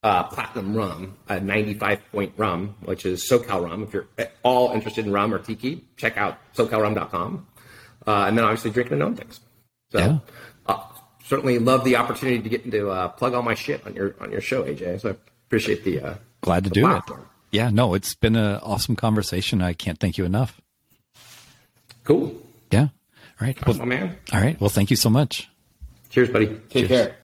uh, 0.03 0.23
platinum 0.23 0.75
rum, 0.75 1.17
a 1.27 1.39
95 1.39 1.99
point 2.11 2.33
rum, 2.37 2.75
which 2.85 3.05
is 3.05 3.23
SoCal 3.27 3.63
rum. 3.67 3.83
If 3.83 3.93
you're 3.93 4.07
at 4.19 4.33
all 4.43 4.71
interested 4.71 5.05
in 5.07 5.11
rum 5.11 5.33
or 5.33 5.39
tiki, 5.39 5.83
check 5.97 6.15
out 6.17 6.37
SoCalRum.com. 6.55 7.47
Uh, 8.05 8.25
and 8.27 8.37
then 8.37 8.45
obviously 8.45 8.69
drinking 8.71 8.93
and 8.93 8.99
knowing 8.99 9.15
things. 9.15 9.39
So 9.91 9.97
Yeah. 9.99 10.17
uh, 10.67 10.79
certainly 11.25 11.57
love 11.59 11.83
the 11.83 11.95
opportunity 11.95 12.39
to 12.41 12.49
get 12.49 12.65
into 12.65 12.89
uh, 12.89 13.07
plug 13.09 13.33
all 13.33 13.41
my 13.41 13.55
shit 13.55 13.85
on 13.85 13.95
your 13.95 14.15
on 14.21 14.31
your 14.31 14.41
show, 14.41 14.63
AJ. 14.63 15.01
So 15.01 15.09
I 15.09 15.15
appreciate 15.47 15.83
the 15.83 16.01
uh, 16.01 16.13
Glad 16.41 16.63
to 16.65 16.69
the 16.69 16.73
do 16.75 16.81
platform. 16.81 17.21
it. 17.21 17.27
Yeah, 17.51 17.69
no, 17.69 17.93
it's 17.93 18.15
been 18.15 18.35
an 18.35 18.55
awesome 18.61 18.95
conversation. 18.95 19.61
I 19.61 19.73
can't 19.73 19.99
thank 19.99 20.17
you 20.17 20.25
enough. 20.25 20.61
Cool, 22.03 22.35
Yeah. 22.71 22.87
All 23.39 23.47
right. 23.47 23.67
Well, 23.67 23.77
my 23.77 23.85
man. 23.85 24.17
all 24.33 24.39
right. 24.41 24.59
Well, 24.59 24.69
thank 24.69 24.89
you 24.89 24.95
so 24.95 25.09
much. 25.09 25.49
Cheers, 26.09 26.29
buddy. 26.29 26.59
take 26.69 26.87
care. 26.87 27.15